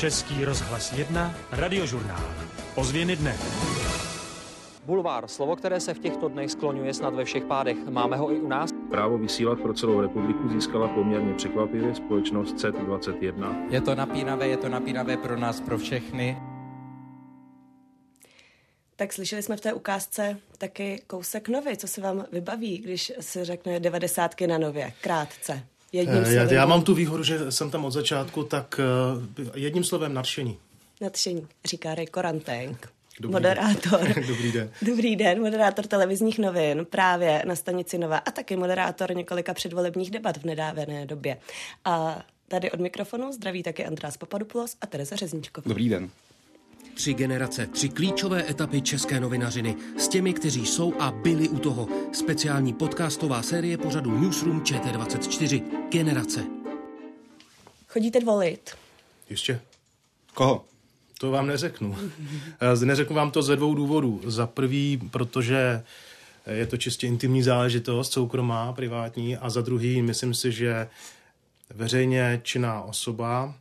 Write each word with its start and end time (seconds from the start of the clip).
Český 0.00 0.44
rozhlas 0.44 0.92
1, 0.92 1.34
radiožurnál. 1.50 2.34
Ozvěny 2.74 3.16
dne. 3.16 3.36
Bulvár, 4.84 5.28
slovo, 5.28 5.56
které 5.56 5.80
se 5.80 5.94
v 5.94 5.98
těchto 5.98 6.28
dnech 6.28 6.50
skloňuje 6.50 6.94
snad 6.94 7.14
ve 7.14 7.24
všech 7.24 7.44
pádech. 7.44 7.76
Máme 7.90 8.16
ho 8.16 8.32
i 8.32 8.40
u 8.40 8.48
nás? 8.48 8.70
Právo 8.90 9.18
vysílat 9.18 9.60
pro 9.60 9.74
celou 9.74 10.00
republiku 10.00 10.48
získala 10.48 10.88
poměrně 10.88 11.34
překvapivě 11.34 11.94
společnost 11.94 12.56
CET21. 12.56 13.70
Je 13.70 13.80
to 13.80 13.94
napínavé, 13.94 14.48
je 14.48 14.56
to 14.56 14.68
napínavé 14.68 15.16
pro 15.16 15.36
nás, 15.36 15.60
pro 15.60 15.78
všechny. 15.78 16.36
Tak 18.96 19.12
slyšeli 19.12 19.42
jsme 19.42 19.56
v 19.56 19.60
té 19.60 19.72
ukázce 19.72 20.38
taky 20.58 21.02
kousek 21.06 21.48
nový. 21.48 21.76
Co 21.76 21.88
se 21.88 22.00
vám 22.00 22.24
vybaví, 22.32 22.78
když 22.78 23.12
se 23.20 23.44
řekne 23.44 23.80
devadesátky 23.80 24.46
na 24.46 24.58
nově? 24.58 24.92
Krátce. 25.00 25.69
Jedním 25.92 26.22
já, 26.22 26.52
já 26.52 26.66
mám 26.66 26.82
tu 26.82 26.94
výhodu, 26.94 27.22
že 27.22 27.52
jsem 27.52 27.70
tam 27.70 27.84
od 27.84 27.90
začátku, 27.90 28.44
tak 28.44 28.80
jedním 29.54 29.84
slovem 29.84 30.14
nadšení. 30.14 30.58
Nadšení, 31.00 31.46
říká 31.64 31.94
Ray 31.94 32.06
Korantenk. 32.06 32.88
Dobrý 33.20 33.32
moderátor. 33.32 34.00
Den. 34.00 34.26
Dobrý 34.28 34.52
den. 34.52 34.70
Dobrý 34.82 35.16
den, 35.16 35.40
moderátor 35.40 35.86
televizních 35.86 36.38
novin 36.38 36.86
právě 36.90 37.42
na 37.46 37.56
stanici 37.56 37.98
Nova 37.98 38.18
a 38.18 38.30
taky 38.30 38.56
moderátor 38.56 39.16
několika 39.16 39.54
předvolebních 39.54 40.10
debat 40.10 40.36
v 40.36 40.44
nedávené 40.44 41.06
době. 41.06 41.36
A 41.84 42.22
tady 42.48 42.70
od 42.70 42.80
mikrofonu 42.80 43.32
zdraví 43.32 43.62
taky 43.62 43.86
András 43.86 44.16
Papadopoulos 44.16 44.76
a 44.80 44.86
Tereza 44.86 45.16
Řezničková. 45.16 45.64
Dobrý 45.68 45.88
den. 45.88 46.10
Tři 47.00 47.14
generace, 47.14 47.66
tři 47.66 47.88
klíčové 47.88 48.50
etapy 48.50 48.82
české 48.82 49.20
novinařiny 49.20 49.76
s 49.98 50.08
těmi, 50.08 50.34
kteří 50.34 50.66
jsou 50.66 50.94
a 50.98 51.10
byli 51.10 51.48
u 51.48 51.58
toho. 51.58 51.88
Speciální 52.12 52.72
podcastová 52.72 53.42
série 53.42 53.78
pořadu 53.78 54.18
Newsroom 54.18 54.60
ČT24. 54.60 55.62
Generace. 55.90 56.44
Chodíte 57.88 58.20
volit? 58.24 58.70
Ještě. 59.30 59.60
Koho? 60.34 60.64
To 61.18 61.30
vám 61.30 61.46
neřeknu. 61.46 61.96
neřeknu 62.84 63.16
vám 63.16 63.30
to 63.30 63.42
ze 63.42 63.56
dvou 63.56 63.74
důvodů. 63.74 64.20
Za 64.26 64.46
prvý, 64.46 65.00
protože 65.10 65.82
je 66.46 66.66
to 66.66 66.76
čistě 66.76 67.06
intimní 67.06 67.42
záležitost, 67.42 68.12
soukromá, 68.12 68.72
privátní, 68.72 69.36
a 69.36 69.50
za 69.50 69.60
druhý, 69.60 70.02
myslím 70.02 70.34
si, 70.34 70.52
že 70.52 70.88
veřejně 71.74 72.40
činná 72.42 72.82
osoba 72.82 73.54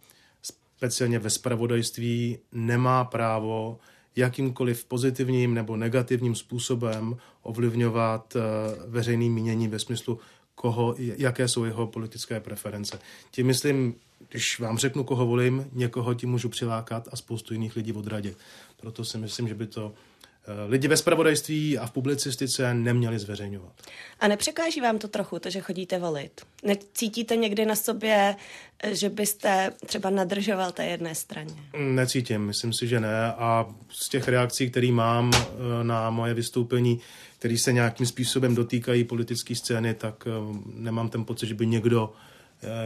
speciálně 0.79 1.19
ve 1.19 1.29
spravodajství, 1.29 2.37
nemá 2.51 3.05
právo 3.05 3.79
jakýmkoliv 4.15 4.85
pozitivním 4.85 5.53
nebo 5.53 5.77
negativním 5.77 6.35
způsobem 6.35 7.17
ovlivňovat 7.41 8.35
eh, 8.35 8.39
veřejný 8.87 9.29
mínění 9.29 9.67
ve 9.67 9.79
smyslu, 9.79 10.19
koho, 10.55 10.95
jaké 10.97 11.47
jsou 11.47 11.63
jeho 11.63 11.87
politické 11.87 12.39
preference. 12.39 12.99
Tím 13.31 13.47
myslím, 13.47 13.95
když 14.29 14.59
vám 14.59 14.77
řeknu, 14.77 15.03
koho 15.03 15.25
volím, 15.25 15.65
někoho 15.71 16.13
tím 16.13 16.29
můžu 16.29 16.49
přilákat 16.49 17.07
a 17.11 17.15
spoustu 17.15 17.53
jiných 17.53 17.75
lidí 17.75 17.93
odradit. 17.93 18.37
Proto 18.81 19.05
si 19.05 19.17
myslím, 19.17 19.47
že 19.47 19.55
by 19.55 19.67
to 19.67 19.93
lidi 20.67 20.87
ve 20.87 20.97
spravodajství 20.97 21.77
a 21.77 21.85
v 21.85 21.91
publicistice 21.91 22.73
neměli 22.73 23.19
zveřejňovat. 23.19 23.73
A 24.19 24.27
nepřekáží 24.27 24.81
vám 24.81 24.97
to 24.99 25.07
trochu, 25.07 25.39
to, 25.39 25.49
že 25.49 25.59
chodíte 25.59 25.99
volit? 25.99 26.41
Necítíte 26.63 27.35
někdy 27.35 27.65
na 27.65 27.75
sobě, 27.75 28.35
eh, 28.83 28.95
že 28.95 29.09
byste 29.09 29.73
třeba 29.85 30.09
nadržoval 30.09 30.71
té 30.71 30.85
jedné 30.85 31.15
straně? 31.15 31.53
Necítím, 31.77 32.41
myslím 32.41 32.73
si, 32.73 32.87
že 32.87 32.99
ne. 32.99 33.33
A 33.33 33.75
z 33.89 34.09
těch 34.09 34.27
reakcí, 34.27 34.71
které 34.71 34.91
mám 34.91 35.31
eh, 35.33 35.83
na 35.83 36.09
moje 36.09 36.33
vystoupení, 36.33 36.99
které 37.39 37.57
se 37.57 37.73
nějakým 37.73 38.05
způsobem 38.05 38.55
dotýkají 38.55 39.03
politické 39.03 39.55
scény, 39.55 39.93
tak 39.93 40.27
nemám 40.73 41.09
ten 41.09 41.25
pocit, 41.25 41.47
že 41.47 41.53
by 41.53 41.67
někdo, 41.67 42.13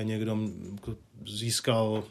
někdo 0.03 0.37
získal 1.27 2.03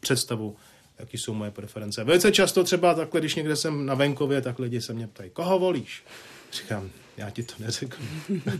představu 0.00 0.56
jaký 0.98 1.18
jsou 1.18 1.34
moje 1.34 1.50
preference. 1.50 2.04
Velice 2.04 2.32
často 2.32 2.64
třeba 2.64 2.94
takhle, 2.94 3.20
když 3.20 3.34
někde 3.34 3.56
jsem 3.56 3.86
na 3.86 3.94
venkově, 3.94 4.40
tak 4.40 4.58
lidi 4.58 4.80
se 4.80 4.92
mě 4.92 5.06
ptají, 5.06 5.30
koho 5.30 5.58
volíš? 5.58 6.04
Říkám, 6.52 6.90
já 7.16 7.30
ti 7.30 7.42
to 7.42 7.54
neřeknu. 7.58 8.06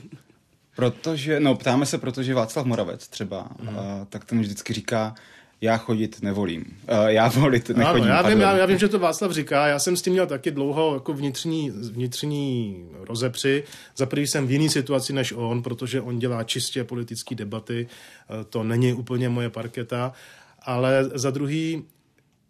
Protože, 0.77 1.41
no 1.41 1.55
ptáme 1.55 1.87
se, 1.87 1.99
protože 1.99 2.35
Václav 2.35 2.67
Moravec 2.67 3.09
třeba, 3.09 3.49
mm. 3.63 3.69
uh, 3.69 3.75
tak 4.09 4.25
ten 4.25 4.41
vždycky 4.41 4.73
říká, 4.73 5.15
já 5.61 5.77
chodit 5.77 6.23
nevolím. 6.23 6.65
Uh, 6.93 7.07
já 7.07 7.29
volit 7.29 7.69
nechodím. 7.69 8.05
Ano, 8.05 8.13
já, 8.13 8.23
vím, 8.23 8.41
já, 8.41 8.57
já 8.57 8.67
vím, 8.67 8.79
že 8.79 8.89
to 8.89 8.99
Václav 8.99 9.33
říká. 9.33 9.67
Já 9.67 9.79
jsem 9.79 9.97
s 9.97 10.03
tím 10.03 10.13
měl 10.13 10.27
taky 10.27 10.51
dlouho 10.51 10.95
jako 10.95 11.13
vnitřní, 11.13 11.71
vnitřní 11.71 12.85
rozepři. 12.93 13.65
Za 13.97 14.07
prvý 14.07 14.27
jsem 14.27 14.47
v 14.47 14.51
jiný 14.51 14.69
situaci 14.69 15.13
než 15.13 15.33
on, 15.37 15.63
protože 15.63 16.01
on 16.01 16.19
dělá 16.19 16.45
čistě 16.45 16.85
politické 16.85 17.35
debaty. 17.35 17.87
Uh, 18.31 18.45
to 18.45 18.63
není 18.63 18.93
úplně 18.93 19.29
moje 19.29 19.51
parketa. 19.51 20.13
Ale 20.63 21.05
za 21.15 21.31
druhý, 21.31 21.85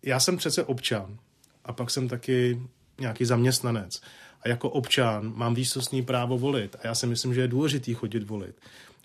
já 0.07 0.21
jsem 0.21 0.37
přece 0.37 0.65
občan 0.65 1.19
a 1.65 1.73
pak 1.73 1.91
jsem 1.91 2.09
taky 2.09 2.63
nějaký 3.01 3.25
zaměstnanec. 3.25 4.01
A 4.43 4.49
jako 4.49 4.71
občan 4.71 5.33
mám 5.37 5.55
výsostný 5.55 6.03
právo 6.03 6.39
volit. 6.39 6.77
A 6.77 6.87
já 6.87 6.95
si 6.95 7.07
myslím, 7.07 7.35
že 7.35 7.41
je 7.41 7.49
důležitý 7.49 7.95
chodit 7.95 8.23
volit. 8.23 8.57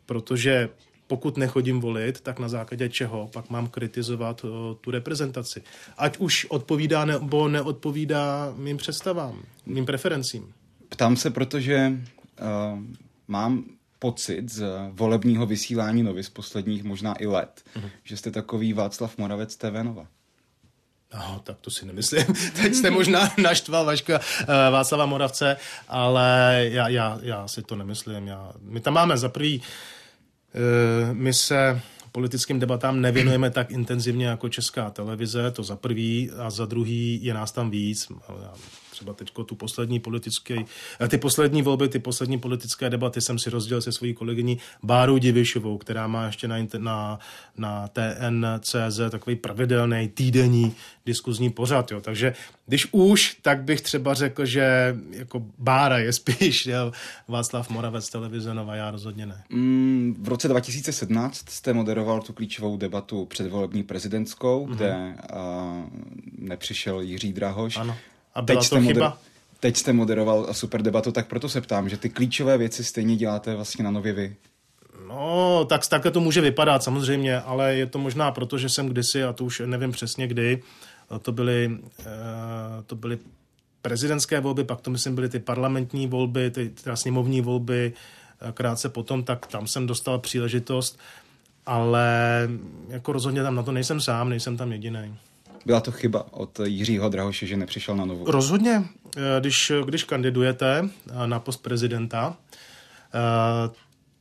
Protože 0.05 0.69
pokud 1.07 1.37
nechodím 1.37 1.79
volit, 1.79 2.21
tak 2.21 2.39
na 2.39 2.49
základě 2.49 2.89
čeho 2.89 3.29
pak 3.33 3.49
mám 3.49 3.67
kritizovat 3.67 4.43
o, 4.43 4.77
tu 4.81 4.91
reprezentaci. 4.91 5.63
Ať 5.97 6.17
už 6.17 6.45
odpovídá 6.49 7.05
nebo 7.05 7.47
neodpovídá 7.47 8.53
mým 8.57 8.77
představám, 8.77 9.43
mým 9.65 9.85
preferencím. 9.85 10.53
Ptám 10.89 11.15
se, 11.15 11.29
protože 11.29 11.91
uh, 11.91 12.79
mám 13.27 13.63
pocit 13.99 14.49
z 14.49 14.63
volebního 14.91 15.45
vysílání 15.45 16.03
novy 16.03 16.23
z 16.23 16.29
posledních 16.29 16.83
možná 16.83 17.21
i 17.21 17.27
let, 17.27 17.63
uh-huh. 17.75 17.89
že 18.03 18.17
jste 18.17 18.31
takový 18.31 18.73
Václav 18.73 19.17
Moravec 19.17 19.55
TV 19.55 19.83
Nova. 19.83 20.07
No, 21.13 21.41
tak 21.43 21.57
to 21.61 21.71
si 21.71 21.85
nemyslím. 21.85 22.25
Teď 22.61 22.73
jste 22.73 22.89
možná 22.89 23.33
naštval 23.37 23.85
Vaška 23.85 24.19
uh, 24.19 24.45
Václava 24.71 25.05
Moravce, 25.05 25.57
ale 25.87 26.59
já, 26.71 26.87
já, 26.87 27.19
já 27.21 27.47
si 27.47 27.61
to 27.61 27.75
nemyslím. 27.75 28.27
Já, 28.27 28.51
my 28.61 28.79
tam 28.79 28.93
máme 28.93 29.17
za 29.17 29.29
prvý, 29.29 29.61
uh, 29.61 31.13
my 31.13 31.33
se 31.33 31.81
politickým 32.11 32.59
debatám 32.59 33.01
nevěnujeme 33.01 33.49
tak 33.49 33.71
intenzivně 33.71 34.27
jako 34.27 34.49
česká 34.49 34.89
televize, 34.89 35.51
to 35.51 35.63
za 35.63 35.75
prvý, 35.75 36.31
a 36.37 36.49
za 36.49 36.65
druhý 36.65 37.19
je 37.23 37.33
nás 37.33 37.51
tam 37.51 37.69
víc 37.69 38.07
třeba 39.01 39.13
teď 39.13 39.31
tu 39.45 39.55
poslední 39.55 39.99
politické, 39.99 40.65
eh, 41.01 41.07
ty 41.07 41.17
poslední 41.17 41.61
volby, 41.61 41.89
ty 41.89 41.99
poslední 41.99 42.39
politické 42.39 42.89
debaty 42.89 43.21
jsem 43.21 43.39
si 43.39 43.49
rozdělil 43.49 43.81
se 43.81 43.91
svojí 43.91 44.13
kolegyní 44.13 44.57
Bárou 44.83 45.17
Divišovou, 45.17 45.77
která 45.77 46.07
má 46.07 46.25
ještě 46.25 46.47
na, 46.47 46.57
na, 46.77 47.19
na 47.57 47.87
TNCZ 47.87 48.99
takový 49.09 49.35
pravidelný 49.35 50.07
týdenní 50.13 50.75
diskuzní 51.05 51.49
pořad. 51.49 51.91
Jo. 51.91 52.01
Takže 52.01 52.33
když 52.65 52.87
už, 52.91 53.37
tak 53.41 53.63
bych 53.63 53.81
třeba 53.81 54.13
řekl, 54.13 54.45
že 54.45 54.95
jako 55.11 55.45
Bára 55.57 55.97
je 55.97 56.13
spíš 56.13 56.65
jo, 56.65 56.91
Václav 57.27 57.69
Moravec 57.69 58.09
televize 58.09 58.53
Nova, 58.53 58.75
já 58.75 58.91
rozhodně 58.91 59.25
ne. 59.25 59.43
Mm, 59.49 60.15
v 60.19 60.27
roce 60.27 60.47
2017 60.47 61.49
jste 61.49 61.73
moderoval 61.73 62.21
tu 62.21 62.33
klíčovou 62.33 62.77
debatu 62.77 63.25
předvolební 63.25 63.83
prezidentskou, 63.83 64.67
mm-hmm. 64.67 64.75
kde 64.75 65.15
uh, 65.33 65.39
nepřišel 66.37 67.01
Jiří 67.01 67.33
Drahoš. 67.33 67.77
Ano. 67.77 67.97
A 68.35 68.41
byla 68.41 68.61
teď 68.61 68.69
to 68.69 68.81
chyba? 68.81 69.09
Moder- 69.09 69.17
teď 69.59 69.77
jste 69.77 69.93
moderoval 69.93 70.53
super 70.53 70.81
debatu, 70.81 71.11
tak 71.11 71.27
proto 71.27 71.49
se 71.49 71.61
ptám, 71.61 71.89
že 71.89 71.97
ty 71.97 72.09
klíčové 72.09 72.57
věci 72.57 72.83
stejně 72.83 73.15
děláte 73.15 73.55
vlastně 73.55 73.83
na 73.83 73.91
nově 73.91 74.13
vy. 74.13 74.35
No, 75.07 75.65
tak 75.65 75.87
takhle 75.87 76.11
to 76.11 76.19
může 76.19 76.41
vypadat 76.41 76.83
samozřejmě, 76.83 77.41
ale 77.41 77.75
je 77.75 77.85
to 77.85 77.99
možná 77.99 78.31
proto, 78.31 78.57
že 78.57 78.69
jsem 78.69 78.87
kdysi, 78.87 79.23
a 79.23 79.33
to 79.33 79.45
už 79.45 79.61
nevím 79.65 79.91
přesně 79.91 80.27
kdy, 80.27 80.63
to 81.21 81.31
byly, 81.31 81.77
eh, 81.99 82.05
to 82.85 82.95
byly 82.95 83.17
prezidentské 83.81 84.39
volby, 84.39 84.63
pak 84.63 84.81
to 84.81 84.91
myslím 84.91 85.15
byly 85.15 85.29
ty 85.29 85.39
parlamentní 85.39 86.07
volby, 86.07 86.51
ty 86.51 86.69
teda 86.69 86.95
sněmovní 86.95 87.41
volby, 87.41 87.93
eh, 88.41 88.51
krátce 88.51 88.89
potom, 88.89 89.23
tak 89.23 89.47
tam 89.47 89.67
jsem 89.67 89.87
dostal 89.87 90.19
příležitost, 90.19 90.99
ale 91.65 92.49
jako 92.89 93.11
rozhodně 93.11 93.43
tam 93.43 93.55
na 93.55 93.63
to 93.63 93.71
nejsem 93.71 94.01
sám, 94.01 94.29
nejsem 94.29 94.57
tam 94.57 94.71
jediný. 94.71 95.17
Byla 95.65 95.79
to 95.79 95.91
chyba 95.91 96.25
od 96.31 96.59
Jiřího 96.63 97.09
Drahoše, 97.09 97.47
že 97.47 97.57
nepřišel 97.57 97.95
na 97.95 98.05
novou? 98.05 98.31
Rozhodně. 98.31 98.83
Eh, 99.17 99.39
když, 99.39 99.71
když 99.85 100.03
kandidujete 100.03 100.89
eh, 101.09 101.27
na 101.27 101.39
post 101.39 101.57
prezidenta, 101.57 102.37
eh, 103.13 103.69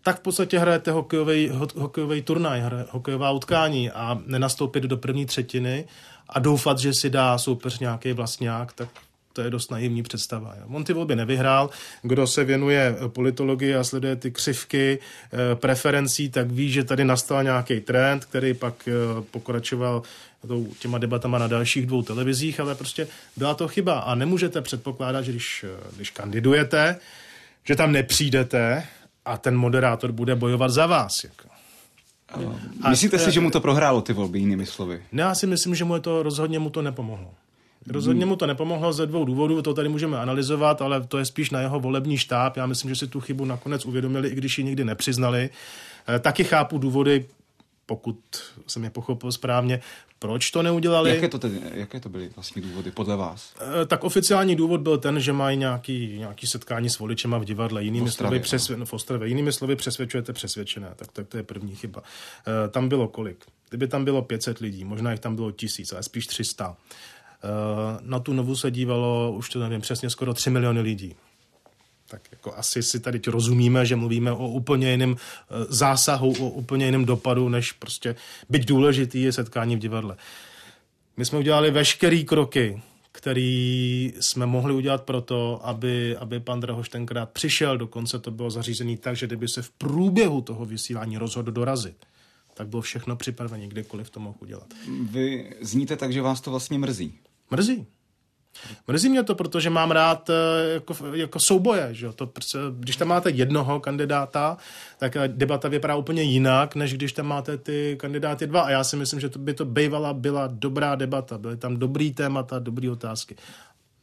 tak 0.03 0.19
v 0.19 0.21
podstatě 0.21 0.59
hrajete 0.59 0.91
hokejový, 0.91 1.49
ho, 1.49 1.69
hokejový 1.77 2.23
turnaj, 2.23 2.63
hokejová 2.91 3.31
utkání 3.31 3.91
a 3.91 4.19
nenastoupit 4.27 4.85
do 4.85 4.97
první 4.97 5.27
třetiny 5.27 5.85
a 6.29 6.39
doufat, 6.39 6.79
že 6.79 6.95
si 6.95 7.11
dá 7.11 7.39
soupeř 7.39 7.79
nějaký 7.79 8.13
vlastňák, 8.13 8.73
tak 8.73 8.89
to 9.33 9.43
je 9.43 9.51
dost 9.51 9.71
naivní 9.71 10.03
představa. 10.03 10.55
On 10.69 10.85
ty 10.85 10.93
volby 10.93 11.17
nevyhrál. 11.17 11.71
Kdo 12.03 12.27
se 12.27 12.45
věnuje 12.45 12.97
politologii 13.09 13.75
a 13.75 13.85
sleduje 13.85 14.17
ty 14.17 14.31
křivky 14.31 14.99
preferencí, 15.55 16.31
tak 16.31 16.51
ví, 16.51 16.73
že 16.73 16.85
tady 16.85 17.05
nastal 17.05 17.43
nějaký 17.43 17.81
trend, 17.81 18.25
který 18.25 18.55
pak 18.55 18.89
e, 18.89 18.93
těma 20.79 20.99
debatama 20.99 21.39
na 21.39 21.47
dalších 21.47 21.87
dvou 21.87 22.03
televizích, 22.03 22.61
ale 22.61 22.75
prostě 22.75 23.07
byla 23.37 23.55
to 23.55 23.69
chyba 23.69 23.99
a 23.99 24.15
nemůžete 24.15 24.61
předpokládat, 24.61 25.23
že 25.23 25.33
když, 25.33 25.65
když 25.97 26.11
kandidujete, 26.11 26.97
že 27.65 27.77
tam 27.77 27.93
nepřijdete 27.93 28.85
a 29.25 29.39
ten 29.39 29.57
moderátor 29.57 30.13
bude 30.13 30.35
bojovat 30.35 30.71
za 30.71 30.87
vás. 30.87 31.25
Jako. 31.25 31.49
A, 32.83 32.91
Myslíte 32.91 33.19
si, 33.19 33.33
že 33.33 33.41
mu 33.41 33.51
to 33.51 33.61
prohrálo 33.61 34.01
ty 34.01 34.13
volby, 34.13 34.39
jinými 34.39 34.67
slovy? 34.67 35.03
Ne, 35.13 35.23
já 35.23 35.35
si 35.35 35.47
myslím, 35.47 35.75
že 35.75 35.85
mu 35.85 36.01
to 36.01 36.23
rozhodně 36.23 36.59
mu 36.59 36.71
to 36.71 36.83
nepomohlo. 36.83 37.31
Rozhodně 37.87 38.27
mu 38.27 38.37
to 38.37 38.47
nepomohlo 38.47 38.93
ze 38.93 39.07
dvou 39.07 39.25
důvodů, 39.25 39.63
to 39.63 39.75
tady 39.75 39.89
můžeme 39.89 40.19
analyzovat, 40.19 40.83
ale 40.83 41.07
to 41.07 41.19
je 41.19 41.25
spíš 41.25 41.51
na 41.51 41.61
jeho 41.61 41.81
volební 41.81 42.19
štáb. 42.19 42.57
Já 42.57 42.67
myslím, 42.67 42.91
že 42.91 42.97
si 42.97 43.07
tu 43.07 43.21
chybu 43.21 43.45
nakonec 43.45 43.87
uvědomili, 43.87 44.29
i 44.29 44.35
když 44.35 44.59
ji 44.59 44.65
nikdy 44.65 44.85
nepřiznali. 44.85 45.51
Eh, 46.09 46.19
taky 46.19 46.45
chápu 46.45 46.79
důvody, 46.79 47.27
pokud 47.91 48.19
jsem 48.67 48.85
je 48.85 48.91
pochopil 48.91 49.33
správně, 49.33 49.81
proč 50.19 50.51
to 50.51 50.63
neudělali. 50.63 51.11
Jaké 51.11 51.29
to, 51.29 51.39
tedy, 51.39 51.61
jaké 51.75 52.01
to 52.01 52.09
byly 52.09 52.31
vlastně 52.37 52.63
důvody 52.63 52.91
podle 52.91 53.17
vás? 53.17 53.55
E, 53.83 53.87
tak 53.87 54.05
oficiální 54.05 54.57
důvod 54.57 54.81
byl 54.81 54.99
ten, 54.99 55.21
že 55.21 55.33
mají 55.33 55.57
nějaký, 55.57 56.19
nějaký 56.19 56.47
setkání 56.47 56.91
s 56.91 56.99
voličema 56.99 57.39
v 57.39 57.45
divadle. 57.45 57.85
Jinými, 57.85 58.07
v 58.07 58.09
Ostravě, 58.09 58.39
slovy, 58.39 58.43
přesvě, 58.43 58.77
no, 58.77 58.87
v 58.87 58.93
Ostravě. 58.93 59.29
Jinými 59.29 59.53
slovy 59.53 59.77
přesvědčujete 59.77 60.33
přesvědčené. 60.33 60.93
Tak, 60.97 61.13
tak 61.13 61.27
to 61.29 61.37
je 61.37 61.43
první 61.43 61.75
chyba. 61.75 62.03
E, 62.67 62.69
tam 62.69 62.89
bylo 62.89 63.09
kolik? 63.09 63.45
Kdyby 63.69 63.87
tam 63.87 64.05
bylo 64.05 64.23
500 64.23 64.59
lidí, 64.59 64.85
možná 64.85 65.11
jich 65.11 65.21
tam 65.21 65.37
bylo 65.37 65.51
tisíc, 65.51 65.93
ale 65.93 66.03
spíš 66.03 66.27
300. 66.27 66.77
E, 66.77 67.49
na 68.01 68.21
tu 68.21 68.33
novu 68.33 68.57
se 68.57 68.71
dívalo, 68.71 69.33
už 69.33 69.51
to 69.51 69.61
nevím, 69.61 69.81
přesně 69.81 70.11
skoro 70.11 70.35
3 70.35 70.51
miliony 70.51 70.81
lidí 70.81 71.17
tak 72.11 72.23
jako 72.33 72.55
asi 72.57 72.83
si 72.83 73.01
tady 73.01 73.21
rozumíme, 73.27 73.87
že 73.87 73.97
mluvíme 73.97 74.33
o 74.33 74.49
úplně 74.49 74.91
jiném 74.91 75.17
eh, 75.17 75.55
zásahu, 75.69 76.31
o 76.31 76.51
úplně 76.51 76.85
jiném 76.85 77.05
dopadu, 77.05 77.49
než 77.49 77.73
prostě 77.73 78.17
byť 78.49 78.65
důležitý 78.65 79.23
je 79.23 79.33
setkání 79.33 79.77
v 79.77 79.79
divadle. 79.79 80.17
My 81.17 81.25
jsme 81.25 81.39
udělali 81.39 81.71
veškeré 81.71 82.23
kroky, 82.23 82.83
který 83.13 84.13
jsme 84.21 84.47
mohli 84.47 84.75
udělat 84.75 85.03
proto, 85.03 85.61
aby, 85.63 86.17
aby 86.17 86.41
pan 86.41 86.61
Drahoš 86.61 86.89
tenkrát 86.89 87.31
přišel, 87.31 87.79
dokonce 87.79 88.19
to 88.19 88.31
bylo 88.31 88.51
zařízené 88.51 88.97
tak, 88.97 89.17
že 89.17 89.27
kdyby 89.27 89.49
se 89.49 89.63
v 89.63 89.71
průběhu 89.71 90.41
toho 90.41 90.65
vysílání 90.65 91.19
rozhodl 91.19 91.53
dorazit, 91.53 91.97
tak 92.55 92.69
bylo 92.69 92.83
všechno 92.83 93.17
připravené, 93.17 93.67
kdykoliv 93.67 94.11
to 94.11 94.21
mohl 94.21 94.37
udělat. 94.41 94.67
Vy 95.11 95.55
zníte 95.61 95.97
tak, 95.97 96.13
že 96.13 96.23
vás 96.23 96.41
to 96.41 96.51
vlastně 96.51 96.79
mrzí. 96.79 97.15
Mrzí. 97.51 97.87
Mrzí 98.89 99.09
mě 99.09 99.23
to, 99.23 99.35
protože 99.35 99.71
mám 99.71 99.91
rád 99.91 100.31
eh, 100.31 100.73
jako, 100.73 100.95
jako 101.15 101.41
souboje. 101.41 101.89
Že? 101.93 102.13
To, 102.13 102.27
prostě, 102.27 102.59
když 102.79 102.97
tam 102.97 103.09
máte 103.09 103.31
jednoho 103.31 103.81
kandidáta, 103.81 104.57
tak 104.99 105.17
eh, 105.17 105.29
debata 105.29 105.69
vypadá 105.69 105.97
úplně 105.97 106.23
jinak, 106.23 106.75
než 106.75 106.95
když 106.95 107.13
tam 107.13 107.27
máte 107.27 107.59
ty 107.59 107.97
kandidáty 108.01 108.47
dva. 108.47 108.61
A 108.61 108.71
já 108.71 108.85
si 108.85 108.97
myslím, 108.97 109.21
že 109.21 109.29
to 109.29 109.39
by 109.39 109.55
to 109.55 109.65
bývala 109.65 110.13
byla 110.13 110.47
dobrá 110.47 110.95
debata. 110.95 111.39
Byly 111.39 111.57
tam 111.57 111.77
dobrý 111.77 112.13
témata, 112.13 112.59
dobrý 112.59 112.91
otázky. 112.91 113.37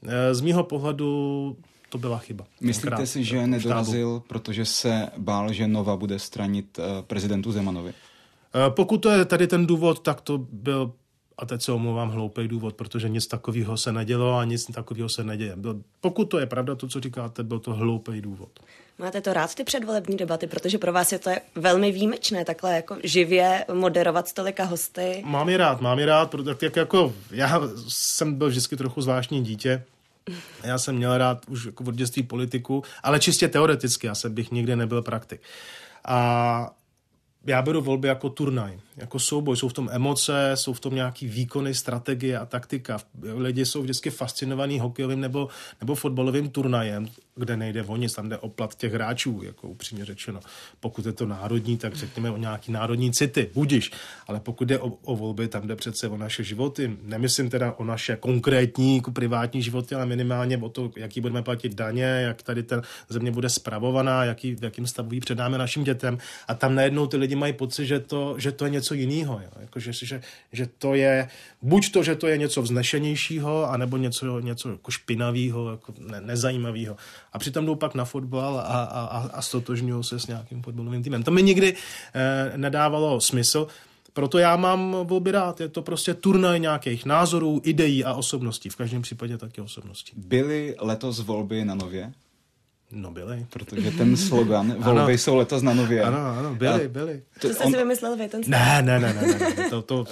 Eh, 0.08 0.36
z 0.36 0.42
mýho 0.42 0.64
pohledu 0.64 1.58
to 1.90 1.98
byla 1.98 2.18
chyba. 2.18 2.46
Myslíte 2.62 2.90
tenkrát, 2.90 3.06
si, 3.06 3.24
že 3.24 3.48
nedorazil, 3.48 4.24
protože 4.28 4.66
se 4.66 5.08
bál, 5.18 5.54
že 5.54 5.68
Nova 5.68 5.96
bude 5.98 6.20
stranit 6.20 6.80
prezidentu 7.02 7.52
Zemanovi? 7.52 7.94
Pokud 8.70 8.98
to 8.98 9.10
je 9.10 9.26
tady 9.26 9.48
ten 9.48 9.68
důvod, 9.68 10.00
tak 10.00 10.22
to 10.22 10.38
byl 10.38 10.94
a 11.38 11.46
teď 11.46 11.62
se 11.62 11.72
omlouvám, 11.72 12.10
hloupý 12.10 12.48
důvod, 12.48 12.76
protože 12.76 13.10
nic 13.10 13.28
takového 13.28 13.78
se 13.78 13.92
nedělo 13.92 14.38
a 14.38 14.44
nic 14.44 14.66
takového 14.66 15.10
se 15.10 15.24
neděje. 15.24 15.56
Byl, 15.56 15.82
pokud 16.02 16.26
to 16.26 16.40
je 16.40 16.46
pravda, 16.46 16.76
to, 16.76 16.88
co 16.88 17.00
říkáte, 17.00 17.44
byl 17.44 17.60
to 17.60 17.74
hloupý 17.74 18.22
důvod. 18.22 18.50
Máte 19.00 19.22
to 19.22 19.34
rád, 19.34 19.56
ty 19.56 19.64
předvolební 19.64 20.18
debaty, 20.18 20.48
protože 20.48 20.78
pro 20.78 20.94
vás 20.94 21.12
je 21.12 21.20
to 21.20 21.32
velmi 21.56 21.92
výjimečné, 21.92 22.46
takhle 22.46 22.76
jako 22.76 22.98
živě 23.04 23.66
moderovat 23.74 24.28
stolika 24.28 24.64
hosty. 24.64 25.24
Mám 25.26 25.50
je 25.50 25.58
rád, 25.58 25.82
mám 25.82 26.00
je 26.00 26.06
rád, 26.06 26.32
protože 26.32 26.58
jak 26.62 26.76
jako, 26.76 27.14
já 27.32 27.62
jsem 27.88 28.34
byl 28.34 28.48
vždycky 28.48 28.78
trochu 28.78 29.02
zvláštní 29.02 29.44
dítě, 29.44 29.84
já 30.64 30.78
jsem 30.78 30.96
měl 30.96 31.18
rád 31.18 31.46
už 31.48 31.66
jako 31.66 31.84
od 31.84 31.96
dětství 31.96 32.24
politiku, 32.24 32.84
ale 33.04 33.20
čistě 33.20 33.48
teoreticky, 33.48 34.08
já 34.08 34.16
jsem 34.16 34.34
bych 34.34 34.52
nikdy 34.52 34.76
nebyl 34.76 35.02
praktik. 35.02 35.42
A 36.06 36.72
já 37.46 37.62
beru 37.62 37.82
volby 37.82 38.08
jako 38.08 38.30
turnaj, 38.30 38.80
jako 38.98 39.20
souboj. 39.20 39.58
Jsou 39.58 39.70
v 39.70 39.74
tom 39.74 39.90
emoce, 39.92 40.52
jsou 40.56 40.74
v 40.74 40.80
tom 40.80 40.96
nějaký 40.96 41.28
výkony, 41.28 41.74
strategie 41.74 42.40
a 42.40 42.46
taktika. 42.46 42.98
Lidi 43.36 43.66
jsou 43.66 43.82
vždycky 43.82 44.10
fascinovaní 44.10 44.80
hokejovým 44.80 45.22
nebo, 45.22 45.48
nebo 45.82 45.96
fotbalovým 45.96 46.50
turnajem, 46.50 47.08
kde 47.36 47.58
nejde 47.58 47.84
o 47.84 47.96
nic, 47.96 48.14
tam 48.14 48.30
jde 48.30 48.38
o 48.38 48.50
plat 48.50 48.76
těch 48.76 48.94
hráčů, 48.94 49.42
jako 49.44 49.68
upřímně 49.68 50.06
řečeno. 50.06 50.40
Pokud 50.80 51.06
je 51.06 51.12
to 51.12 51.26
národní, 51.26 51.78
tak 51.78 51.96
řekněme 51.96 52.32
o 52.32 52.38
nějaký 52.38 52.72
národní 52.72 53.12
city, 53.12 53.50
budiš. 53.54 53.92
Ale 54.28 54.40
pokud 54.40 54.66
jde 54.66 54.80
o, 54.80 54.88
o 54.90 55.16
volby, 55.16 55.48
tam 55.48 55.68
jde 55.68 55.76
přece 55.76 56.08
o 56.08 56.18
naše 56.18 56.44
životy. 56.44 56.98
Nemyslím 57.02 57.50
teda 57.50 57.74
o 57.78 57.84
naše 57.84 58.16
konkrétní 58.16 58.96
jako 58.96 59.12
privátní 59.12 59.62
životy, 59.62 59.96
ale 59.96 60.06
minimálně 60.06 60.58
o 60.58 60.70
to, 60.70 60.92
jaký 60.96 61.22
budeme 61.22 61.44
platit 61.44 61.76
daně, 61.76 62.04
jak 62.04 62.42
tady 62.44 62.64
ta 62.64 62.82
země 63.10 63.32
bude 63.32 63.50
spravovaná, 63.50 64.24
jaký, 64.24 64.56
v 64.56 64.64
jakém 64.64 64.88
stavu 64.88 65.14
ji 65.14 65.20
předáme 65.20 65.58
našim 65.58 65.84
dětem. 65.84 66.18
A 66.48 66.54
tam 66.54 66.76
najednou 66.76 67.08
ty 67.08 67.18
lidi 67.18 67.36
mají 67.36 67.54
pocit, 67.54 67.86
že 67.86 68.00
to, 68.00 68.36
že 68.38 68.52
to 68.52 68.66
je 68.66 68.72
něco 68.72 68.87
jiného. 68.94 69.42
Jako, 69.60 69.80
že, 69.80 69.92
že, 70.52 70.68
to 70.78 70.94
je, 70.94 71.30
buď 71.62 71.92
to, 71.92 72.04
že 72.04 72.16
to 72.16 72.28
je 72.28 72.38
něco 72.38 72.62
vznešenějšího, 72.62 73.70
anebo 73.70 73.98
něco, 73.98 74.40
něco 74.40 74.70
jako 74.70 74.92
špinavého, 74.92 75.72
jako 75.72 75.94
ne, 76.00 76.22
nezajímavého. 76.22 76.98
A 77.34 77.40
přitom 77.40 77.66
jdou 77.66 77.76
pak 77.76 77.96
na 77.96 78.06
fotbal 78.06 78.60
a, 78.60 78.64
a, 78.64 79.30
a 79.34 79.42
stotožňují 79.42 80.04
se 80.04 80.20
s 80.20 80.28
nějakým 80.28 80.62
fotbalovým 80.62 81.04
týmem. 81.04 81.24
To 81.24 81.32
mi 81.32 81.44
nikdy 81.44 81.74
eh, 82.14 82.58
nedávalo 82.58 83.22
smysl. 83.22 83.68
Proto 84.14 84.38
já 84.38 84.56
mám 84.56 84.96
volby 85.04 85.32
rád. 85.32 85.62
Je 85.62 85.70
to 85.70 85.82
prostě 85.82 86.14
turnaj 86.14 86.60
nějakých 86.60 87.06
názorů, 87.06 87.62
ideí 87.64 88.04
a 88.04 88.14
osobností. 88.14 88.70
V 88.70 88.76
každém 88.76 89.02
případě 89.02 89.38
taky 89.38 89.62
osobností. 89.62 90.12
Byly 90.16 90.76
letos 90.80 91.20
volby 91.20 91.66
na 91.66 91.76
Nově? 91.76 92.14
No 92.92 93.12
byly. 93.12 93.46
Protože 93.50 93.92
ten 93.92 94.18
slogan 94.18 94.76
volby 94.80 95.18
jsou 95.18 95.36
letos 95.36 95.62
na 95.62 95.74
nově. 95.74 96.04
Ano, 96.04 96.18
ano, 96.40 96.56
byly, 96.56 96.86
a 96.86 96.90
byly. 96.90 97.22
To, 97.42 97.54
jste 97.54 97.64
on... 97.64 97.72
si 97.72 97.78
vymyslel 97.78 98.18
vy, 98.18 98.28
ten 98.28 98.42
ne, 98.48 98.82
ne, 98.82 99.00
ne, 99.00 99.14
ne, 99.14 99.28
ne, 99.58 99.70
to, 99.70 99.82
to, 99.82 100.06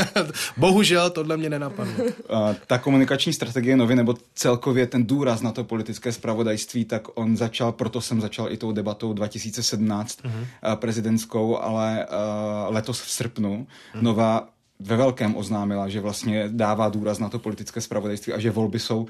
bohužel 0.56 1.10
tohle 1.10 1.36
mě 1.36 1.50
nenapadlo. 1.50 1.94
A 2.30 2.54
ta 2.66 2.78
komunikační 2.78 3.32
strategie 3.32 3.76
nově, 3.76 3.96
nebo 3.96 4.14
celkově 4.34 4.86
ten 4.86 5.06
důraz 5.06 5.42
na 5.42 5.52
to 5.52 5.64
politické 5.64 6.12
spravodajství, 6.12 6.84
tak 6.84 7.08
on 7.14 7.36
začal, 7.36 7.72
proto 7.72 8.00
jsem 8.00 8.20
začal 8.20 8.52
i 8.52 8.56
tou 8.56 8.72
debatou 8.72 9.12
2017 9.12 10.18
uh-huh. 10.22 10.76
prezidentskou, 10.76 11.58
ale 11.58 12.06
uh, 12.06 12.74
letos 12.74 13.00
v 13.00 13.10
srpnu 13.10 13.66
uh-huh. 13.94 14.02
Nová 14.02 14.48
ve 14.80 14.96
velkém 14.96 15.36
oznámila, 15.36 15.88
že 15.88 16.00
vlastně 16.00 16.48
dává 16.48 16.88
důraz 16.88 17.18
na 17.18 17.28
to 17.28 17.38
politické 17.38 17.80
spravodajství 17.80 18.32
a 18.32 18.40
že 18.40 18.50
volby 18.50 18.78
jsou 18.78 19.02
uh, 19.02 19.08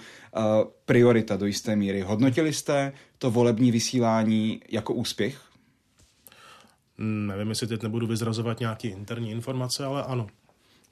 priorita 0.84 1.36
do 1.36 1.46
jisté 1.46 1.76
míry. 1.76 2.00
Hodnotili 2.00 2.52
jste 2.52 2.92
to 3.18 3.30
volební 3.30 3.70
vysílání 3.70 4.60
jako 4.70 4.94
úspěch? 4.94 5.40
Hmm, 6.98 7.26
nevím, 7.26 7.48
jestli 7.48 7.66
teď 7.66 7.82
nebudu 7.82 8.06
vyzrazovat 8.06 8.60
nějaké 8.60 8.88
interní 8.88 9.30
informace, 9.30 9.84
ale 9.84 10.02
ano. 10.02 10.26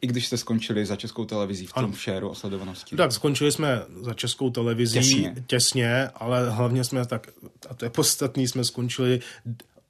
I 0.01 0.07
když 0.07 0.27
jste 0.27 0.37
skončili 0.37 0.87
za 0.87 0.97
českou 0.97 1.25
televizí 1.25 1.67
v 1.67 1.73
tom 1.73 1.85
ano. 1.85 1.93
šéru 1.93 2.29
o 2.29 2.35
sledovanosti. 2.35 2.97
Tak, 2.97 3.13
skončili 3.13 3.53
jsme 3.53 3.83
za 4.01 4.15
českou 4.15 4.51
televizí 4.51 4.99
těsně. 4.99 5.35
těsně, 5.47 6.09
ale 6.15 6.51
hlavně 6.51 6.85
jsme 6.85 7.07
tak, 7.07 7.27
a 7.71 7.75
to 7.75 7.85
je 7.85 7.91
podstatný, 7.91 8.49
jsme 8.49 8.65
skončili 8.65 9.21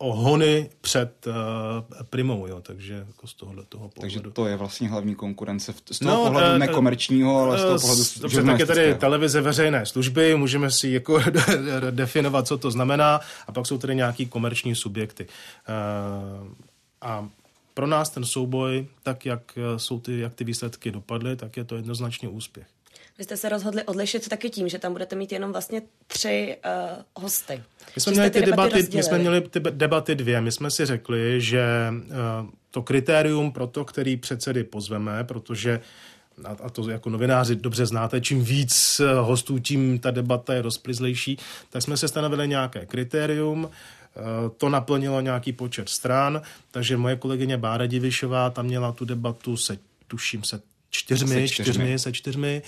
o 0.03 0.13
hony 0.13 0.71
před 0.81 1.27
uh, 1.27 1.35
primou, 2.11 2.47
jo, 2.47 2.61
takže 2.61 3.05
jako 3.07 3.27
z 3.27 3.35
tohohle 3.35 3.65
toho 3.69 3.89
pohledu. 3.89 4.15
Takže 4.15 4.31
to 4.31 4.47
je 4.47 4.57
vlastně 4.57 4.89
hlavní 4.89 5.15
konkurence 5.15 5.75
z 5.91 5.99
toho 5.99 6.15
no, 6.15 6.25
pohledu 6.25 6.53
uh, 6.53 6.59
nekomerčního, 6.59 7.41
ale 7.41 7.59
z 7.59 7.63
toho 7.63 7.79
pohledu 7.79 8.03
Dobře, 8.21 8.43
tak 8.43 8.59
je 8.59 8.67
tady 8.67 8.95
televize 8.95 9.41
veřejné 9.41 9.87
služby, 9.87 10.37
můžeme 10.37 10.71
si 10.71 10.89
jako 10.89 11.23
definovat, 11.91 12.47
co 12.47 12.59
to 12.59 12.71
znamená, 12.71 13.21
a 13.47 13.53
pak 13.53 13.67
jsou 13.67 13.79
tady 13.79 13.95
nějaký 13.95 14.27
komerční 14.27 14.75
subjekty. 14.75 15.27
Uh, 15.27 16.49
a 17.01 17.29
pro 17.75 17.87
nás 17.87 18.11
ten 18.11 18.25
souboj, 18.25 18.87
tak 19.03 19.27
jak 19.27 19.59
jsou 19.77 20.01
ty, 20.01 20.19
jak 20.19 20.35
ty 20.35 20.45
výsledky 20.45 20.91
dopadly, 20.91 21.37
tak 21.37 21.57
je 21.57 21.65
to 21.65 21.77
jednoznačně 21.77 22.29
úspěch. 22.29 22.67
Vy 23.23 23.26
jste 23.26 23.37
se 23.37 23.49
rozhodli 23.49 23.83
odlišit 23.83 24.29
taky 24.29 24.50
tím, 24.50 24.69
že 24.69 24.79
tam 24.79 24.93
budete 24.93 25.17
mít 25.17 25.33
jenom 25.33 25.52
vlastně 25.52 25.83
tři 26.07 26.57
uh, 26.64 27.23
hosty. 27.23 27.62
My 27.97 28.02
jsme, 28.02 28.12
měli 28.12 28.31
ty 28.31 28.41
debaty, 28.41 28.75
debaty 28.75 28.97
my 28.97 29.02
jsme 29.02 29.19
měli 29.19 29.41
ty 29.41 29.61
debaty 29.61 30.14
dvě. 30.14 30.41
My 30.41 30.52
jsme 30.52 30.71
si 30.71 30.87
řekli, 30.87 31.41
že 31.41 31.64
uh, 31.91 32.14
to 32.71 32.83
kritérium 32.83 33.52
pro 33.52 33.67
to, 33.67 33.85
který 33.85 34.17
předsedy 34.17 34.64
pozveme, 34.64 35.25
protože 35.25 35.81
a 36.64 36.71
to 36.71 36.91
jako 36.91 37.11
novináři 37.11 37.57
dobře 37.57 37.87
znáte, 37.87 38.21
čím 38.21 38.45
víc 38.45 39.00
eh, 39.00 39.14
hostů, 39.14 39.59
tím 39.59 39.99
ta 39.99 40.11
debata 40.11 40.55
je 40.55 40.62
rozplizlejší, 40.62 41.38
tak 41.71 41.83
jsme 41.83 41.97
se 41.97 42.09
stanovili 42.09 42.49
nějaké 42.49 42.87
kritérium. 42.87 43.71
to 44.57 44.69
naplnilo 44.69 45.21
nějaký 45.21 45.52
počet 45.52 45.88
stran, 45.88 46.43
takže 46.71 46.97
moje 46.97 47.17
kolegyně 47.17 47.57
Bára 47.57 47.87
Divišová 47.87 48.50
tam 48.50 48.67
měla 48.67 48.93
tu 48.93 49.05
debatu 49.05 49.57
se, 49.57 49.79
tuším, 50.09 50.43
se 50.45 50.61
čtyřmi, 50.91 51.29
se 51.29 51.49
čtyřmi, 51.49 51.64
čtyřmi 51.64 51.99
se 51.99 52.12
čtyřmi. 52.12 52.62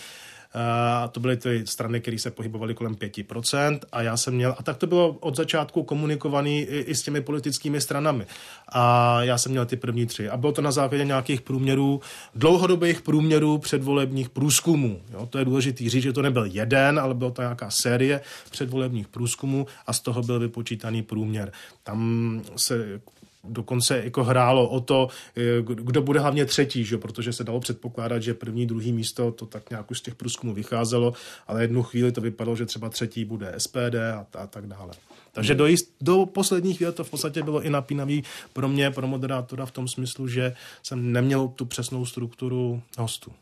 A 0.55 1.09
to 1.09 1.21
byly 1.21 1.37
ty 1.37 1.67
strany, 1.67 2.01
které 2.01 2.19
se 2.19 2.31
pohybovaly 2.31 2.75
kolem 2.75 2.95
5%. 2.95 3.81
A 3.93 4.03
já 4.03 4.17
jsem 4.17 4.35
měl, 4.35 4.55
a 4.59 4.63
tak 4.63 4.77
to 4.77 4.87
bylo 4.87 5.17
od 5.21 5.37
začátku 5.37 5.83
komunikovaný 5.83 6.61
i, 6.61 6.79
i 6.79 6.95
s 6.95 7.03
těmi 7.03 7.21
politickými 7.21 7.81
stranami. 7.81 8.27
A 8.69 9.23
já 9.23 9.39
jsem 9.39 9.53
měl 9.53 9.67
ty 9.67 9.77
první 9.77 10.07
tři. 10.07 10.29
A 10.29 10.37
bylo 10.37 10.53
to 10.53 10.63
na 10.63 10.71
základě 10.71 11.05
nějakých 11.05 11.41
průměrů, 11.41 12.01
dlouhodobých 12.35 13.03
průměrů 13.03 13.59
předvolebních 13.59 14.29
průzkumů. 14.29 15.01
Jo, 15.13 15.27
to 15.27 15.39
je 15.39 15.45
důležité 15.45 15.89
říct, 15.89 16.03
že 16.03 16.13
to 16.13 16.23
nebyl 16.23 16.45
jeden, 16.45 16.99
ale 16.99 17.15
byla 17.15 17.31
to 17.31 17.43
nějaká 17.43 17.71
série 17.71 18.21
předvolebních 18.51 19.09
průzkumů 19.09 19.67
a 19.87 19.93
z 19.93 20.01
toho 20.01 20.23
byl 20.23 20.41
vypočítaný 20.41 21.03
průměr. 21.03 21.53
Tam 21.83 22.43
se 22.57 23.01
dokonce 23.49 24.01
jako 24.05 24.25
hrálo 24.25 24.69
o 24.69 24.81
to, 24.81 25.09
eh, 25.37 25.43
kdo 25.63 26.03
bude 26.03 26.21
hlavně 26.21 26.45
třetí, 26.45 26.85
že? 26.85 26.99
protože 26.99 27.33
se 27.33 27.45
dalo 27.45 27.61
předpokládat, 27.61 28.23
že 28.23 28.35
první, 28.35 28.67
druhý 28.67 28.93
místo, 28.93 29.33
to 29.33 29.47
tak 29.47 29.71
nějak 29.71 29.91
už 29.91 29.99
z 29.99 30.03
těch 30.03 30.15
průzkumů 30.15 30.55
vycházelo, 30.55 31.13
ale 31.47 31.63
jednu 31.63 31.83
chvíli 31.83 32.13
to 32.13 32.21
vypadalo, 32.21 32.57
že 32.57 32.67
třeba 32.67 32.89
třetí 32.89 33.25
bude 33.25 33.55
SPD 33.59 33.95
a, 34.15 34.27
a 34.39 34.47
tak 34.47 34.67
dále. 34.67 34.91
Takže 35.33 35.55
do, 35.55 35.67
jist, 35.67 35.95
do 36.01 36.27
posledních 36.27 36.77
chvíle 36.77 36.93
to 36.93 37.05
v 37.05 37.11
podstatě 37.11 37.43
bylo 37.43 37.63
i 37.63 37.71
napínavý 37.71 38.25
pro 38.53 38.69
mě, 38.69 38.91
pro 38.91 39.07
moderátora 39.07 39.67
v 39.67 39.71
tom 39.71 39.89
smyslu, 39.89 40.29
že 40.29 40.55
jsem 40.83 41.13
neměl 41.13 41.49
tu 41.49 41.65
přesnou 41.65 42.07
strukturu 42.07 42.83
hostů 42.99 43.33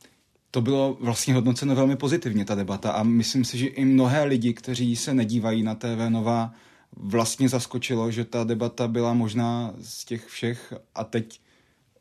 to 0.54 0.61
bylo 0.61 0.97
vlastně 1.00 1.35
hodnoceno 1.35 1.75
velmi 1.75 1.97
pozitivně, 1.97 2.44
ta 2.44 2.54
debata. 2.54 2.92
A 2.92 3.02
myslím 3.02 3.44
si, 3.44 3.59
že 3.59 3.66
i 3.66 3.85
mnohé 3.85 4.25
lidi, 4.25 4.54
kteří 4.54 4.97
se 4.97 5.14
nedívají 5.14 5.62
na 5.62 5.75
TV 5.75 6.09
Nova, 6.09 6.52
vlastně 6.97 7.49
zaskočilo, 7.49 8.11
že 8.11 8.25
ta 8.25 8.45
debata 8.45 8.89
byla 8.89 9.15
možná 9.15 9.75
z 9.81 10.05
těch 10.05 10.27
všech 10.27 10.75
a 10.95 11.05
teď 11.05 11.41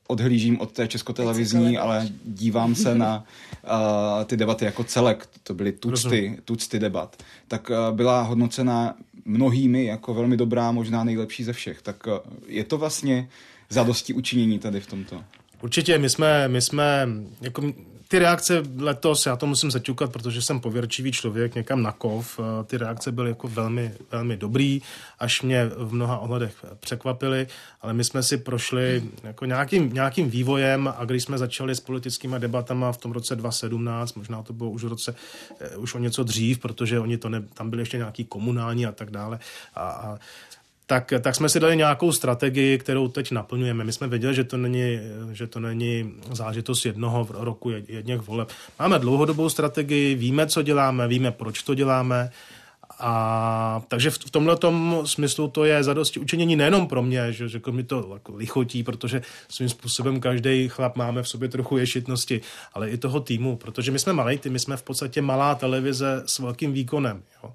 odhlížím 0.07 0.61
od 0.61 0.71
té 0.71 0.87
českotelevizní, 0.87 1.77
ale 1.77 2.09
dívám 2.25 2.75
se 2.75 2.95
na 2.95 3.23
uh, 3.63 4.23
ty 4.25 4.37
debaty 4.37 4.65
jako 4.65 4.83
celek, 4.83 5.29
to 5.43 5.53
byly 5.53 5.71
tucty, 5.71 6.37
tucty 6.45 6.79
debat, 6.79 7.23
tak 7.47 7.69
uh, 7.69 7.95
byla 7.95 8.21
hodnocena 8.21 8.95
mnohými 9.25 9.85
jako 9.85 10.13
velmi 10.13 10.37
dobrá, 10.37 10.71
možná 10.71 11.03
nejlepší 11.03 11.43
ze 11.43 11.53
všech. 11.53 11.81
Tak 11.81 12.07
uh, 12.07 12.13
je 12.47 12.63
to 12.63 12.77
vlastně 12.77 13.29
zadosti 13.69 14.13
učinění 14.13 14.59
tady 14.59 14.79
v 14.79 14.87
tomto. 14.87 15.23
Určitě, 15.61 15.97
my 15.97 16.09
jsme, 16.09 16.47
my 16.47 16.61
jsme 16.61 17.09
jako 17.41 17.73
ty 18.11 18.19
reakce 18.19 18.63
letos, 18.77 19.25
já 19.25 19.35
to 19.35 19.45
musím 19.45 19.71
zaťukat, 19.71 20.11
protože 20.11 20.41
jsem 20.41 20.59
pověrčivý 20.59 21.11
člověk 21.11 21.55
někam 21.55 21.83
na 21.83 21.91
kov, 21.91 22.39
eh, 22.39 22.63
ty 22.63 22.77
reakce 22.77 23.11
byly 23.11 23.29
jako 23.29 23.47
velmi, 23.47 23.93
velmi 24.11 24.37
dobrý, 24.37 24.81
až 25.19 25.41
mě 25.41 25.65
v 25.77 25.93
mnoha 25.93 26.17
ohledech 26.17 26.65
překvapily, 26.79 27.47
ale 27.81 27.93
my 27.93 28.03
jsme 28.03 28.23
si 28.23 28.37
prošli 28.37 29.03
jako 29.23 29.45
nějakým, 29.45 29.93
nějakým 29.93 30.29
vývojem 30.29 30.93
a 30.97 31.05
když 31.05 31.23
jsme 31.23 31.37
začali 31.37 31.75
s 31.75 31.79
politickými 31.79 32.35
debatama 32.39 32.91
v 32.91 32.97
tom 32.97 33.11
roce 33.11 33.35
2017, 33.35 34.13
možná 34.13 34.43
to 34.43 34.53
bylo 34.53 34.69
už 34.69 34.83
v 34.83 34.87
roce, 34.87 35.15
eh, 35.59 35.77
už 35.77 35.95
o 35.95 35.99
něco 35.99 36.23
dřív, 36.23 36.59
protože 36.59 36.99
oni 36.99 37.17
to 37.17 37.29
ne, 37.29 37.41
tam 37.53 37.69
byly 37.69 37.81
ještě 37.81 37.97
nějaký 37.97 38.25
komunální 38.25 38.85
a 38.85 38.91
tak 38.91 39.11
dále 39.11 39.39
a, 39.75 39.89
a 39.89 40.19
tak, 40.91 41.13
tak 41.21 41.35
jsme 41.35 41.49
si 41.49 41.59
dali 41.59 41.77
nějakou 41.77 42.11
strategii, 42.11 42.77
kterou 42.77 43.07
teď 43.07 43.31
naplňujeme. 43.31 43.83
My 43.83 43.93
jsme 43.93 44.07
věděli, 44.07 44.35
že 44.35 44.43
to 44.43 44.57
není, 44.57 44.99
že 45.31 45.47
to 45.47 45.59
není 45.59 46.13
zážitost 46.31 46.85
jednoho 46.85 47.27
roku, 47.29 47.69
jedněch 47.69 48.21
voleb. 48.21 48.49
Máme 48.79 48.99
dlouhodobou 48.99 49.49
strategii, 49.49 50.15
víme, 50.15 50.47
co 50.47 50.61
děláme, 50.61 51.07
víme, 51.07 51.31
proč 51.31 51.61
to 51.63 51.75
děláme. 51.75 52.31
A 52.99 53.81
takže 53.87 54.09
v, 54.09 54.17
v 54.17 54.31
tomhle 54.31 54.57
smyslu 55.05 55.47
to 55.47 55.65
je 55.65 55.83
zadosti 55.83 56.19
učinění 56.19 56.55
nejenom 56.55 56.87
pro 56.87 57.01
mě, 57.03 57.33
že 57.33 57.49
řekl 57.49 57.71
mi 57.71 57.83
to 57.83 58.09
jako 58.13 58.35
lichotí, 58.35 58.83
protože 58.83 59.21
svým 59.49 59.69
způsobem 59.69 60.19
každý 60.19 60.69
chlap 60.69 60.95
máme 60.95 61.23
v 61.23 61.27
sobě 61.27 61.49
trochu 61.49 61.77
ješitnosti, 61.77 62.41
ale 62.73 62.89
i 62.89 62.97
toho 62.97 63.19
týmu, 63.19 63.55
protože 63.55 63.91
my 63.91 63.99
jsme 63.99 64.13
malý 64.13 64.37
tým, 64.37 64.53
my 64.53 64.59
jsme 64.59 64.77
v 64.77 64.83
podstatě 64.83 65.21
malá 65.21 65.55
televize 65.55 66.23
s 66.25 66.39
velkým 66.39 66.73
výkonem. 66.73 67.23
Jo. 67.43 67.53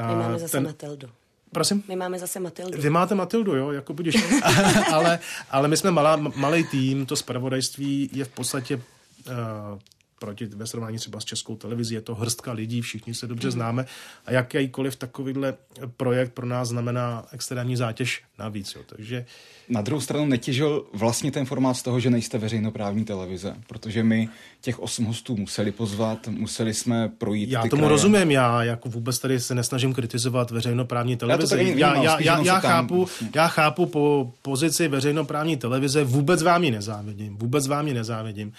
A 0.00 0.08
my 0.08 0.22
máme 0.22 0.38
zase 0.38 0.52
ten, 0.52 0.64
Matildu. 0.64 1.08
Prosím? 1.52 1.82
My 1.88 1.96
máme 1.96 2.18
zase 2.18 2.40
Matildu. 2.40 2.80
Vy 2.80 2.90
máte 2.90 3.14
Matildu, 3.14 3.54
jo, 3.54 3.70
jako 3.70 3.94
budeš. 3.94 4.16
ale, 4.92 5.18
ale 5.50 5.68
my 5.68 5.76
jsme 5.76 5.90
malá, 5.90 6.16
malý 6.16 6.64
tým, 6.64 7.06
to 7.06 7.16
zpravodajství 7.16 8.10
je 8.12 8.24
v 8.24 8.28
podstatě 8.28 8.76
uh, 8.76 9.78
proti 10.18 10.46
ve 10.46 10.66
srovnání 10.66 10.98
třeba 10.98 11.20
s 11.20 11.24
českou 11.24 11.56
televizí, 11.56 11.94
je 11.94 12.00
to 12.00 12.14
hrstka 12.14 12.52
lidí, 12.52 12.80
všichni 12.80 13.14
se 13.14 13.26
dobře 13.26 13.50
známe 13.50 13.86
a 14.26 14.32
jakýkoliv 14.32 14.96
takovýhle 14.96 15.54
projekt 15.96 16.32
pro 16.32 16.46
nás 16.46 16.68
znamená 16.68 17.26
extrémní 17.32 17.76
zátěž 17.76 18.22
navíc. 18.38 18.74
Jo. 18.74 18.82
Takže... 18.86 19.26
Na 19.68 19.82
druhou 19.82 20.00
stranu 20.00 20.26
netěžil 20.26 20.86
vlastně 20.92 21.32
ten 21.32 21.46
formát 21.46 21.76
z 21.76 21.82
toho, 21.82 22.00
že 22.00 22.10
nejste 22.10 22.38
veřejnoprávní 22.38 23.04
televize, 23.04 23.54
protože 23.66 24.02
my 24.02 24.28
těch 24.60 24.78
osm 24.78 25.04
hostů 25.04 25.36
museli 25.36 25.72
pozvat, 25.72 26.28
museli 26.28 26.74
jsme 26.74 27.08
projít. 27.08 27.50
Já 27.50 27.60
tomu 27.60 27.70
kraje. 27.70 27.88
rozumím, 27.88 28.30
já 28.30 28.64
jako 28.64 28.88
vůbec 28.88 29.18
tady 29.18 29.40
se 29.40 29.54
nesnažím 29.54 29.94
kritizovat 29.94 30.50
veřejnoprávní 30.50 31.16
televizi. 31.16 31.74
Já, 31.76 31.94
já, 31.94 32.02
já, 32.02 32.20
já, 32.20 32.42
já, 32.42 32.60
chápu, 32.60 32.96
vlastně. 32.96 33.30
já 33.34 33.48
chápu 33.48 33.86
po 33.86 34.32
pozici 34.42 34.88
veřejnoprávní 34.88 35.56
televize, 35.56 36.04
vůbec 36.04 36.42
vám 36.42 36.64
ji 36.64 36.70
nezávidím, 36.70 37.36
vůbec 37.36 37.66
vám 37.66 37.88
ji 37.88 37.94
nezávidím 37.94 38.52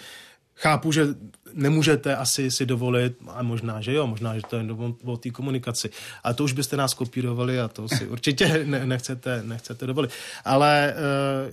chápu, 0.58 0.92
že 0.92 1.06
nemůžete 1.54 2.16
asi 2.16 2.50
si 2.50 2.66
dovolit, 2.66 3.16
a 3.28 3.42
možná, 3.42 3.80
že 3.80 3.92
jo, 3.92 4.06
možná, 4.06 4.36
že 4.36 4.42
to 4.50 4.56
je 4.56 4.66
o, 5.04 5.16
té 5.16 5.30
komunikaci. 5.30 5.90
A 6.24 6.34
to 6.34 6.44
už 6.44 6.52
byste 6.52 6.76
nás 6.76 6.94
kopírovali 6.94 7.60
a 7.60 7.68
to 7.68 7.88
si 7.88 8.06
určitě 8.06 8.62
ne, 8.66 8.86
nechcete, 8.86 9.42
nechcete 9.42 9.86
dovolit. 9.86 10.10
Ale, 10.44 10.94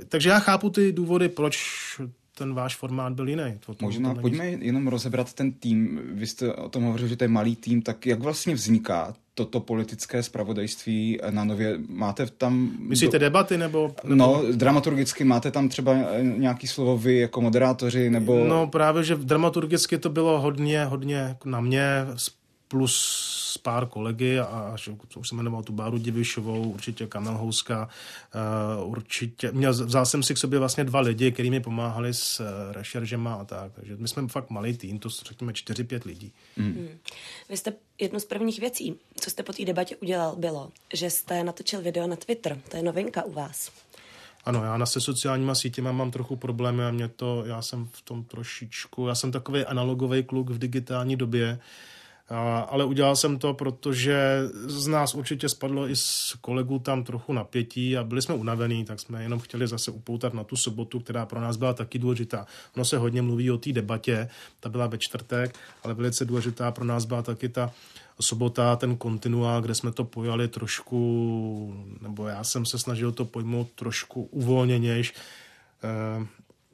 e, 0.02 0.06
takže 0.06 0.30
já 0.30 0.40
chápu 0.40 0.70
ty 0.70 0.92
důvody, 0.92 1.30
proč 1.30 1.58
ten 2.38 2.54
váš 2.54 2.76
formát 2.76 3.14
byl 3.14 3.30
jiný. 3.30 3.60
To, 3.66 3.74
to, 3.74 3.86
Možná 3.86 4.14
to 4.14 4.22
pojďme 4.22 4.48
jenom 4.48 4.88
rozebrat 4.88 5.34
ten 5.34 5.52
tým. 5.52 6.02
Vy 6.14 6.28
jste 6.28 6.54
o 6.54 6.70
tom 6.70 6.84
hovořil, 6.84 7.08
že 7.08 7.16
to 7.16 7.24
je 7.24 7.28
malý 7.28 7.56
tým, 7.56 7.82
tak 7.82 8.06
jak 8.06 8.20
vlastně 8.20 8.56
vzniká 8.56 9.16
toto 9.36 9.60
politické 9.60 10.24
spravodajství 10.24 11.20
na 11.30 11.44
nově? 11.44 11.80
Máte 11.90 12.26
tam... 12.26 12.72
Myslíte 12.80 13.20
do... 13.20 13.26
debaty 13.26 13.58
nebo, 13.58 13.92
nebo... 14.04 14.16
No, 14.16 14.44
dramaturgicky 14.52 15.24
máte 15.24 15.52
tam 15.52 15.70
třeba 15.70 15.96
nějaký 16.22 16.68
slovo 16.68 16.98
vy 16.98 17.20
jako 17.20 17.42
moderátoři 17.42 18.10
nebo... 18.10 18.46
No 18.48 18.68
právě, 18.68 19.04
že 19.04 19.16
dramaturgicky 19.16 19.98
to 19.98 20.10
bylo 20.10 20.42
hodně, 20.42 20.86
hodně 20.86 21.38
na 21.46 21.62
mě 21.62 22.06
plus 22.68 23.60
pár 23.62 23.86
kolegy 23.86 24.40
a 24.40 24.46
až, 24.46 24.90
už 25.18 25.30
jsem 25.30 25.38
jmenoval 25.38 25.64
tu 25.64 25.74
Báru 25.74 25.98
Divišovou, 25.98 26.72
určitě 26.72 27.08
Kamel 27.08 27.38
Houska, 27.38 27.90
uh, 28.80 28.90
určitě, 28.90 29.52
měl, 29.52 29.72
vzal 29.72 30.06
jsem 30.06 30.24
si 30.24 30.34
k 30.34 30.38
sobě 30.38 30.60
vlastně 30.60 30.84
dva 30.84 31.00
lidi, 31.00 31.32
kteří 31.32 31.50
mi 31.50 31.60
pomáhali 31.60 32.14
s 32.14 32.40
uh, 32.40 32.46
rešeržema 32.72 33.34
a 33.34 33.46
tak, 33.46 33.72
takže 33.74 33.96
my 33.98 34.08
jsme 34.08 34.28
fakt 34.28 34.50
malý 34.50 34.78
tým, 34.78 35.00
to 35.00 35.10
řekněme 35.10 35.54
4-5 35.54 36.02
lidí. 36.06 36.32
Mm. 36.58 36.66
Mm. 36.66 36.90
Vy 37.50 37.58
jste 37.58 37.74
jednu 38.00 38.20
z 38.20 38.26
prvních 38.26 38.60
věcí, 38.60 38.96
co 39.20 39.30
jste 39.30 39.44
po 39.44 39.54
té 39.54 39.66
debatě 39.66 39.96
udělal, 39.96 40.36
bylo, 40.36 40.72
že 40.94 41.10
jste 41.10 41.44
natočil 41.44 41.82
video 41.82 42.08
na 42.08 42.16
Twitter, 42.16 42.62
to 42.70 42.78
je 42.78 42.84
novinka 42.84 43.24
u 43.24 43.32
vás. 43.32 43.72
Ano, 44.46 44.64
já 44.64 44.78
na 44.78 44.86
se 44.86 45.02
sociálníma 45.02 45.56
sítěma 45.56 45.92
mám 45.92 46.12
trochu 46.12 46.36
problémy 46.36 46.86
a 46.86 46.92
mě 46.92 47.08
to, 47.08 47.46
já 47.46 47.62
jsem 47.62 47.88
v 47.92 48.02
tom 48.02 48.24
trošičku, 48.24 49.08
já 49.08 49.16
jsem 49.16 49.32
takový 49.32 49.66
analogový 49.66 50.24
kluk 50.24 50.50
v 50.50 50.58
digitální 50.58 51.16
době, 51.16 51.52
a, 51.52 51.60
ale 52.68 52.86
udělal 52.86 53.16
jsem 53.16 53.40
to, 53.40 53.54
protože 53.54 54.42
z 54.68 54.88
nás 54.88 55.16
určitě 55.16 55.50
spadlo 55.50 55.90
i 55.90 55.96
z 55.96 56.36
kolegů 56.42 56.80
tam 56.80 57.04
trochu 57.04 57.34
napětí 57.34 57.98
a 57.98 58.04
byli 58.04 58.22
jsme 58.22 58.36
unavení, 58.36 58.86
tak 58.86 59.00
jsme 59.00 59.24
jenom 59.24 59.40
chtěli 59.40 59.68
zase 59.68 59.92
upoutat 59.92 60.34
na 60.34 60.44
tu 60.44 60.56
sobotu, 60.56 61.00
která 61.00 61.26
pro 61.26 61.42
nás 61.42 61.58
byla 61.58 61.74
taky 61.74 62.00
důležitá. 62.00 62.48
Ono 62.76 62.86
se 62.86 62.98
hodně 62.98 63.22
mluví 63.22 63.52
o 63.52 63.58
té 63.58 63.72
debatě, 63.72 64.30
ta 64.60 64.70
byla 64.70 64.88
ve 64.88 64.98
čtvrtek, 64.98 65.60
ale 65.84 65.94
velice 65.94 66.26
důležitá 66.26 66.72
pro 66.72 66.86
nás 66.86 67.06
byla 67.06 67.22
taky 67.22 67.50
ta 67.50 67.72
sobota, 68.20 68.76
ten 68.76 68.98
kontinuál, 68.98 69.62
kde 69.62 69.76
jsme 69.76 69.92
to 69.92 70.04
pojali 70.04 70.48
trošku, 70.48 71.86
nebo 72.02 72.28
já 72.28 72.44
jsem 72.44 72.66
se 72.66 72.80
snažil 72.80 73.12
to 73.12 73.26
pojmout 73.26 73.72
trošku 73.72 74.24
uvolněnějš. 74.24 75.14
Eh, 75.84 76.26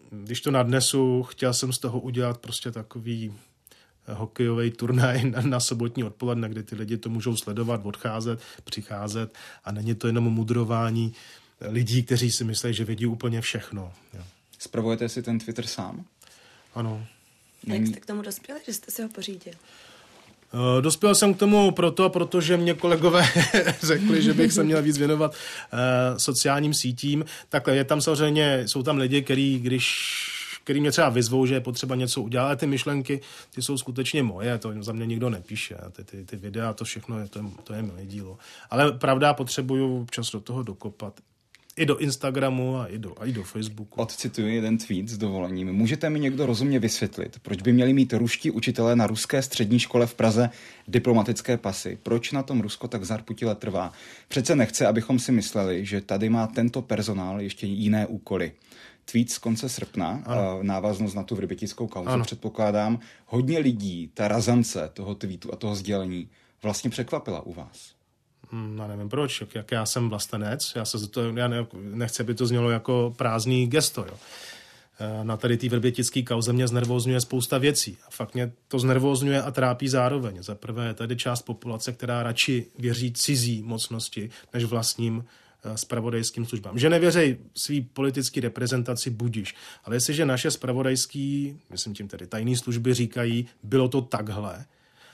když 0.10 0.42
to 0.42 0.52
nadnesu, 0.52 1.24
chtěl 1.24 1.54
jsem 1.54 1.74
z 1.74 1.80
toho 1.80 2.00
udělat 2.00 2.38
prostě 2.38 2.72
takový 2.72 3.34
hokejový 4.14 4.72
turnaj 4.72 5.24
na, 5.24 5.42
na 5.42 5.60
sobotní 5.60 6.04
odpoledne, 6.04 6.50
kdy 6.50 6.64
ty 6.64 6.76
lidi 6.76 6.98
to 6.98 7.10
můžou 7.10 7.36
sledovat, 7.36 7.82
odcházet, 7.84 8.40
přicházet 8.64 9.36
a 9.64 9.72
není 9.72 9.96
to 9.96 10.08
jenom 10.08 10.24
mudrování 10.24 11.14
lidí, 11.62 12.04
kteří 12.04 12.32
si 12.32 12.44
myslí, 12.44 12.74
že 12.74 12.86
vědí 12.86 13.06
úplně 13.06 13.42
všechno. 13.42 13.94
Jo. 14.14 14.24
Spravujete 14.60 15.10
si 15.10 15.24
ten 15.24 15.40
Twitter 15.40 15.68
sám? 15.68 16.06
Ano. 16.76 17.08
Jak 17.68 17.88
jste 17.88 18.00
k 18.00 18.06
tomu 18.06 18.22
dospěli, 18.22 18.60
že 18.66 18.74
jste 18.74 18.92
si 18.92 19.04
ho 19.04 19.10
pořídil? 19.10 19.54
Uh, 20.54 20.82
dospěl 20.82 21.16
jsem 21.16 21.34
k 21.34 21.38
tomu 21.38 21.72
proto, 21.72 22.10
protože 22.10 22.58
mě 22.58 22.74
kolegové 22.74 23.26
řekli, 23.82 24.22
že 24.22 24.34
bych 24.34 24.52
se 24.52 24.64
měl 24.64 24.82
víc 24.82 24.98
věnovat 24.98 25.32
uh, 25.32 26.18
sociálním 26.18 26.74
sítím. 26.74 27.26
Takhle 27.50 27.76
je 27.76 27.84
tam 27.84 28.02
samozřejmě, 28.02 28.68
jsou 28.68 28.84
tam 28.84 28.98
lidi, 28.98 29.22
kteří, 29.22 29.60
když 29.60 29.88
který 30.64 30.80
mě 30.80 30.92
třeba 30.92 31.10
vyzvou, 31.10 31.46
že 31.46 31.54
je 31.54 31.62
potřeba 31.62 31.96
něco 31.96 32.22
udělat, 32.22 32.60
ty 32.60 32.68
myšlenky, 32.68 33.22
ty 33.56 33.62
jsou 33.62 33.78
skutečně 33.78 34.24
moje, 34.24 34.58
to 34.58 34.74
za 34.80 34.94
mě 34.94 35.06
nikdo 35.06 35.30
nepíše, 35.30 35.76
ty, 35.92 36.04
ty, 36.04 36.26
ty 36.26 36.36
videa, 36.36 36.74
to 36.74 36.86
všechno, 36.86 37.20
je, 37.20 37.28
to, 37.28 37.40
je, 37.40 37.46
to 37.64 37.74
je 37.74 37.82
moje 37.82 38.06
dílo. 38.06 38.38
Ale 38.70 38.92
pravda, 38.92 39.34
potřebuju 39.34 40.08
čas 40.12 40.32
do 40.32 40.40
toho 40.40 40.64
dokopat 40.64 41.20
i 41.78 41.86
do 41.86 41.98
Instagramu 41.98 42.78
a 42.78 42.86
i 42.88 42.98
do, 42.98 43.22
a 43.22 43.26
i 43.26 43.32
do 43.32 43.44
Facebooku. 43.44 44.02
Odcituji 44.02 44.56
jeden 44.56 44.78
tweet 44.78 45.10
s 45.10 45.18
dovolením. 45.18 45.74
Můžete 45.74 46.10
mi 46.10 46.20
někdo 46.20 46.46
rozumně 46.46 46.80
vysvětlit, 46.80 47.40
proč 47.42 47.62
by 47.62 47.74
měli 47.74 47.94
mít 47.94 48.14
ruští 48.14 48.52
učitelé 48.52 48.96
na 48.96 49.08
ruské 49.08 49.42
střední 49.42 49.80
škole 49.80 50.08
v 50.08 50.14
Praze 50.14 50.50
diplomatické 50.88 51.58
pasy? 51.58 51.98
Proč 52.04 52.32
na 52.32 52.44
tom 52.44 52.62
Rusko 52.62 52.88
tak 52.88 53.04
zarputile 53.04 53.56
trvá? 53.56 53.92
Přece 54.28 54.56
nechce, 54.56 54.88
abychom 54.88 55.20
si 55.20 55.32
mysleli, 55.32 55.86
že 55.86 56.02
tady 56.02 56.30
má 56.30 56.48
tento 56.48 56.82
personál 56.82 57.42
ještě 57.42 57.68
jiné 57.68 58.08
úkoly. 58.08 58.52
Tweet 59.06 59.32
z 59.32 59.38
konce 59.38 59.70
srpna, 59.70 60.24
ano. 60.26 60.60
návaznost 60.62 61.14
na 61.14 61.24
tu 61.24 61.36
vrbětickou 61.36 61.88
kauzu, 61.88 62.10
ano. 62.10 62.24
předpokládám. 62.24 63.00
Hodně 63.26 63.60
lidí, 63.60 64.12
ta 64.14 64.28
razance 64.28 64.90
toho 64.94 65.16
tweetu 65.16 65.54
a 65.54 65.56
toho 65.56 65.76
sdělení 65.76 66.30
vlastně 66.64 66.90
překvapila 66.90 67.42
u 67.42 67.54
vás. 67.54 67.94
Hm, 68.52 68.78
já 68.80 68.88
nevím 68.88 69.10
proč, 69.10 69.44
jak 69.56 69.72
já 69.72 69.86
jsem 69.86 70.10
vlastenec, 70.10 70.74
já, 70.76 70.86
se 70.86 71.08
to, 71.08 71.38
já 71.38 71.48
ne, 71.48 71.66
nechci, 71.74 72.24
aby 72.24 72.34
to 72.34 72.46
znělo 72.46 72.70
jako 72.70 73.14
prázdný 73.18 73.68
gesto. 73.68 74.06
Jo. 74.08 74.14
E, 75.00 75.24
na 75.24 75.38
tady 75.38 75.58
té 75.58 75.70
vrbětické 75.70 76.22
kauze 76.22 76.54
mě 76.54 76.68
znervozňuje 76.68 77.22
spousta 77.22 77.58
věcí. 77.58 77.98
A 78.08 78.10
fakt 78.10 78.34
mě 78.34 78.52
to 78.68 78.80
znervozňuje 78.80 79.42
a 79.42 79.52
trápí 79.52 79.88
zároveň. 79.88 80.44
Za 80.44 80.56
prvé 80.56 80.88
je 80.88 80.94
tady 80.94 81.16
část 81.16 81.42
populace, 81.42 81.92
která 81.92 82.24
radši 82.24 82.66
věří 82.80 83.14
cizí 83.14 83.64
mocnosti, 83.64 84.30
než 84.54 84.64
vlastním 84.64 85.26
spravodajským 85.76 86.46
službám. 86.46 86.80
Že 86.80 86.90
nevěřej 86.90 87.38
svý 87.56 87.82
politický 87.82 88.40
reprezentaci 88.40 89.10
budíš, 89.10 89.56
ale 89.84 89.96
jestliže 89.96 90.26
naše 90.26 90.52
spravodajský, 90.52 91.58
myslím 91.70 91.94
tím 91.94 92.08
tedy 92.08 92.28
tajné 92.28 92.58
služby 92.58 92.94
říkají, 92.94 93.48
bylo 93.64 93.88
to 93.88 94.02
takhle, 94.02 94.66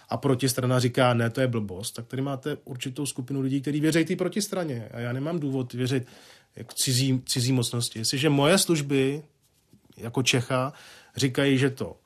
a 0.09 0.17
protistrana 0.17 0.79
říká, 0.79 1.13
ne, 1.13 1.29
to 1.29 1.41
je 1.41 1.47
blbost, 1.47 1.91
tak 1.91 2.07
tady 2.07 2.21
máte 2.21 2.57
určitou 2.63 3.05
skupinu 3.05 3.41
lidí, 3.41 3.61
kteří 3.61 3.79
věří 3.79 4.05
té 4.05 4.15
protistraně. 4.15 4.89
A 4.91 4.99
já 4.99 5.13
nemám 5.13 5.39
důvod 5.39 5.73
věřit 5.73 6.07
jako 6.55 6.73
cizí, 6.75 7.21
cizí 7.25 7.51
mocnosti. 7.51 7.99
Jestliže 7.99 8.29
moje 8.29 8.57
služby 8.57 9.23
jako 9.97 10.23
Čecha 10.23 10.73
říkají, 11.15 11.57
že 11.57 11.69
to 11.69 11.97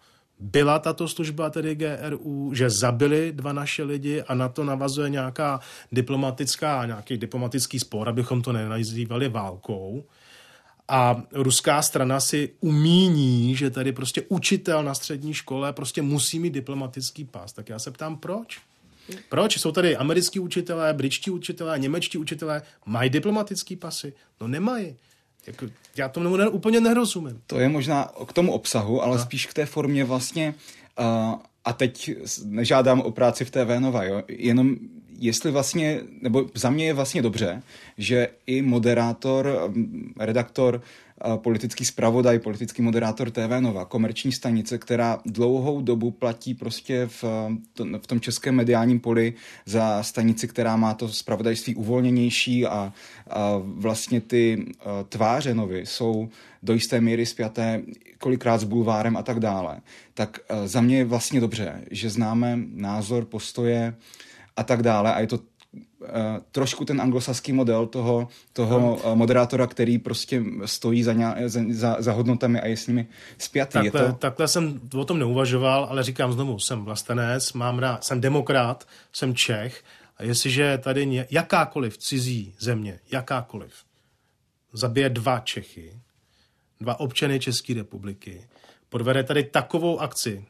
byla 0.42 0.80
tato 0.80 1.08
služba, 1.08 1.50
tedy 1.50 1.76
GRU, 1.76 2.54
že 2.54 2.70
zabili 2.70 3.32
dva 3.32 3.54
naše 3.54 3.84
lidi 3.84 4.22
a 4.22 4.34
na 4.34 4.50
to 4.50 4.64
navazuje 4.64 5.10
nějaká 5.10 5.60
diplomatická, 5.92 6.86
nějaký 6.86 7.18
diplomatický 7.18 7.80
spor, 7.80 8.10
abychom 8.10 8.42
to 8.42 8.52
nenazývali 8.52 9.30
válkou, 9.30 10.04
a 10.94 11.24
ruská 11.32 11.82
strana 11.82 12.20
si 12.20 12.50
umíní, 12.60 13.56
že 13.56 13.70
tady 13.70 13.92
prostě 13.92 14.22
učitel 14.22 14.84
na 14.84 14.94
střední 14.94 15.34
škole 15.34 15.74
prostě 15.74 16.02
musí 16.02 16.40
mít 16.40 16.54
diplomatický 16.54 17.26
pás. 17.26 17.54
Tak 17.54 17.70
já 17.70 17.80
se 17.80 17.92
ptám, 17.92 18.18
proč? 18.18 18.60
Proč? 19.30 19.60
Jsou 19.60 19.72
tady 19.72 19.98
americký 19.98 20.40
učitelé, 20.40 20.94
britští 20.94 21.32
učitelé, 21.32 21.80
němečtí 21.80 22.18
učitelé, 22.18 22.62
mají 22.86 23.10
diplomatický 23.10 23.76
pasy? 23.76 24.14
No 24.42 24.48
nemají. 24.48 24.96
Jako, 25.48 25.66
já 25.98 26.10
tomu 26.10 26.38
ne, 26.38 26.48
úplně 26.50 26.82
nerozumím. 26.82 27.42
To 27.48 27.60
je 27.60 27.70
možná 27.70 28.12
k 28.28 28.34
tomu 28.34 28.52
obsahu, 28.52 29.04
ale 29.04 29.16
a? 29.16 29.20
spíš 29.20 29.46
k 29.46 29.54
té 29.54 29.66
formě 29.66 30.04
vlastně, 30.04 30.54
uh, 31.00 31.36
a 31.66 31.74
teď 31.74 32.12
nežádám 32.46 33.02
o 33.02 33.12
práci 33.12 33.46
v 33.46 33.52
TV 33.52 33.80
Nova, 33.80 34.04
jo? 34.04 34.24
jenom 34.28 34.76
jestli 35.22 35.52
vlastně, 35.52 36.02
nebo 36.22 36.50
za 36.54 36.70
mě 36.70 36.86
je 36.86 36.94
vlastně 36.94 37.22
dobře, 37.22 37.62
že 37.98 38.28
i 38.46 38.62
moderátor, 38.62 39.72
redaktor, 40.20 40.82
politický 41.36 41.86
zpravodaj, 41.86 42.40
politický 42.40 42.82
moderátor 42.82 43.32
TV 43.32 43.60
Nova, 43.60 43.86
komerční 43.86 44.32
stanice, 44.32 44.78
která 44.78 45.20
dlouhou 45.26 45.82
dobu 45.82 46.12
platí 46.12 46.54
prostě 46.54 47.08
v, 47.08 47.24
v 48.02 48.08
tom 48.08 48.20
českém 48.20 48.56
mediálním 48.56 49.00
poli 49.00 49.34
za 49.66 50.04
stanici, 50.04 50.48
která 50.48 50.76
má 50.76 50.94
to 50.94 51.10
zpravodajství 51.10 51.76
uvolněnější 51.76 52.66
a, 52.66 52.94
a 53.30 53.62
vlastně 53.64 54.22
ty 54.22 54.66
tváře 55.10 55.54
novy 55.54 55.86
jsou 55.86 56.30
do 56.64 56.74
jisté 56.74 57.02
míry 57.02 57.26
spjaté 57.26 57.82
kolikrát 58.18 58.58
s 58.58 58.64
bulvárem 58.64 59.18
a 59.18 59.24
tak 59.24 59.40
dále. 59.40 59.82
Tak 60.14 60.40
za 60.66 60.82
mě 60.82 60.98
je 60.98 61.06
vlastně 61.06 61.40
dobře, 61.40 61.82
že 61.92 62.10
známe 62.10 62.60
názor, 62.74 63.26
postoje, 63.26 63.94
a 64.58 64.64
tak 64.64 64.84
dále. 64.84 65.14
A 65.14 65.20
je 65.20 65.28
to 65.28 65.40
trošku 66.52 66.86
ten 66.86 67.02
anglosaský 67.02 67.54
model 67.54 67.88
toho, 67.88 68.28
toho 68.54 68.96
uh, 68.96 69.16
moderátora, 69.16 69.68
který 69.68 69.98
prostě 69.98 70.44
stojí 70.66 71.04
za, 71.04 71.14
ně, 71.14 71.26
za, 71.46 71.62
za, 71.70 71.96
za 72.00 72.12
hodnotami 72.12 72.62
a 72.62 72.68
je 72.68 72.78
s 72.78 72.88
nimi 72.88 73.08
spjatý. 73.38 73.74
Takhle, 73.74 74.02
je 74.02 74.08
to... 74.08 74.14
takhle 74.14 74.48
jsem 74.48 74.82
o 74.96 75.06
tom 75.06 75.20
neuvažoval, 75.20 75.88
ale 75.90 76.04
říkám 76.04 76.34
znovu, 76.34 76.60
jsem 76.60 76.86
vlastenec, 76.86 77.54
mám 77.54 77.80
rád, 77.80 78.04
jsem 78.04 78.22
demokrat, 78.22 78.88
jsem 79.14 79.36
Čech 79.36 79.84
a 80.18 80.24
jestliže 80.24 80.78
tady 80.78 81.06
ně, 81.06 81.28
jakákoliv 81.32 81.98
cizí 81.98 82.56
země, 82.60 83.00
jakákoliv, 83.12 83.74
zabije 84.74 85.10
dva 85.10 85.40
Čechy, 85.40 86.00
dva 86.80 87.00
občany 87.00 87.40
České 87.40 87.74
republiky, 87.74 88.48
podvede 88.90 89.24
tady 89.24 89.44
takovou 89.44 90.00
akci, 90.00 90.46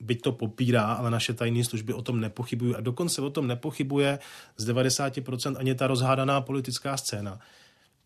byť 0.00 0.22
to 0.22 0.32
popírá, 0.32 0.82
ale 0.82 1.10
naše 1.10 1.34
tajné 1.34 1.64
služby 1.64 1.94
o 1.94 2.02
tom 2.02 2.20
nepochybují 2.20 2.74
a 2.74 2.80
dokonce 2.80 3.22
o 3.22 3.30
tom 3.30 3.46
nepochybuje 3.46 4.18
z 4.56 4.68
90% 4.68 5.56
ani 5.58 5.74
ta 5.74 5.86
rozhádaná 5.86 6.40
politická 6.40 6.96
scéna, 6.96 7.40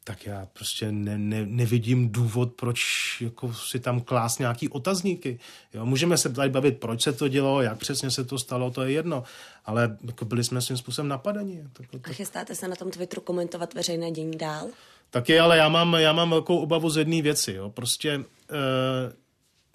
tak 0.04 0.26
já 0.26 0.48
prostě 0.52 0.92
ne, 0.92 1.18
ne, 1.18 1.46
nevidím 1.46 2.08
důvod, 2.08 2.52
proč 2.52 2.80
jako 3.20 3.54
si 3.54 3.80
tam 3.80 4.00
klás 4.00 4.38
nějaký 4.38 4.68
otazníky. 4.68 5.38
Jo, 5.74 5.86
můžeme 5.86 6.18
se 6.18 6.32
tady 6.32 6.50
bavit, 6.50 6.80
proč 6.80 7.02
se 7.02 7.12
to 7.12 7.28
dělo, 7.28 7.62
jak 7.62 7.78
přesně 7.78 8.10
se 8.10 8.24
to 8.24 8.38
stalo, 8.38 8.70
to 8.70 8.82
je 8.82 8.92
jedno, 8.92 9.24
ale 9.64 9.96
jako 10.06 10.24
byli 10.24 10.44
jsme 10.44 10.60
svým 10.60 10.76
způsobem 10.76 11.08
napadeni. 11.08 11.64
Tak, 11.72 11.86
tak... 11.90 12.08
A 12.08 12.12
chystáte 12.12 12.54
se 12.54 12.68
na 12.68 12.76
tom 12.76 12.90
Twitteru 12.90 13.22
komentovat 13.22 13.74
veřejné 13.74 14.10
dění 14.10 14.38
dál? 14.38 14.68
Taky, 15.10 15.40
ale 15.40 15.56
já 15.56 15.68
mám, 15.68 15.94
já 15.94 16.12
mám 16.12 16.30
velkou 16.30 16.56
obavu 16.56 16.90
z 16.90 16.96
jedné 16.96 17.22
věci. 17.22 17.52
Jo. 17.52 17.70
Prostě 17.70 18.24
eh, 18.50 19.23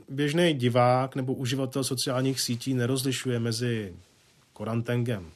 běžný 0.09 0.53
divák 0.53 1.15
nebo 1.15 1.33
uživatel 1.33 1.83
sociálních 1.83 2.41
sítí 2.41 2.73
nerozlišuje 2.73 3.39
mezi 3.39 3.93
korantengem 4.53 5.31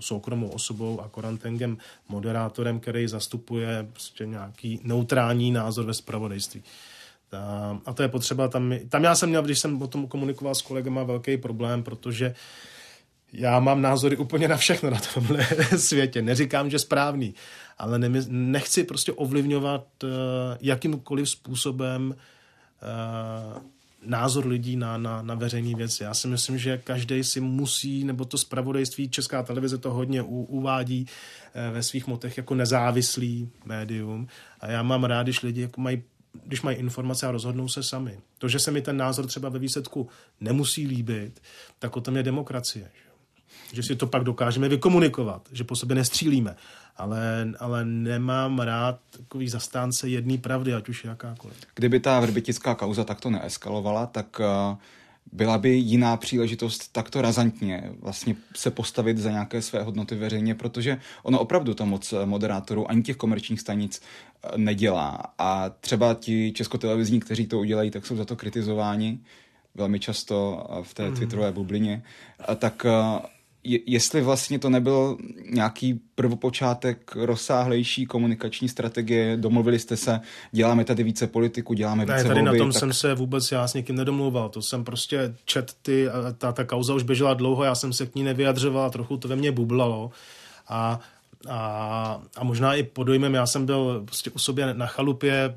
soukromou 0.00 0.48
osobou 0.48 1.00
a 1.00 1.08
korantengem 1.08 1.78
moderátorem, 2.08 2.80
který 2.80 3.08
zastupuje 3.08 3.86
prostě 3.92 4.26
nějaký 4.26 4.80
neutrální 4.82 5.50
názor 5.50 5.84
ve 5.84 5.94
spravodajství. 5.94 6.62
A 7.86 7.92
to 7.92 8.02
je 8.02 8.08
potřeba, 8.08 8.48
tam, 8.48 8.74
tam 8.88 9.04
já 9.04 9.14
jsem 9.14 9.28
měl, 9.28 9.42
když 9.42 9.58
jsem 9.58 9.82
o 9.82 9.86
tom 9.86 10.06
komunikoval 10.06 10.54
s 10.54 10.62
kolegama, 10.62 11.02
velký 11.02 11.36
problém, 11.36 11.82
protože 11.82 12.34
já 13.32 13.60
mám 13.60 13.82
názory 13.82 14.16
úplně 14.16 14.48
na 14.48 14.56
všechno 14.56 14.90
na 14.90 15.00
tomhle 15.14 15.46
světě. 15.76 16.22
Neříkám, 16.22 16.70
že 16.70 16.78
správný, 16.78 17.34
ale 17.78 17.98
nechci 18.28 18.84
prostě 18.84 19.12
ovlivňovat 19.12 19.86
uh, 20.02 20.10
jakýmkoliv 20.60 21.30
způsobem 21.30 22.14
uh, 23.54 23.62
názor 24.06 24.46
lidí 24.46 24.76
na, 24.76 24.98
na, 24.98 25.22
na 25.22 25.34
veřejné 25.34 25.74
věci. 25.74 26.02
Já 26.02 26.14
si 26.14 26.28
myslím, 26.28 26.58
že 26.58 26.78
každý 26.78 27.24
si 27.24 27.40
musí, 27.40 28.04
nebo 28.04 28.24
to 28.24 28.38
zpravodajství, 28.38 29.08
Česká 29.08 29.42
televize 29.42 29.78
to 29.78 29.92
hodně 29.92 30.22
u, 30.22 30.42
uvádí 30.42 31.06
eh, 31.54 31.70
ve 31.70 31.82
svých 31.82 32.06
motech 32.06 32.36
jako 32.36 32.54
nezávislý 32.54 33.50
médium. 33.64 34.28
A 34.60 34.70
já 34.70 34.82
mám 34.82 35.04
rád, 35.04 35.22
když 35.22 35.42
lidi 35.42 35.60
jako 35.60 35.80
mají 35.80 36.02
když 36.44 36.62
mají 36.62 36.76
informace 36.76 37.26
a 37.26 37.30
rozhodnou 37.30 37.68
se 37.68 37.82
sami. 37.82 38.20
To, 38.38 38.48
že 38.48 38.58
se 38.58 38.70
mi 38.70 38.82
ten 38.82 38.96
názor 38.96 39.26
třeba 39.26 39.48
ve 39.48 39.58
výsledku 39.58 40.08
nemusí 40.40 40.86
líbit, 40.86 41.42
tak 41.78 41.96
o 41.96 42.00
tom 42.00 42.16
je 42.16 42.22
demokracie. 42.22 42.90
Že, 42.94 43.07
že 43.72 43.82
si 43.82 43.96
to 43.96 44.06
pak 44.06 44.24
dokážeme 44.24 44.68
vykomunikovat, 44.68 45.48
že 45.52 45.64
po 45.64 45.76
sobě 45.76 45.96
nestřílíme 45.96 46.56
ale, 46.98 47.52
ale 47.58 47.84
nemám 47.84 48.58
rád 48.58 48.98
takový 49.10 49.48
zastánce 49.48 50.08
jedné 50.08 50.38
pravdy, 50.38 50.74
ať 50.74 50.88
už 50.88 51.04
jakákoliv. 51.04 51.56
Kdyby 51.74 52.00
ta 52.00 52.20
vrbitická 52.20 52.74
kauza 52.74 53.04
takto 53.04 53.30
neeskalovala, 53.30 54.06
tak 54.06 54.40
uh, 54.40 54.76
byla 55.32 55.58
by 55.58 55.70
jiná 55.70 56.16
příležitost 56.16 56.92
takto 56.92 57.22
razantně 57.22 57.92
vlastně 58.00 58.36
se 58.56 58.70
postavit 58.70 59.18
za 59.18 59.30
nějaké 59.30 59.62
své 59.62 59.82
hodnoty 59.82 60.14
veřejně, 60.14 60.54
protože 60.54 61.00
ono 61.22 61.40
opravdu 61.40 61.74
to 61.74 61.86
moc 61.86 62.14
moderátorů 62.24 62.90
ani 62.90 63.02
těch 63.02 63.16
komerčních 63.16 63.60
stanic 63.60 64.02
uh, 64.02 64.58
nedělá. 64.58 65.22
A 65.38 65.70
třeba 65.80 66.14
ti 66.14 66.52
českotelevizní, 66.52 67.20
kteří 67.20 67.46
to 67.46 67.58
udělají, 67.58 67.90
tak 67.90 68.06
jsou 68.06 68.16
za 68.16 68.24
to 68.24 68.36
kritizováni 68.36 69.18
velmi 69.74 70.00
často 70.00 70.66
v 70.82 70.94
té 70.94 71.10
mm. 71.10 71.16
twitterové 71.16 71.52
bublině. 71.52 72.02
A 72.48 72.54
tak 72.54 72.86
je, 73.68 73.78
jestli 73.86 74.20
vlastně 74.22 74.58
to 74.58 74.70
nebyl 74.70 75.16
nějaký 75.50 76.00
prvopočátek 76.14 77.16
rozsáhlejší 77.16 78.06
komunikační 78.06 78.68
strategie, 78.68 79.36
domluvili 79.36 79.78
jste 79.78 79.96
se, 79.96 80.20
děláme 80.52 80.84
tady 80.84 81.02
více 81.02 81.26
politiku, 81.26 81.74
děláme 81.74 82.06
ne, 82.06 82.14
více 82.14 82.28
tady 82.28 82.40
volby, 82.40 82.58
na 82.58 82.64
tom 82.64 82.72
tak... 82.72 82.80
jsem 82.80 82.92
se 82.92 83.14
vůbec 83.14 83.52
já 83.52 83.68
s 83.68 83.74
někým 83.74 83.96
nedomlouval, 83.96 84.48
to 84.48 84.62
jsem 84.62 84.84
prostě 84.84 85.34
čet 85.44 85.74
ty, 85.82 86.08
ta, 86.38 86.52
ta 86.52 86.64
kauza 86.64 86.94
už 86.94 87.02
běžela 87.02 87.34
dlouho, 87.34 87.64
já 87.64 87.74
jsem 87.74 87.92
se 87.92 88.06
k 88.06 88.14
ní 88.14 88.22
nevyjadřoval, 88.22 88.90
trochu 88.90 89.16
to 89.16 89.28
ve 89.28 89.36
mně 89.36 89.52
bublalo. 89.52 90.10
A, 90.68 91.00
a, 91.48 92.22
a 92.36 92.44
možná 92.44 92.74
i 92.74 92.82
pod 92.82 93.04
dojmem, 93.04 93.34
já 93.34 93.46
jsem 93.46 93.66
byl 93.66 94.02
prostě 94.04 94.30
u 94.30 94.38
sobě 94.38 94.74
na 94.74 94.86
chalupě 94.86 95.54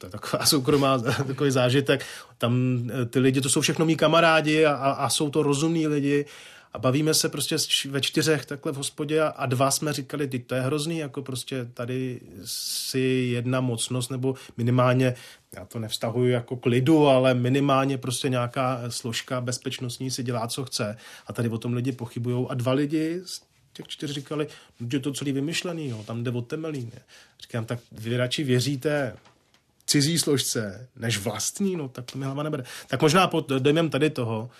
to 0.00 0.06
je 0.06 0.10
taková 0.10 0.46
soukromá, 0.46 0.98
takový 1.26 1.50
zážitek. 1.50 2.04
Tam 2.38 2.82
eh, 3.02 3.06
ty 3.06 3.18
lidi, 3.18 3.40
to 3.40 3.48
jsou 3.48 3.60
všechno 3.60 3.86
mý 3.86 3.96
kamarádi 3.96 4.64
a, 4.64 4.72
a, 4.72 4.90
a 4.90 5.08
jsou 5.08 5.30
to 5.30 5.42
rozumní 5.42 5.86
lidi 5.86 6.24
a 6.72 6.78
bavíme 6.78 7.14
se 7.14 7.28
prostě 7.28 7.56
ve 7.88 8.00
čtyřech 8.00 8.46
takhle 8.46 8.72
v 8.72 8.76
hospodě 8.76 9.22
a, 9.22 9.46
dva 9.46 9.70
jsme 9.70 9.92
říkali, 9.92 10.28
ty 10.28 10.38
to 10.38 10.54
je 10.54 10.60
hrozný, 10.60 10.98
jako 10.98 11.22
prostě 11.22 11.64
tady 11.74 12.20
si 12.44 12.98
jedna 13.32 13.60
mocnost 13.60 14.10
nebo 14.10 14.34
minimálně, 14.56 15.14
já 15.56 15.64
to 15.64 15.78
nevztahuji 15.78 16.32
jako 16.32 16.56
k 16.56 16.66
lidu, 16.66 17.06
ale 17.06 17.34
minimálně 17.34 17.98
prostě 17.98 18.28
nějaká 18.28 18.80
složka 18.88 19.40
bezpečnostní 19.40 20.10
si 20.10 20.22
dělá, 20.22 20.48
co 20.48 20.64
chce 20.64 20.96
a 21.26 21.32
tady 21.32 21.48
o 21.48 21.58
tom 21.58 21.72
lidi 21.72 21.92
pochybují 21.92 22.46
a 22.48 22.54
dva 22.54 22.72
lidi 22.72 23.20
těch 23.72 23.88
čtyř 23.88 24.10
říkali, 24.10 24.46
že 24.90 25.00
to 25.00 25.12
celý 25.12 25.32
vymyšlený, 25.32 25.88
jo, 25.88 26.04
tam 26.06 26.24
jde 26.24 26.30
o 26.30 26.42
temelín. 26.42 26.90
Říkám, 27.40 27.64
tak 27.64 27.78
vy 27.92 28.16
radši 28.16 28.44
věříte 28.44 29.16
cizí 29.86 30.18
složce 30.18 30.88
než 30.96 31.18
vlastní, 31.18 31.76
no 31.76 31.88
tak 31.88 32.12
to 32.12 32.18
mi 32.18 32.24
hlava 32.24 32.42
nebere. 32.42 32.64
Tak 32.88 33.02
možná 33.02 33.26
pod 33.26 33.48
dojmem 33.48 33.90
tady 33.90 34.10
toho, 34.10 34.50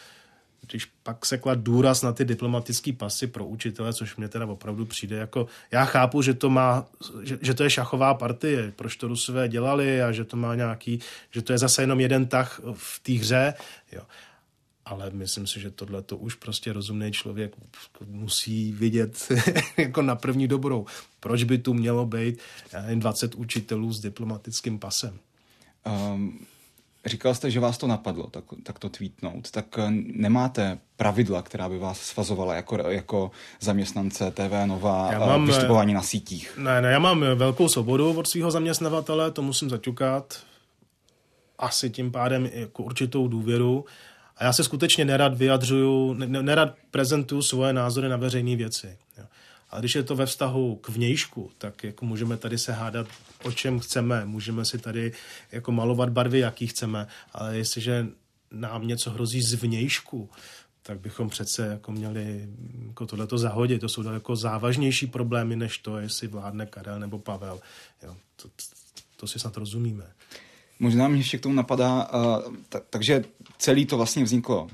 když 0.67 0.85
pak 1.03 1.27
se 1.27 1.39
klad 1.39 1.59
důraz 1.59 2.03
na 2.03 2.13
ty 2.13 2.25
diplomatické 2.25 2.93
pasy 2.93 3.27
pro 3.27 3.47
učitele, 3.47 3.93
což 3.93 4.17
mě 4.17 4.29
teda 4.29 4.47
opravdu 4.47 4.87
přijde 4.87 5.17
jako, 5.17 5.47
já 5.71 5.85
chápu, 5.85 6.23
že 6.23 6.35
to 6.35 6.51
má, 6.51 6.87
že, 7.23 7.39
že 7.43 7.55
to 7.55 7.63
je 7.63 7.71
šachová 7.71 8.15
partie, 8.15 8.73
proč 8.77 8.97
to 8.97 9.09
Rusové 9.09 9.49
dělali 9.49 10.03
a 10.03 10.13
že 10.13 10.25
to 10.25 10.37
má 10.37 10.55
nějaký, 10.55 11.01
že 11.31 11.43
to 11.43 11.53
je 11.53 11.59
zase 11.59 11.83
jenom 11.83 12.01
jeden 12.01 12.27
tah 12.27 12.61
v 12.75 13.01
té 13.03 13.13
hře, 13.13 13.55
jo. 13.93 14.03
Ale 14.85 15.11
myslím 15.11 15.47
si, 15.47 15.61
že 15.61 15.71
tohle 15.71 16.03
to 16.03 16.17
už 16.17 16.35
prostě 16.35 16.73
rozumný 16.73 17.13
člověk 17.13 17.53
musí 18.07 18.73
vidět 18.73 19.29
jako 19.77 20.03
na 20.03 20.17
první 20.17 20.49
dobrou. 20.49 20.87
Proč 21.21 21.45
by 21.45 21.59
tu 21.59 21.75
mělo 21.75 22.07
být 22.07 22.39
20 22.95 23.35
učitelů 23.35 23.93
s 23.93 24.01
diplomatickým 24.01 24.79
pasem? 24.79 25.19
Um, 25.87 26.47
Říkal 27.07 27.35
jste, 27.35 27.51
že 27.51 27.61
vás 27.61 27.79
to 27.79 27.87
napadlo, 27.87 28.27
tak, 28.27 28.45
tak 28.63 28.79
to 28.79 28.89
tweetnout. 28.89 29.51
Tak 29.51 29.79
eh, 29.79 29.87
nemáte 29.91 30.79
pravidla, 30.97 31.43
která 31.43 31.69
by 31.69 31.79
vás 31.79 32.01
svazovala 32.01 32.55
jako, 32.55 32.77
jako 32.77 33.31
zaměstnance 33.61 34.31
TV 34.31 34.67
Nova 34.67 35.09
já 35.13 35.25
eh, 35.25 35.27
mám, 35.27 35.47
vystupování 35.47 35.95
na 35.95 36.03
sítích? 36.03 36.59
Ne, 36.59 36.83
ne, 36.83 36.91
já 36.93 36.99
mám 36.99 37.25
velkou 37.35 37.69
svobodu 37.69 38.13
od 38.13 38.27
svého 38.27 38.51
zaměstnavatele, 38.51 39.31
to 39.31 39.43
musím 39.43 39.71
zaťukat. 39.71 40.41
Asi 41.59 41.91
tím 41.91 42.13
pádem 42.13 42.51
jako 42.53 42.83
určitou 42.83 43.29
důvěru. 43.29 43.85
A 44.37 44.45
já 44.45 44.53
se 44.53 44.65
skutečně 44.65 45.05
nerad 45.05 45.39
vyjadřuju, 45.39 46.15
nerad 46.27 46.75
prezentuju 46.91 47.43
svoje 47.43 47.73
názory 47.73 48.09
na 48.09 48.17
veřejné 48.17 48.57
věci. 48.57 48.99
Jo. 49.19 49.25
A 49.71 49.81
když 49.81 49.95
je 49.95 50.03
to 50.03 50.17
ve 50.17 50.27
vztahu 50.27 50.77
k 50.77 50.89
vnějšku, 50.89 51.51
tak 51.59 51.85
jako 51.85 52.07
můžeme 52.07 52.37
tady 52.37 52.59
se 52.59 52.73
hádat 52.73 53.07
o 53.43 53.53
čem 53.53 53.81
chceme, 53.81 54.25
můžeme 54.25 54.65
si 54.65 54.79
tady 54.79 55.13
jako 55.53 55.73
malovat 55.73 56.11
barvy, 56.11 56.39
jaký 56.39 56.67
chceme, 56.67 57.07
ale 57.33 57.57
jestliže 57.57 58.07
nám 58.51 58.87
něco 58.87 59.11
hrozí 59.11 59.43
z 59.43 59.55
vnějšku, 59.55 60.31
tak 60.83 61.01
bychom 61.01 61.29
přece 61.29 61.67
jako 61.67 61.93
měli 61.93 62.49
jako 62.89 63.07
tohleto 63.07 63.39
zahodit. 63.39 63.81
To 63.81 63.89
jsou 63.89 64.03
daleko 64.03 64.37
závažnější 64.37 65.07
problémy, 65.07 65.57
než 65.57 65.79
to, 65.79 65.99
jestli 65.99 66.29
vládne 66.29 66.67
Karel 66.67 67.01
nebo 67.01 67.19
Pavel. 67.19 67.61
Jo, 68.03 68.17
to, 68.37 68.49
to, 69.17 69.27
si 69.27 69.39
snad 69.39 69.57
rozumíme. 69.57 70.05
Možná 70.79 71.09
mě 71.09 71.21
ještě 71.21 71.39
k 71.39 71.41
tomu 71.41 71.55
napadá, 71.55 72.09
uh, 72.13 72.57
t- 72.69 72.81
takže 72.91 73.25
celý 73.59 73.87
to 73.87 73.97
vlastně 73.97 74.25
vzniklo 74.25 74.69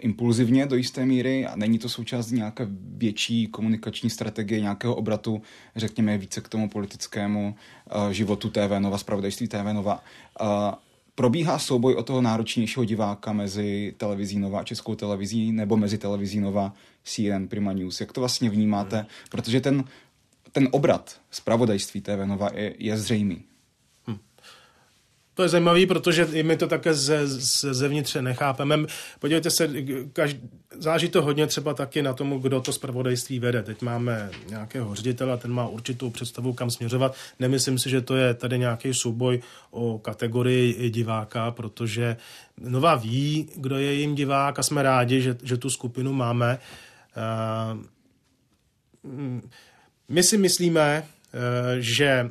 impulzivně 0.00 0.66
do 0.66 0.76
jisté 0.76 1.06
míry 1.06 1.46
a 1.46 1.56
není 1.56 1.78
to 1.78 1.88
součást 1.88 2.30
nějaké 2.30 2.66
větší 2.96 3.46
komunikační 3.46 4.10
strategie, 4.10 4.60
nějakého 4.60 4.94
obratu, 4.94 5.42
řekněme 5.76 6.18
více 6.18 6.40
k 6.40 6.48
tomu 6.48 6.68
politickému 6.68 7.54
uh, 7.94 8.10
životu 8.10 8.50
TV 8.50 8.78
Nova, 8.78 8.98
spravodajství 8.98 9.48
TV 9.48 9.72
Nova. 9.72 10.04
Uh, 10.40 10.46
probíhá 11.14 11.58
souboj 11.58 11.94
o 11.94 12.02
toho 12.02 12.22
náročnějšího 12.22 12.84
diváka 12.84 13.32
mezi 13.32 13.94
televizí 13.96 14.38
Nova 14.38 14.60
a 14.60 14.64
českou 14.64 14.94
televizí 14.94 15.52
nebo 15.52 15.76
mezi 15.76 15.98
televizí 15.98 16.40
Nova 16.40 16.74
CNN 17.04 17.48
Prima 17.48 17.72
News. 17.72 18.00
Jak 18.00 18.12
to 18.12 18.20
vlastně 18.20 18.50
vnímáte? 18.50 18.96
Hmm. 18.96 19.06
Protože 19.30 19.60
ten, 19.60 19.84
ten 20.52 20.68
obrat 20.70 21.20
zpravodajství 21.30 22.00
TV 22.00 22.24
Nova 22.24 22.48
je, 22.54 22.74
je 22.78 22.98
zřejmý. 22.98 23.44
To 25.34 25.42
je 25.42 25.48
zajímavé, 25.48 25.86
protože 25.86 26.26
i 26.32 26.42
my 26.42 26.56
to 26.56 26.66
také 26.66 26.94
ze, 26.94 27.26
ze, 27.26 27.74
zevnitře 27.74 28.22
nechápeme. 28.22 28.78
Podívejte 29.18 29.50
se, 29.50 29.70
každý, 30.12 30.40
záží 30.78 31.08
to 31.08 31.22
hodně 31.22 31.46
třeba 31.46 31.74
taky 31.74 32.02
na 32.02 32.12
tomu, 32.12 32.38
kdo 32.38 32.60
to 32.60 32.72
zpravodajství 32.72 33.38
vede. 33.38 33.62
Teď 33.62 33.82
máme 33.82 34.30
nějakého 34.48 34.94
ředitele, 34.94 35.36
ten 35.36 35.52
má 35.52 35.68
určitou 35.68 36.10
představu, 36.10 36.52
kam 36.52 36.70
směřovat. 36.70 37.16
Nemyslím 37.40 37.78
si, 37.78 37.90
že 37.90 38.00
to 38.00 38.16
je 38.16 38.34
tady 38.34 38.58
nějaký 38.58 38.94
souboj 38.94 39.40
o 39.70 39.98
kategorii 39.98 40.90
diváka, 40.90 41.50
protože 41.50 42.16
Nová 42.58 42.94
ví, 42.94 43.48
kdo 43.56 43.78
je 43.78 43.92
jim 43.92 44.14
divák 44.14 44.58
a 44.58 44.62
jsme 44.62 44.82
rádi, 44.82 45.22
že, 45.22 45.36
že 45.42 45.56
tu 45.56 45.70
skupinu 45.70 46.12
máme. 46.12 46.58
My 50.08 50.22
si 50.22 50.38
myslíme, 50.38 51.06
že 51.78 52.30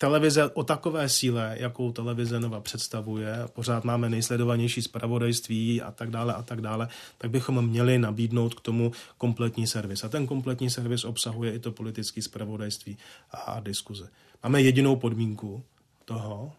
televize 0.00 0.50
o 0.50 0.64
takové 0.64 1.08
síle, 1.08 1.56
jakou 1.58 1.92
televize 1.92 2.40
Nova 2.40 2.60
představuje, 2.60 3.34
pořád 3.52 3.84
máme 3.84 4.10
nejsledovanější 4.10 4.82
zpravodajství 4.82 5.82
a 5.82 5.90
tak 5.90 6.10
dále 6.10 6.34
a 6.34 6.42
tak 6.42 6.60
dále, 6.60 6.88
tak 7.18 7.30
bychom 7.30 7.66
měli 7.68 7.98
nabídnout 7.98 8.54
k 8.54 8.60
tomu 8.60 8.92
kompletní 9.18 9.66
servis. 9.66 10.04
A 10.04 10.08
ten 10.08 10.26
kompletní 10.26 10.70
servis 10.70 11.04
obsahuje 11.04 11.52
i 11.52 11.58
to 11.58 11.72
politické 11.72 12.22
zpravodajství 12.22 12.98
a 13.30 13.60
diskuze. 13.60 14.08
Máme 14.42 14.62
jedinou 14.62 14.96
podmínku 14.96 15.62
toho, 16.04 16.52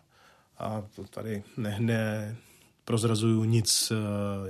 a 0.58 0.84
to 0.96 1.04
tady 1.04 1.44
ne, 1.58 1.78
ne, 1.80 2.36
prozrazuju 2.86 3.44
nic 3.44 3.92
uh, 3.92 3.98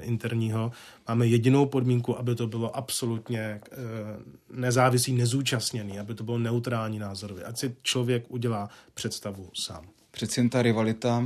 interního. 0.02 0.72
Máme 1.08 1.28
jedinou 1.28 1.66
podmínku, 1.66 2.18
aby 2.18 2.36
to 2.36 2.48
bylo 2.48 2.78
absolutně 2.78 3.62
uh, 3.72 4.58
nezávislý, 4.60 5.14
nezúčastněný, 5.14 6.00
aby 6.00 6.16
to 6.16 6.24
bylo 6.24 6.38
neutrální 6.38 7.00
názorově. 7.00 7.44
Ať 7.44 7.58
si 7.58 7.76
člověk 7.82 8.26
udělá 8.30 8.70
představu 8.94 9.50
sám. 9.54 9.86
Přeci 10.12 10.40
jen 10.40 10.50
ta 10.50 10.62
rivalita 10.62 11.24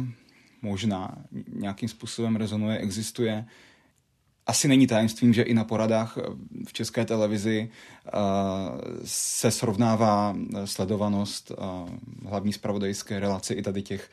možná 0.62 1.18
nějakým 1.54 1.90
způsobem 1.90 2.36
rezonuje, 2.36 2.78
existuje. 2.78 3.46
Asi 4.48 4.68
není 4.68 4.88
tajemstvím, 4.88 5.34
že 5.34 5.42
i 5.42 5.54
na 5.54 5.64
poradách 5.64 6.18
v 6.68 6.74
české 6.74 7.06
televizi 7.06 7.70
se 9.06 9.52
srovnává 9.52 10.36
sledovanost 10.66 11.52
hlavní 12.26 12.54
spravodajské 12.54 13.20
relace 13.20 13.54
i 13.54 13.62
tady 13.62 13.82
těch 13.82 14.10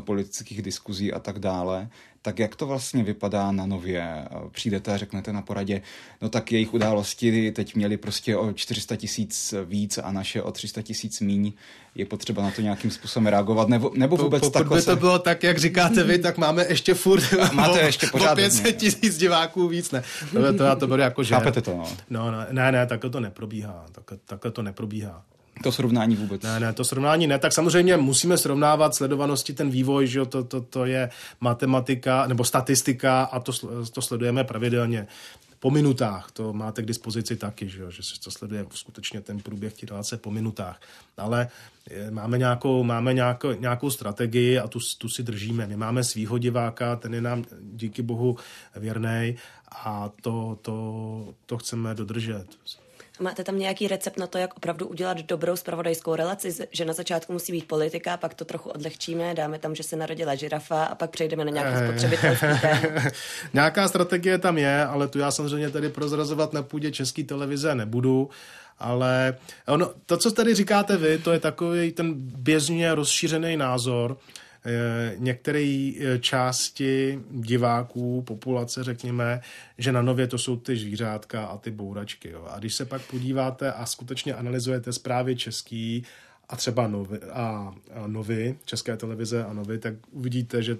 politických 0.00 0.62
diskuzí 0.62 1.12
a 1.12 1.18
tak 1.18 1.38
dále 1.38 1.88
tak 2.22 2.38
jak 2.38 2.56
to 2.56 2.66
vlastně 2.66 3.04
vypadá 3.04 3.52
na 3.52 3.66
nově? 3.66 4.28
Přijdete 4.52 4.94
a 4.94 4.96
řeknete 4.96 5.32
na 5.32 5.42
poradě, 5.42 5.82
no 6.22 6.28
tak 6.28 6.52
jejich 6.52 6.74
události 6.74 7.52
teď 7.52 7.74
měli 7.74 7.96
prostě 7.96 8.36
o 8.36 8.52
400 8.52 8.96
tisíc 8.96 9.54
víc 9.64 9.98
a 9.98 10.12
naše 10.12 10.42
o 10.42 10.52
300 10.52 10.82
tisíc 10.82 11.20
míň. 11.20 11.52
Je 11.94 12.06
potřeba 12.06 12.42
na 12.42 12.50
to 12.50 12.62
nějakým 12.62 12.90
způsobem 12.90 13.26
reagovat? 13.26 13.68
Nebo, 13.68 13.90
nebo 13.94 14.16
vůbec 14.16 14.40
Pokud 14.40 14.52
takhle 14.52 14.78
by 14.78 14.84
to 14.84 14.96
bylo 14.96 15.18
tak, 15.18 15.42
jak 15.42 15.58
říkáte 15.58 16.04
vy, 16.04 16.18
tak 16.18 16.38
máme 16.38 16.66
ještě 16.68 16.94
furt 16.94 17.22
a 17.40 17.52
máte 17.54 17.80
o, 17.80 17.84
ještě 17.86 18.06
pořád 18.06 18.32
o 18.32 18.36
500 18.36 18.76
tisíc 18.76 19.18
diváků 19.18 19.68
víc. 19.68 19.90
Ne. 19.90 20.02
To, 20.32 20.52
to 20.52 20.76
to 20.76 20.86
beru 20.86 21.02
jako 21.02 21.22
že... 21.22 21.34
Chápete 21.34 21.62
to, 21.62 21.76
no? 21.76 21.84
No, 22.10 22.30
no 22.30 22.38
ne, 22.50 22.72
ne, 22.72 22.86
takhle 22.86 23.10
to 23.10 23.20
neprobíhá. 23.20 23.86
Takhle, 23.92 24.18
takhle 24.26 24.50
to 24.50 24.62
neprobíhá. 24.62 25.24
To 25.62 25.72
srovnání 25.72 26.16
vůbec. 26.16 26.42
Ne, 26.42 26.60
ne, 26.60 26.72
to 26.72 26.84
srovnání 26.84 27.26
ne. 27.26 27.38
Tak 27.38 27.52
samozřejmě 27.52 27.96
musíme 27.96 28.38
srovnávat 28.38 28.94
sledovanosti, 28.94 29.52
ten 29.52 29.70
vývoj, 29.70 30.06
že 30.06 30.18
jo, 30.18 30.26
to, 30.26 30.44
to, 30.44 30.60
to 30.60 30.84
je 30.84 31.10
matematika 31.40 32.26
nebo 32.26 32.44
statistika 32.44 33.22
a 33.22 33.40
to, 33.40 33.52
to 33.92 34.02
sledujeme 34.02 34.44
pravidelně 34.44 35.06
po 35.60 35.70
minutách. 35.70 36.30
To 36.32 36.52
máte 36.52 36.82
k 36.82 36.86
dispozici 36.86 37.36
taky, 37.36 37.68
že, 37.68 37.80
jo, 37.80 37.90
že 37.90 38.02
se 38.02 38.20
to 38.20 38.30
sleduje 38.30 38.66
skutečně 38.70 39.20
ten 39.20 39.40
průběh 39.40 39.74
té 39.74 39.86
relace 39.86 40.16
po 40.16 40.30
minutách. 40.30 40.80
Ale 41.16 41.48
eh, 41.90 42.10
máme 42.10 42.38
nějakou, 42.38 42.84
máme 42.84 43.14
nějakou, 43.14 43.52
nějakou 43.52 43.90
strategii 43.90 44.58
a 44.58 44.68
tu, 44.68 44.78
tu 44.98 45.08
si 45.08 45.22
držíme. 45.22 45.66
My 45.66 45.76
máme 45.76 46.04
svýho 46.04 46.38
diváka, 46.38 46.96
ten 46.96 47.14
je 47.14 47.20
nám 47.20 47.44
díky 47.60 48.02
bohu 48.02 48.36
věrný 48.76 49.36
a 49.72 50.10
to, 50.22 50.58
to, 50.62 51.34
to 51.46 51.58
chceme 51.58 51.94
dodržet. 51.94 52.46
Máte 53.20 53.44
tam 53.44 53.58
nějaký 53.58 53.88
recept 53.88 54.18
na 54.18 54.26
to, 54.26 54.38
jak 54.38 54.56
opravdu 54.56 54.86
udělat 54.86 55.18
dobrou 55.18 55.56
spravodajskou 55.56 56.14
relaci, 56.14 56.54
že 56.70 56.84
na 56.84 56.92
začátku 56.92 57.32
musí 57.32 57.52
být 57.52 57.68
politika, 57.68 58.16
pak 58.16 58.34
to 58.34 58.44
trochu 58.44 58.70
odlehčíme, 58.70 59.34
dáme 59.34 59.58
tam, 59.58 59.74
že 59.74 59.82
se 59.82 59.96
narodila 59.96 60.34
žirafa 60.34 60.84
a 60.84 60.94
pak 60.94 61.10
přejdeme 61.10 61.44
na 61.44 61.50
nějaký 61.50 61.84
spotřebitelský 61.84 62.46
Nějaká 63.54 63.88
strategie 63.88 64.38
tam 64.38 64.58
je, 64.58 64.84
ale 64.84 65.08
tu 65.08 65.18
já 65.18 65.30
samozřejmě 65.30 65.70
tady 65.70 65.88
prozrazovat 65.88 66.52
na 66.52 66.62
půdě 66.62 66.90
české 66.90 67.24
televize 67.24 67.74
nebudu. 67.74 68.30
Ale 68.78 69.36
ono, 69.68 69.90
to, 70.06 70.16
co 70.16 70.30
tady 70.30 70.54
říkáte 70.54 70.96
vy, 70.96 71.18
to 71.18 71.32
je 71.32 71.38
takový 71.38 71.92
ten 71.92 72.14
běžně 72.16 72.94
rozšířený 72.94 73.56
názor, 73.56 74.16
Eh, 74.16 74.49
některé 75.16 75.92
eh, 76.00 76.18
části 76.18 77.20
diváků, 77.30 78.22
populace, 78.22 78.84
řekněme, 78.84 79.40
že 79.78 79.92
na 79.92 80.02
nově 80.02 80.26
to 80.26 80.38
jsou 80.38 80.56
ty 80.56 80.76
zvířátka 80.76 81.44
a 81.44 81.58
ty 81.58 81.70
bouračky. 81.70 82.30
Jo. 82.30 82.46
A 82.50 82.58
když 82.58 82.74
se 82.74 82.84
pak 82.84 83.02
podíváte 83.02 83.72
a 83.72 83.86
skutečně 83.86 84.34
analyzujete 84.34 84.92
zprávy 84.92 85.36
český 85.36 86.04
a 86.48 86.56
třeba 86.56 86.86
novy, 86.86 87.18
a, 87.18 87.74
a 87.94 88.06
novy, 88.06 88.58
české 88.64 88.96
televize 88.96 89.44
a 89.44 89.52
novy, 89.52 89.78
tak 89.78 89.94
uvidíte, 90.10 90.62
že 90.62 90.76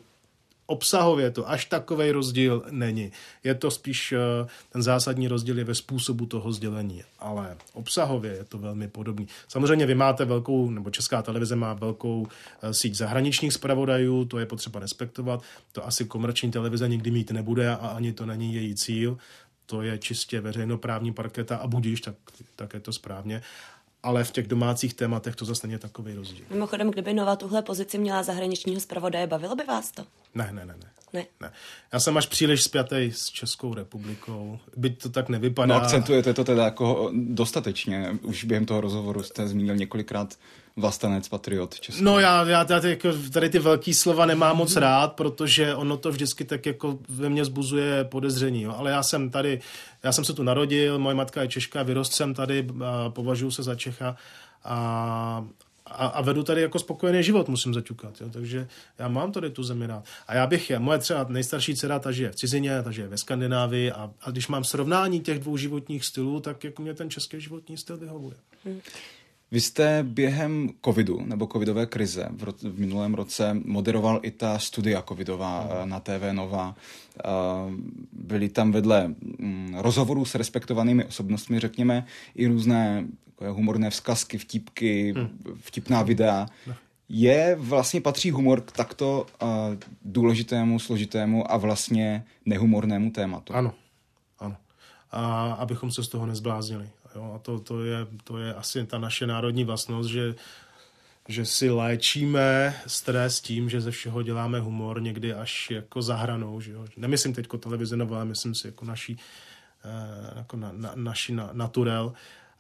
obsahově 0.71 1.31
to 1.31 1.51
až 1.51 1.65
takový 1.65 2.11
rozdíl 2.11 2.63
není. 2.71 3.13
Je 3.45 3.55
to 3.55 3.71
spíš, 3.71 4.13
eh, 4.13 4.47
ten 4.73 4.83
zásadní 4.83 5.29
rozdíl 5.29 5.59
je 5.59 5.65
ve 5.65 5.75
způsobu 5.75 6.27
toho 6.27 6.53
sdělení, 6.53 7.03
ale 7.19 7.57
obsahově 7.73 8.33
je 8.33 8.45
to 8.45 8.59
velmi 8.59 8.89
podobný. 8.89 9.29
Samozřejmě 9.49 9.87
vy 9.87 9.95
máte 9.95 10.25
velkou, 10.25 10.71
nebo 10.71 10.91
Česká 10.91 11.23
televize 11.23 11.57
má 11.57 11.75
velkou 11.75 12.27
eh, 12.63 12.75
síť 12.75 12.95
zahraničních 12.95 13.53
zpravodajů, 13.53 14.25
to 14.25 14.39
je 14.39 14.47
potřeba 14.47 14.81
respektovat, 14.81 15.43
to 15.73 15.87
asi 15.87 16.05
komerční 16.05 16.51
televize 16.51 16.89
nikdy 16.89 17.11
mít 17.11 17.31
nebude 17.31 17.71
a 17.71 17.75
ani 17.77 18.13
to 18.13 18.27
není 18.27 18.55
její 18.55 18.75
cíl, 18.75 19.19
to 19.67 19.83
je 19.83 19.99
čistě 19.99 20.41
veřejnoprávní 20.41 21.13
parketa 21.13 21.57
a 21.57 21.67
budíš, 21.67 22.01
tak, 22.01 22.15
tak 22.57 22.75
je 22.75 22.81
to 22.81 22.93
správně 22.93 23.43
ale 24.03 24.25
v 24.25 24.31
těch 24.31 24.47
domácích 24.47 24.95
tématech 24.95 25.37
to 25.37 25.45
zase 25.45 25.67
není 25.67 25.79
takový 25.79 26.15
rozdíl. 26.15 26.45
Mimochodem, 26.51 26.91
kdyby 26.91 27.15
Nova 27.15 27.37
tuhle 27.37 27.63
pozici 27.63 27.99
měla 27.99 28.23
zahraničního 28.23 28.81
zpravodaje, 28.81 29.27
bavilo 29.27 29.57
by 29.57 29.65
vás 29.65 29.93
to? 29.93 30.05
Ne, 30.35 30.49
ne, 30.53 30.67
ne, 30.67 30.75
ne. 30.83 30.91
Ne. 31.13 31.27
ne. 31.41 31.53
Já 31.93 32.01
jsem 32.01 32.17
až 32.17 32.27
příliš 32.27 32.63
spjatý 32.63 33.13
s 33.13 33.25
Českou 33.25 33.75
republikou. 33.75 34.59
Byť 34.77 35.03
to 35.03 35.09
tak 35.09 35.29
nevypadá. 35.29 35.75
No 35.75 35.83
akcentujete 35.83 36.35
to 36.35 36.45
teda 36.45 36.65
jako 36.65 37.11
dostatečně. 37.15 38.19
Už 38.23 38.45
během 38.45 38.67
toho 38.67 38.81
rozhovoru 38.81 39.23
jste 39.23 39.49
zmínil 39.49 39.77
několikrát 39.77 40.35
vlastanec, 40.77 41.29
patriot 41.29 41.81
Český. 41.81 42.03
No 42.03 42.19
já, 42.19 42.45
já 42.49 42.65
tady, 42.65 42.91
jako, 42.91 43.09
tady 43.33 43.49
ty 43.49 43.59
velký 43.59 43.95
slova 43.95 44.27
nemám 44.27 44.57
moc 44.57 44.77
rád, 44.77 45.13
protože 45.13 45.75
ono 45.75 45.97
to 45.97 46.11
vždycky 46.11 46.45
tak 46.45 46.67
jako 46.67 46.99
ve 47.09 47.29
mně 47.29 47.45
zbuzuje 47.45 48.05
podezření. 48.05 48.63
Jo. 48.63 48.75
Ale 48.77 48.91
já 48.91 49.03
jsem 49.03 49.31
tady, 49.31 49.61
já 50.03 50.13
jsem 50.13 50.25
se 50.25 50.33
tu 50.33 50.43
narodil, 50.43 50.99
moje 50.99 51.15
matka 51.15 51.43
je 51.43 51.49
Češka, 51.49 51.83
vyrost 51.83 52.13
jsem 52.13 52.35
tady, 52.35 52.67
považuji 53.09 53.51
se 53.51 53.63
za 53.63 53.75
Čecha 53.75 54.17
a, 54.65 55.47
a, 55.87 56.07
a 56.07 56.21
vedu 56.23 56.43
tady 56.43 56.63
jako 56.63 56.79
spokojený 56.79 57.23
život, 57.23 57.49
musím 57.49 57.75
zaťukat. 57.75 58.21
Jo. 58.21 58.29
Takže 58.33 58.69
já 58.99 59.09
mám 59.09 59.33
tady 59.33 59.51
tu 59.51 59.63
zemi 59.63 59.87
rád. 59.87 60.05
A 60.27 60.35
já 60.35 60.47
bych 60.47 60.71
je, 60.71 60.79
moje 60.79 60.99
třeba 60.99 61.27
nejstarší 61.29 61.75
dcera, 61.75 61.99
ta 61.99 62.13
žije 62.13 62.31
v 62.31 62.37
cizině, 62.37 62.83
ta 62.83 62.91
žije 62.91 63.09
ve 63.09 63.19
Skandinávii 63.19 63.93
a, 63.93 64.11
a 64.23 64.31
když 64.31 64.49
mám 64.49 64.65
srovnání 64.65 65.21
těch 65.21 65.39
dvou 65.39 65.57
životních 65.57 66.05
stylů, 66.05 66.41
tak 66.41 66.65
jako 66.65 66.83
mě 66.83 66.95
ten 66.95 67.11
český 67.11 67.41
životní 67.41 67.77
styl 67.77 67.97
vyhovuje. 67.97 68.37
Hmm. 68.65 68.81
Vy 69.53 69.61
jste 69.61 70.03
během 70.03 70.71
covidu 70.85 71.21
nebo 71.25 71.47
covidové 71.47 71.87
krize 71.87 72.29
v, 72.31 72.45
ro- 72.45 72.73
v 72.73 72.81
minulém 72.81 73.15
roce 73.15 73.57
moderoval 73.65 74.21
i 74.23 74.31
ta 74.31 74.59
studia 74.59 75.03
covidová 75.09 75.69
mm. 75.83 75.89
na 75.89 76.01
TV 76.01 76.33
Nova. 76.33 76.75
Byly 78.13 78.49
tam 78.49 78.73
vedle 78.73 79.09
mm, 79.09 79.75
rozhovorů 79.79 80.25
s 80.25 80.35
respektovanými 80.35 81.05
osobnostmi, 81.05 81.61
řekněme, 81.61 82.07
i 82.35 82.47
různé 82.47 83.07
humorné 83.49 83.91
vzkazky, 83.91 84.39
vtipky, 84.39 85.13
mm. 85.13 85.29
vtipná 85.61 86.03
videa. 86.03 86.47
No. 86.67 86.75
Je 87.09 87.57
vlastně 87.61 88.01
patří 88.01 88.31
humor 88.31 88.61
k 88.61 88.73
takto 88.73 89.27
uh, 89.43 89.49
důležitému, 90.05 90.79
složitému 90.79 91.53
a 91.53 91.57
vlastně 91.57 92.25
nehumornému 92.47 93.11
tématu? 93.11 93.53
Ano, 93.53 93.75
ano. 94.39 94.57
A 95.11 95.53
abychom 95.53 95.91
se 95.91 96.03
z 96.03 96.09
toho 96.09 96.27
nezbláznili. 96.27 96.89
Jo? 97.15 97.33
A 97.35 97.39
to, 97.39 97.61
to, 97.61 97.85
je, 97.85 98.07
to 98.25 98.39
je 98.39 98.55
asi 98.55 98.87
ta 98.87 98.99
naše 98.99 99.27
národní 99.27 99.65
vlastnost, 99.65 100.11
že, 100.11 100.35
že 101.29 101.47
si 101.47 101.71
léčíme 101.71 102.75
stres 102.87 103.41
tím, 103.41 103.71
že 103.71 103.81
ze 103.81 103.91
všeho 103.91 104.23
děláme 104.23 104.61
humor 104.61 105.03
někdy 105.03 105.35
až 105.35 105.71
jako 105.71 106.03
za 106.03 106.17
hranou. 106.17 106.61
Že 106.61 106.73
jo? 106.73 106.87
Nemyslím 106.97 107.35
teď 107.35 107.47
televize 107.61 107.97
nová, 107.97 108.25
myslím 108.25 108.55
si 108.55 108.67
jako 108.67 108.85
naší, 108.85 109.19
eh, 109.85 110.39
jako 110.39 110.57
na, 110.57 110.73
na, 110.73 110.93
naši 110.95 111.33
na, 111.33 111.51
naturel. 111.53 112.13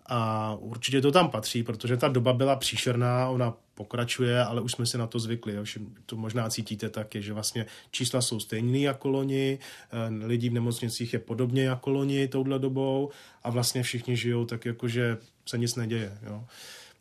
A 0.06 0.54
určitě 0.60 1.00
to 1.00 1.12
tam 1.12 1.30
patří, 1.30 1.62
protože 1.62 1.96
ta 1.96 2.08
doba 2.08 2.32
byla 2.32 2.56
příšerná, 2.56 3.28
ona 3.28 3.54
pokračuje, 3.80 4.44
ale 4.44 4.60
už 4.60 4.72
jsme 4.72 4.86
si 4.86 4.98
na 4.98 5.06
to 5.06 5.18
zvykli. 5.18 5.54
Jo. 5.54 5.64
To 6.06 6.16
možná 6.16 6.50
cítíte 6.50 6.88
taky, 6.88 7.22
že 7.22 7.32
vlastně 7.32 7.66
čísla 7.90 8.20
jsou 8.20 8.40
stejné 8.40 8.78
jako 8.78 9.08
loni, 9.08 9.58
eh, 9.58 10.26
lidí 10.26 10.48
v 10.48 10.52
nemocnicích 10.52 11.12
je 11.12 11.18
podobně 11.18 11.62
jako 11.62 11.90
loni 11.90 12.28
touhle 12.28 12.58
dobou 12.58 13.10
a 13.42 13.50
vlastně 13.50 13.82
všichni 13.82 14.16
žijou 14.16 14.44
tak 14.44 14.64
jako, 14.64 14.88
že 14.88 15.18
se 15.46 15.58
nic 15.58 15.76
neděje. 15.76 16.12
Jo. 16.26 16.44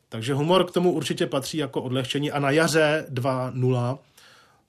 Takže 0.09 0.33
humor 0.33 0.65
k 0.65 0.71
tomu 0.71 0.91
určitě 0.91 1.27
patří 1.27 1.57
jako 1.57 1.81
odlehčení 1.81 2.31
a 2.31 2.39
na 2.39 2.51
jaře 2.51 3.05
2.0 3.11 3.99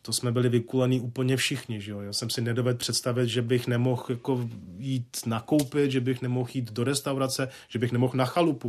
to 0.02 0.12
jsme 0.12 0.32
byli 0.32 0.48
vykulení 0.48 1.00
úplně 1.00 1.36
všichni. 1.36 1.80
Že 1.80 1.90
jo? 1.90 2.00
Já 2.00 2.12
jsem 2.12 2.30
si 2.30 2.40
nedovedl 2.40 2.78
představit, 2.78 3.28
že 3.28 3.42
bych 3.42 3.66
nemohl 3.66 4.04
jako 4.08 4.48
jít 4.78 5.16
nakoupit, 5.26 5.90
že 5.90 6.00
bych 6.00 6.22
nemohl 6.22 6.50
jít 6.54 6.72
do 6.72 6.84
restaurace, 6.84 7.48
že 7.68 7.78
bych 7.78 7.92
nemohl 7.92 8.12
na 8.16 8.24
chalupu. 8.24 8.68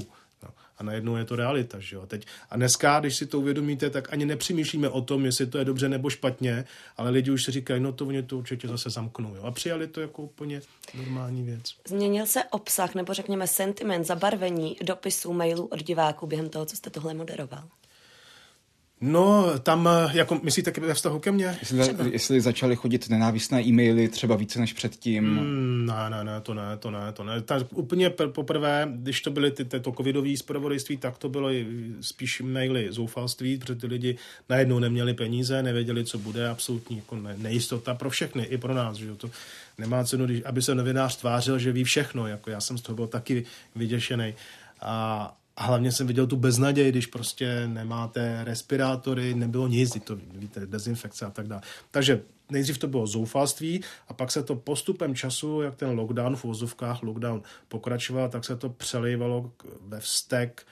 A 0.82 0.84
najednou 0.84 1.15
je 1.15 1.26
to 1.26 1.36
realita. 1.36 1.80
Že 1.80 1.96
jo? 1.96 2.06
Teď, 2.06 2.26
a 2.50 2.58
dneska, 2.58 3.00
když 3.00 3.15
si 3.15 3.26
to 3.26 3.39
uvědomíte, 3.39 3.89
tak 3.89 4.13
ani 4.13 4.26
nepřemýšlíme 4.26 4.89
o 4.89 5.02
tom, 5.02 5.26
jestli 5.26 5.46
to 5.46 5.58
je 5.58 5.65
dobře 5.65 5.89
nebo 5.89 6.10
špatně, 6.10 6.65
ale 6.98 7.10
lidi 7.10 7.32
už 7.32 7.44
si 7.44 7.52
říkají, 7.52 7.82
no 7.82 7.91
to 7.91 8.06
oni 8.06 8.24
to 8.24 8.38
určitě 8.38 8.67
zase 8.67 8.89
zamknou. 8.89 9.36
Jo? 9.36 9.44
A 9.44 9.52
přijali 9.52 9.88
to 9.88 10.02
jako 10.02 10.22
úplně 10.22 10.62
normální 10.98 11.44
věc. 11.44 11.62
Změnil 11.88 12.26
se 12.26 12.44
obsah 12.44 12.96
nebo 12.96 13.13
řekněme 13.13 13.48
sentiment, 13.48 14.08
zabarvení 14.08 14.78
dopisů, 14.84 15.34
mailů 15.34 15.65
od 15.65 15.84
diváků 15.84 16.28
během 16.28 16.50
toho, 16.50 16.65
co 16.65 16.76
jste 16.76 16.89
tohle 16.89 17.13
moderoval? 17.13 17.63
No, 19.02 19.60
tam, 19.60 19.90
jako 20.12 20.40
myslíte 20.44 20.72
ve 20.82 20.94
vztahu 20.94 21.20
ke 21.20 21.32
mně? 21.32 21.58
Jestli, 21.60 22.12
jestli 22.12 22.42
začaly 22.42 22.76
chodit 22.76 23.10
nenávistné 23.10 23.62
e-maily 23.62 24.08
třeba 24.08 24.36
více 24.36 24.60
než 24.60 24.74
předtím? 24.74 25.24
Mm, 25.24 25.86
ne, 25.86 26.10
ne, 26.10 26.24
ne, 26.24 26.42
to 26.42 26.54
ne, 26.54 26.78
to 26.80 26.92
ne, 26.92 27.12
to 27.14 27.24
ne. 27.24 27.42
Tak 27.42 27.68
úplně 27.74 28.10
poprvé, 28.10 28.88
když 28.96 29.22
to 29.22 29.32
byly 29.32 29.52
ty, 29.52 29.66
to 29.66 29.92
covidové 29.92 30.38
zpravodajství, 30.38 30.98
tak 30.98 31.18
to 31.18 31.30
bylo 31.30 31.50
spíš 32.02 32.42
maily 32.42 32.88
zoufalství, 32.92 33.58
protože 33.58 33.76
ty 33.76 33.88
lidi 33.88 34.18
najednou 34.50 34.80
neměli 34.80 35.14
peníze, 35.14 35.64
nevěděli, 35.64 36.06
co 36.06 36.18
bude, 36.18 36.50
absolutní 36.50 36.98
jako 36.98 37.16
ne, 37.16 37.36
nejistota 37.38 37.94
pro 37.94 38.10
všechny, 38.10 38.44
i 38.44 38.58
pro 38.58 38.74
nás, 38.74 38.98
že 38.98 39.16
to 39.16 39.32
nemá 39.78 40.04
cenu, 40.04 40.28
aby 40.46 40.62
se 40.62 40.76
novinář 40.76 41.18
tvářil, 41.18 41.60
že 41.60 41.72
ví 41.72 41.84
všechno, 41.84 42.28
jako 42.28 42.50
já 42.50 42.62
jsem 42.62 42.78
z 42.78 42.82
toho 42.82 42.96
byl 42.96 43.08
taky 43.08 43.46
vyděšený. 43.76 44.34
A, 44.82 45.34
a 45.62 45.63
hlavně 45.63 45.91
jsem 45.91 46.08
viděl 46.08 46.28
tu 46.28 46.36
beznaděj, 46.36 46.91
když 46.91 47.06
prostě 47.06 47.67
nemáte 47.67 48.43
respirátory, 48.43 49.34
nebylo 49.34 49.67
nic, 49.67 49.97
to 50.04 50.15
víte, 50.15 50.65
dezinfekce 50.65 51.26
a 51.26 51.30
tak 51.30 51.47
dále. 51.47 51.62
Takže 51.91 52.21
nejdřív 52.50 52.78
to 52.78 52.88
bylo 52.88 53.08
zoufalství 53.08 53.82
a 54.08 54.13
pak 54.13 54.32
se 54.32 54.43
to 54.43 54.56
postupem 54.56 55.15
času, 55.15 55.62
jak 55.62 55.76
ten 55.76 55.89
lockdown 55.89 56.36
v 56.36 56.43
vozovkách 56.43 57.04
lockdown 57.04 57.41
pokračoval, 57.67 58.30
tak 58.30 58.45
se 58.45 58.56
to 58.56 58.69
přelejvalo 58.69 59.52
ve 59.82 60.00
vztek 60.00 60.65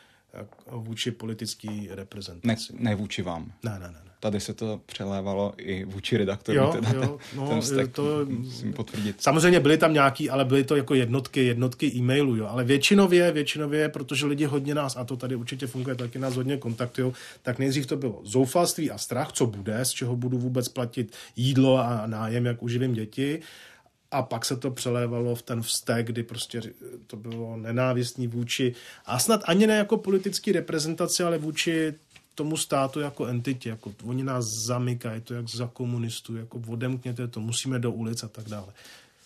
vůči 0.71 1.11
politický 1.11 1.87
reprezentaci. 1.91 2.73
Ne, 2.73 2.79
ne 2.79 2.95
vůči 2.95 3.21
vám. 3.21 3.51
Ne, 3.63 3.79
ne, 3.79 3.87
ne 3.87 4.08
tady 4.19 4.39
se 4.39 4.53
to 4.53 4.81
přelévalo 4.85 5.53
i 5.57 5.85
vůči 5.85 6.17
redaktorům. 6.17 6.63
Jo, 6.63 6.71
teda, 6.71 6.91
jo, 6.93 7.17
no, 7.35 7.49
ten 7.49 7.61
vztek, 7.61 7.91
to 7.91 8.25
musím 8.25 8.73
potvrdit. 8.73 9.21
Samozřejmě 9.21 9.59
byly 9.59 9.77
tam 9.77 9.93
nějaký, 9.93 10.29
ale 10.29 10.45
byly 10.45 10.63
to 10.63 10.75
jako 10.75 10.93
jednotky, 10.93 11.45
jednotky 11.45 11.91
e-mailů, 11.95 12.35
jo, 12.35 12.47
ale 12.47 12.63
většinově, 12.63 13.31
většinově, 13.31 13.89
protože 13.89 14.25
lidi 14.25 14.45
hodně 14.45 14.75
nás, 14.75 14.97
a 14.97 15.03
to 15.03 15.17
tady 15.17 15.35
určitě 15.35 15.67
funguje, 15.67 15.95
taky 15.95 16.19
nás 16.19 16.35
hodně 16.35 16.57
kontaktují, 16.57 17.13
tak 17.41 17.59
nejdřív 17.59 17.85
to 17.85 17.97
bylo 17.97 18.21
zoufalství 18.23 18.91
a 18.91 18.97
strach, 18.97 19.31
co 19.31 19.45
bude, 19.45 19.85
z 19.85 19.89
čeho 19.89 20.15
budu 20.15 20.37
vůbec 20.37 20.69
platit 20.69 21.15
jídlo 21.35 21.77
a 21.77 22.03
nájem, 22.07 22.45
jak 22.45 22.63
uživím 22.63 22.93
děti. 22.93 23.39
A 24.11 24.21
pak 24.21 24.45
se 24.45 24.57
to 24.57 24.71
přelévalo 24.71 25.35
v 25.35 25.41
ten 25.41 25.61
vztek, 25.61 26.05
kdy 26.05 26.23
prostě 26.23 26.61
to 27.07 27.17
bylo 27.17 27.57
nenávistný 27.57 28.27
vůči, 28.27 28.73
a 29.05 29.19
snad 29.19 29.41
ani 29.45 29.67
ne 29.67 29.75
jako 29.75 29.97
politický 29.97 30.51
reprezentaci, 30.51 31.23
ale 31.23 31.37
vůči 31.37 31.93
tomu 32.39 32.57
státu 32.57 32.99
jako 32.99 33.25
entitě, 33.25 33.69
jako 33.69 33.93
oni 34.03 34.23
nás 34.23 34.45
zamykají, 34.45 35.21
to 35.21 35.33
jak 35.33 35.49
za 35.49 35.67
komunistů, 35.67 36.35
jako 36.35 36.61
odemkněte 36.67 37.27
to, 37.27 37.39
musíme 37.39 37.79
do 37.79 37.91
ulic 37.91 38.23
a 38.23 38.27
tak 38.27 38.49
dále. 38.49 38.73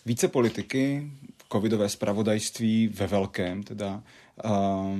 Více 0.06 0.28
politiky, 0.28 1.12
covidové 1.52 1.90
spravodajství 1.90 2.88
ve 2.88 3.08
velkém, 3.08 3.64
teda 3.64 4.04
uh, 4.46 5.00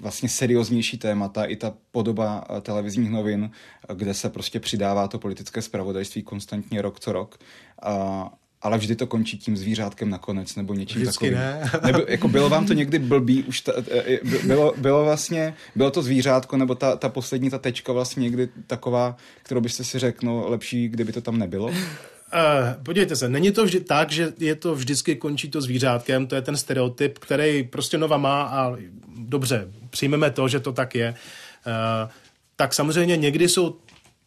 vlastně 0.00 0.28
serióznější 0.28 0.98
témata, 0.98 1.44
i 1.44 1.56
ta 1.56 1.74
podoba 1.90 2.44
televizních 2.62 3.10
novin, 3.10 3.50
kde 3.94 4.14
se 4.14 4.30
prostě 4.30 4.60
přidává 4.60 5.08
to 5.08 5.18
politické 5.18 5.62
spravodajství 5.62 6.22
konstantně 6.22 6.82
rok 6.82 7.00
co 7.00 7.12
rok. 7.12 7.38
Uh, 7.86 8.28
ale 8.62 8.78
vždy 8.78 8.96
to 8.96 9.06
končí 9.06 9.38
tím 9.38 9.56
zvířátkem 9.56 10.10
nakonec, 10.10 10.56
nebo 10.56 10.74
něčím 10.74 11.00
Vždycky 11.00 11.30
takovým. 11.30 11.34
ne. 11.34 11.70
nebo, 11.86 12.02
jako 12.08 12.28
bylo 12.28 12.48
vám 12.48 12.66
to 12.66 12.72
někdy 12.72 12.98
blbý, 12.98 13.42
už 13.42 13.60
ta, 13.60 13.72
e, 13.90 14.14
e, 14.14 14.20
bylo, 14.46 14.74
bylo 14.76 15.04
vlastně, 15.04 15.54
bylo 15.74 15.90
to 15.90 16.02
zvířátko, 16.02 16.56
nebo 16.56 16.74
ta, 16.74 16.96
ta 16.96 17.08
poslední, 17.08 17.50
ta 17.50 17.58
tečka 17.58 17.92
vlastně 17.92 18.22
někdy 18.22 18.48
taková, 18.66 19.16
kterou 19.42 19.60
byste 19.60 19.84
si 19.84 19.98
řekl, 19.98 20.26
no 20.26 20.48
lepší, 20.48 20.88
kdyby 20.88 21.12
to 21.12 21.20
tam 21.20 21.38
nebylo? 21.38 21.66
Uh, 21.66 21.74
podívejte 22.82 23.16
se, 23.16 23.28
není 23.28 23.52
to 23.52 23.64
vždy 23.64 23.80
tak, 23.80 24.12
že 24.12 24.32
je 24.38 24.54
to 24.54 24.74
vždycky 24.74 25.16
končí 25.16 25.50
to 25.50 25.60
zvířátkem, 25.60 26.26
to 26.26 26.34
je 26.34 26.42
ten 26.42 26.56
stereotyp, 26.56 27.18
který 27.18 27.62
prostě 27.62 27.98
Nova 27.98 28.16
má 28.16 28.42
a 28.42 28.76
dobře, 29.18 29.68
přijmeme 29.90 30.30
to, 30.30 30.48
že 30.48 30.60
to 30.60 30.72
tak 30.72 30.94
je. 30.94 31.14
Uh, 31.66 32.10
tak 32.56 32.74
samozřejmě 32.74 33.16
někdy 33.16 33.48
jsou 33.48 33.76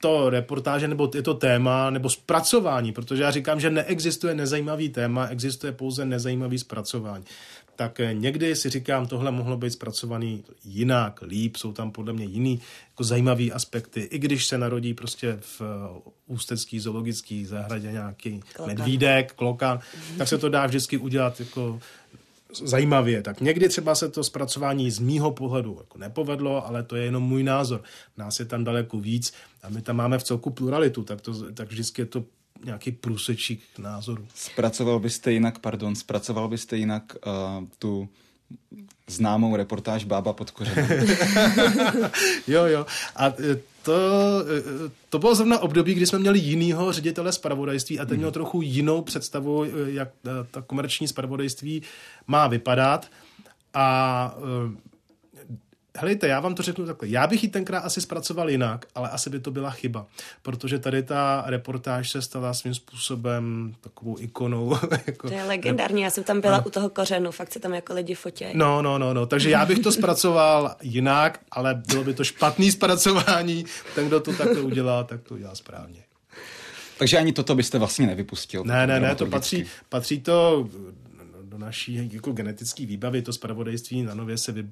to 0.04 0.30
reportáže, 0.30 0.88
nebo 0.88 1.12
je 1.16 1.22
to 1.22 1.34
téma, 1.34 1.90
nebo 1.90 2.10
zpracování, 2.10 2.92
protože 2.92 3.24
já 3.24 3.32
říkám, 3.32 3.60
že 3.60 3.70
neexistuje 3.70 4.36
nezajímavý 4.36 4.90
téma, 4.90 5.28
existuje 5.28 5.74
pouze 5.74 6.06
nezajímavý 6.06 6.60
zpracování. 6.60 7.24
Tak 7.76 8.00
eh, 8.00 8.14
někdy 8.14 8.56
si 8.56 8.70
říkám, 8.70 9.08
tohle 9.08 9.32
mohlo 9.32 9.58
být 9.58 9.70
zpracovaný 9.70 10.44
jinak, 10.66 11.22
líp, 11.22 11.56
jsou 11.56 11.74
tam 11.74 11.92
podle 11.92 12.14
mě 12.14 12.26
jiný 12.26 12.60
jako 12.90 13.04
zajímavý 13.04 13.52
aspekty. 13.52 14.02
I 14.02 14.20
když 14.20 14.46
se 14.46 14.58
narodí 14.58 14.94
prostě 14.94 15.38
v 15.40 15.62
eh, 15.62 16.12
ústecký 16.28 16.80
zoologický 16.80 17.46
zahradě 17.46 17.92
nějaký 17.92 18.40
klokan. 18.54 18.76
medvídek, 18.76 19.34
klokan, 19.34 19.80
tak 20.18 20.28
se 20.28 20.38
to 20.38 20.50
dá 20.50 20.66
vždycky 20.66 20.98
udělat 20.98 21.40
jako 21.40 21.80
zajímavě. 22.56 23.22
Tak 23.22 23.42
někdy 23.42 23.70
třeba 23.70 23.96
se 23.96 24.10
to 24.10 24.24
zpracování 24.24 24.92
z 24.92 25.00
mýho 25.00 25.32
pohledu 25.32 25.78
jako 25.80 25.98
nepovedlo, 25.98 26.68
ale 26.68 26.84
to 26.84 26.96
je 26.96 27.06
jenom 27.06 27.24
můj 27.24 27.44
názor. 27.44 27.84
Nás 28.18 28.40
je 28.40 28.46
tam 28.46 28.64
daleko 28.64 29.00
víc 29.00 29.34
a 29.64 29.70
my 29.70 29.82
tam 29.82 29.96
máme 29.96 30.20
v 30.20 30.24
celku 30.24 30.50
pluralitu, 30.50 31.04
tak, 31.04 31.22
to, 31.22 31.52
tak 31.52 31.70
vždycky 31.70 32.02
je 32.02 32.06
to 32.06 32.24
nějaký 32.66 32.92
průsečík 32.92 33.64
názorů. 33.78 34.28
Zpracoval 34.36 35.00
byste 35.00 35.32
jinak, 35.32 35.60
pardon, 35.60 35.96
zpracoval 35.96 36.48
byste 36.48 36.78
jinak 36.78 37.16
uh, 37.26 37.68
tu 37.80 38.10
známou 39.08 39.56
reportáž 39.56 40.04
Bába 40.04 40.34
pod 40.34 40.52
kořenem. 40.52 40.88
jo, 42.48 42.66
jo. 42.66 42.86
A 43.16 43.28
e, 43.28 43.73
to, 43.84 43.94
e, 44.88 44.90
to 45.10 45.20
bylo 45.20 45.36
zrovna 45.36 45.60
období, 45.60 45.94
kdy 45.94 46.06
jsme 46.06 46.20
měli 46.20 46.40
jinýho 46.40 46.92
ředitele 46.92 47.32
zpravodajství 47.32 48.00
a 48.00 48.06
ten 48.06 48.18
měl 48.18 48.28
hmm. 48.28 48.34
trochu 48.34 48.62
jinou 48.62 49.02
představu, 49.02 49.64
e, 49.64 49.70
jak 49.86 50.10
ta 50.52 50.62
komerční 50.62 51.08
zpravodajství 51.08 51.82
má 52.28 52.48
vypadat. 52.48 53.08
A 53.74 54.36
Helejte, 55.98 56.28
já 56.28 56.40
vám 56.40 56.56
to 56.56 56.64
řeknu 56.64 56.86
takhle. 56.86 57.08
Já 57.08 57.28
bych 57.28 57.44
ji 57.44 57.50
tenkrát 57.50 57.80
asi 57.80 58.02
zpracoval 58.02 58.50
jinak, 58.50 58.86
ale 58.96 59.10
asi 59.10 59.30
by 59.30 59.40
to 59.40 59.52
byla 59.52 59.72
chyba, 59.72 60.06
protože 60.42 60.80
tady 60.80 61.04
ta 61.04 61.44
reportáž 61.46 62.10
se 62.10 62.22
stala 62.22 62.54
svým 62.54 62.74
způsobem 62.74 63.76
takovou 63.82 64.18
ikonou. 64.20 64.78
jako, 65.08 65.28
to 65.28 65.34
je 65.34 65.44
legendární, 65.44 66.02
já 66.02 66.10
jsem 66.10 66.24
tam 66.24 66.42
byla 66.42 66.58
no. 66.58 66.64
u 66.68 66.70
toho 66.70 66.90
kořenu, 66.90 67.32
fakt 67.32 67.54
se 67.54 67.60
tam 67.60 67.74
jako 67.74 67.94
lidi 67.94 68.16
fotí. 68.16 68.46
No, 68.54 68.82
no, 68.82 68.98
no, 68.98 69.14
no, 69.14 69.26
takže 69.26 69.50
já 69.50 69.66
bych 69.66 69.80
to 69.80 69.92
zpracoval 69.92 70.76
jinak, 70.82 71.40
ale 71.52 71.82
bylo 71.88 72.04
by 72.04 72.14
to 72.14 72.24
špatný 72.24 72.72
zpracování. 72.72 73.66
Ten, 73.96 74.08
kdo 74.08 74.20
to 74.20 74.34
takhle 74.34 74.62
udělá, 74.62 75.04
tak 75.04 75.22
to 75.22 75.34
udělá 75.34 75.56
správně. 75.56 76.04
Takže 76.98 77.18
ani 77.18 77.34
toto 77.34 77.56
byste 77.56 77.80
vlastně 77.80 78.08
nevypustil. 78.08 78.64
Ne, 78.64 78.88
ne, 78.88 79.00
ne, 79.00 79.16
to 79.16 79.26
patří, 79.26 79.66
patří 79.90 80.20
to 80.20 80.70
do 81.54 81.58
naší 81.58 82.10
jako 82.14 82.32
genetické 82.32 82.86
výbavy, 82.86 83.22
to 83.22 83.34
zpravodajství 83.34 84.04
na 84.04 84.14
nově 84.14 84.38
se 84.38 84.52
vy, 84.52 84.68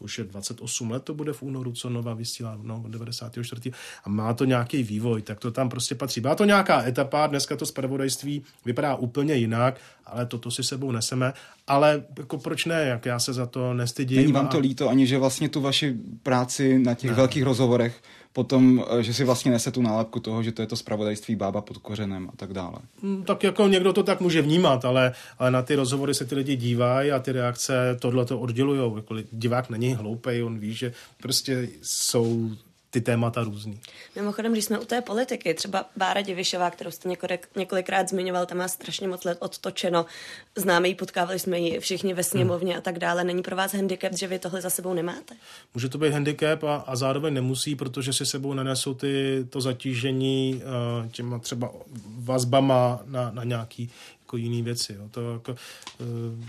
to 0.00 0.04
už 0.04 0.18
je 0.18 0.24
28 0.24 0.90
let, 0.90 1.02
to 1.02 1.14
bude 1.14 1.32
v 1.32 1.42
únoru, 1.42 1.72
co 1.72 1.90
Nova 1.90 2.14
vysílá, 2.14 2.58
no, 2.62 2.84
94. 2.88 3.72
A 4.04 4.08
má 4.08 4.34
to 4.34 4.44
nějaký 4.44 4.82
vývoj, 4.82 5.22
tak 5.22 5.38
to 5.38 5.50
tam 5.50 5.68
prostě 5.68 5.94
patří. 5.94 6.20
Byla 6.20 6.34
to 6.34 6.44
nějaká 6.44 6.86
etapa, 6.86 7.26
dneska 7.26 7.56
to 7.56 7.66
zpravodajství 7.66 8.42
vypadá 8.64 8.94
úplně 8.94 9.34
jinak, 9.34 9.80
ale 10.06 10.26
toto 10.26 10.50
si 10.50 10.64
sebou 10.64 10.92
neseme. 10.92 11.32
Ale 11.66 12.02
jako 12.18 12.38
proč 12.38 12.64
ne, 12.64 12.82
jak 12.82 13.06
já 13.06 13.18
se 13.18 13.32
za 13.32 13.46
to 13.46 13.74
nestydím. 13.74 14.16
Není 14.16 14.32
vám 14.32 14.48
to 14.48 14.58
líto 14.58 14.88
ani, 14.88 15.06
že 15.06 15.18
vlastně 15.18 15.48
tu 15.48 15.60
vaši 15.60 15.96
práci 16.22 16.78
na 16.78 16.94
těch 16.94 17.10
ne. 17.10 17.16
velkých 17.16 17.42
rozhovorech 17.42 18.02
potom, 18.32 18.84
eh, 18.98 19.02
že 19.02 19.14
si 19.14 19.24
vlastně 19.24 19.50
nese 19.50 19.70
tu 19.70 19.82
nálepku 19.82 20.20
toho, 20.20 20.42
že 20.42 20.52
to 20.52 20.62
je 20.62 20.68
to 20.68 20.76
spravodajství 20.76 21.36
bába 21.36 21.60
pod 21.60 21.78
kořenem 21.78 22.28
a 22.32 22.36
tak 22.36 22.52
dále. 22.52 22.78
Hmm, 23.02 23.22
tak 23.24 23.42
jako 23.42 23.68
někdo 23.68 23.92
to 23.92 24.02
tak 24.02 24.20
může 24.20 24.42
vnímat, 24.42 24.84
ale, 24.84 25.12
ale 25.38 25.50
na 25.50 25.62
ty 25.62 25.74
rozhovory 25.74 26.14
se 26.14 26.24
ty 26.24 26.34
lidi 26.34 26.56
dívají 26.56 27.12
a 27.12 27.18
ty 27.18 27.32
reakce 27.32 27.96
tohle 28.00 28.24
to 28.24 28.38
oddělují. 28.38 28.96
Jako 28.96 29.14
divák 29.32 29.70
není 29.70 29.89
hloupej, 29.94 30.44
on 30.44 30.58
ví, 30.58 30.74
že 30.74 30.92
prostě 31.16 31.68
jsou 31.82 32.50
ty 32.90 33.00
témata 33.00 33.44
různý. 33.44 33.80
Mimochodem, 34.16 34.52
když 34.52 34.64
jsme 34.64 34.78
u 34.78 34.84
té 34.84 35.00
politiky, 35.00 35.54
třeba 35.54 35.84
Bára 35.96 36.20
Divišová, 36.22 36.70
kterou 36.70 36.90
jste 36.90 37.08
několik, 37.08 37.48
několikrát 37.56 38.08
zmiňoval, 38.08 38.46
tam 38.46 38.58
má 38.58 38.68
strašně 38.68 39.08
moc 39.08 39.24
let 39.24 39.38
odtočeno. 39.40 40.06
Známe 40.56 40.88
ji, 40.88 40.94
potkávali 40.94 41.38
jsme 41.38 41.58
ji 41.58 41.80
všichni 41.80 42.14
ve 42.14 42.24
sněmovně 42.24 42.72
hmm. 42.72 42.78
a 42.78 42.80
tak 42.80 42.98
dále. 42.98 43.24
Není 43.24 43.42
pro 43.42 43.56
vás 43.56 43.74
handicap, 43.74 44.12
že 44.12 44.26
vy 44.26 44.38
tohle 44.38 44.60
za 44.60 44.70
sebou 44.70 44.94
nemáte? 44.94 45.34
Může 45.74 45.88
to 45.88 45.98
být 45.98 46.12
handicap 46.12 46.64
a, 46.64 46.76
a 46.76 46.96
zároveň 46.96 47.34
nemusí, 47.34 47.76
protože 47.76 48.12
si 48.12 48.26
sebou 48.26 48.54
nenesou 48.54 48.94
ty, 48.94 49.46
to 49.50 49.60
zatížení 49.60 50.62
uh, 51.02 51.10
těma 51.10 51.38
třeba 51.38 51.72
vazbama 52.18 53.00
na, 53.06 53.30
na 53.30 53.44
nějaký 53.44 53.90
jako 54.20 54.36
jiný 54.36 54.62
věci. 54.62 54.92
Jo. 54.92 55.08
To 55.10 55.32
jako, 55.32 55.52
uh, 55.52 56.44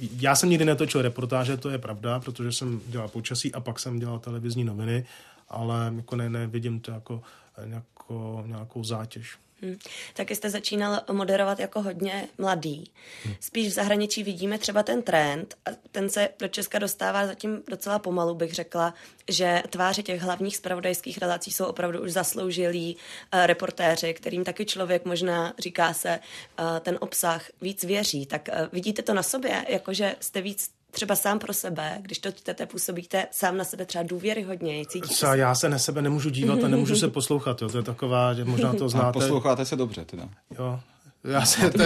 já 0.00 0.36
jsem 0.36 0.50
nikdy 0.50 0.64
netočil 0.64 1.02
reportáže, 1.02 1.56
to 1.56 1.70
je 1.70 1.78
pravda, 1.78 2.20
protože 2.20 2.52
jsem 2.52 2.80
dělal 2.86 3.08
počasí 3.08 3.54
a 3.54 3.60
pak 3.60 3.78
jsem 3.78 3.98
dělal 3.98 4.18
televizní 4.18 4.64
noviny, 4.64 5.06
ale 5.48 5.92
jako 5.96 6.16
ne, 6.16 6.30
nevidím 6.30 6.80
to 6.80 6.90
jako, 6.90 7.22
jako 7.66 8.44
nějakou 8.46 8.84
zátěž. 8.84 9.38
Hmm. 9.62 9.78
Taky 10.14 10.36
jste 10.36 10.50
začínal 10.50 11.00
moderovat 11.12 11.60
jako 11.60 11.82
hodně 11.82 12.28
mladý. 12.38 12.90
Hmm. 13.24 13.34
Spíš 13.40 13.68
v 13.68 13.70
zahraničí 13.70 14.22
vidíme 14.22 14.58
třeba 14.58 14.82
ten 14.82 15.02
trend, 15.02 15.54
a 15.66 15.70
ten 15.92 16.10
se 16.10 16.28
do 16.38 16.48
Česka 16.48 16.78
dostává 16.78 17.26
zatím 17.26 17.62
docela 17.68 17.98
pomalu, 17.98 18.34
bych 18.34 18.54
řekla, 18.54 18.94
že 19.28 19.62
tváři 19.70 20.02
těch 20.02 20.22
hlavních 20.22 20.56
spravodajských 20.56 21.18
relací 21.18 21.50
jsou 21.50 21.64
opravdu 21.64 22.02
už 22.02 22.12
zasloužilí 22.12 22.96
uh, 22.96 23.46
reportéři, 23.46 24.14
kterým 24.14 24.44
taky 24.44 24.66
člověk 24.66 25.04
možná, 25.04 25.52
říká 25.58 25.92
se, 25.92 26.18
uh, 26.58 26.78
ten 26.80 26.98
obsah 27.00 27.46
víc 27.60 27.84
věří. 27.84 28.26
Tak 28.26 28.48
uh, 28.52 28.66
vidíte 28.72 29.02
to 29.02 29.14
na 29.14 29.22
sobě, 29.22 29.64
jakože 29.68 30.16
jste 30.20 30.40
víc 30.40 30.75
třeba 30.96 31.16
sám 31.16 31.38
pro 31.38 31.52
sebe, 31.52 31.98
když 32.02 32.18
to 32.18 32.32
čtete, 32.32 32.66
působíte 32.66 33.26
sám 33.30 33.56
na 33.56 33.64
sebe 33.64 33.86
třeba 33.86 34.04
důvěryhodně. 34.04 34.82
Co, 35.14 35.26
já 35.26 35.54
se 35.54 35.68
na 35.68 35.78
sebe 35.78 36.02
nemůžu 36.02 36.30
dívat 36.30 36.64
a 36.64 36.68
nemůžu 36.68 36.96
se 36.96 37.08
poslouchat. 37.08 37.62
Jo. 37.62 37.68
To 37.68 37.76
je 37.78 37.82
taková, 37.82 38.34
že 38.34 38.44
možná 38.44 38.74
to 38.74 38.88
znáte. 38.88 39.08
A 39.08 39.12
posloucháte 39.12 39.64
se 39.64 39.76
dobře 39.76 40.04
teda. 40.04 40.28
Jo, 40.58 40.80
já 41.26 41.44
se 41.44 41.70
to, 41.70 41.82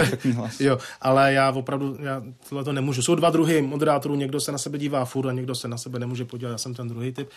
jo, 0.59 0.77
ale 1.01 1.33
já 1.33 1.51
opravdu 1.51 1.97
já 1.99 2.23
tohle 2.49 2.63
to 2.63 2.73
nemůžu. 2.73 3.01
Jsou 3.01 3.15
dva 3.15 3.29
druhy 3.29 3.61
moderátorů, 3.61 4.15
někdo 4.15 4.39
se 4.39 4.51
na 4.51 4.57
sebe 4.57 4.77
dívá 4.77 5.05
furt 5.05 5.27
a 5.27 5.31
někdo 5.31 5.55
se 5.55 5.67
na 5.67 5.77
sebe 5.77 5.99
nemůže 5.99 6.25
podívat. 6.25 6.51
Já 6.51 6.57
jsem 6.57 6.73
ten 6.73 6.87
druhý 6.87 7.11
typ. 7.11 7.29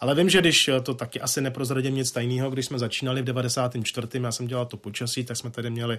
Ale 0.00 0.14
vím, 0.14 0.30
že 0.30 0.40
když 0.40 0.70
to 0.82 0.94
taky 0.94 1.20
asi 1.20 1.40
neprozradím 1.40 1.94
nic 1.94 2.12
tajného, 2.12 2.50
když 2.50 2.66
jsme 2.66 2.78
začínali 2.78 3.22
v 3.22 3.24
94. 3.24 4.08
já 4.22 4.32
jsem 4.32 4.46
dělal 4.46 4.66
to 4.66 4.76
počasí, 4.76 5.24
tak 5.24 5.36
jsme 5.36 5.50
tady 5.50 5.70
měli 5.70 5.98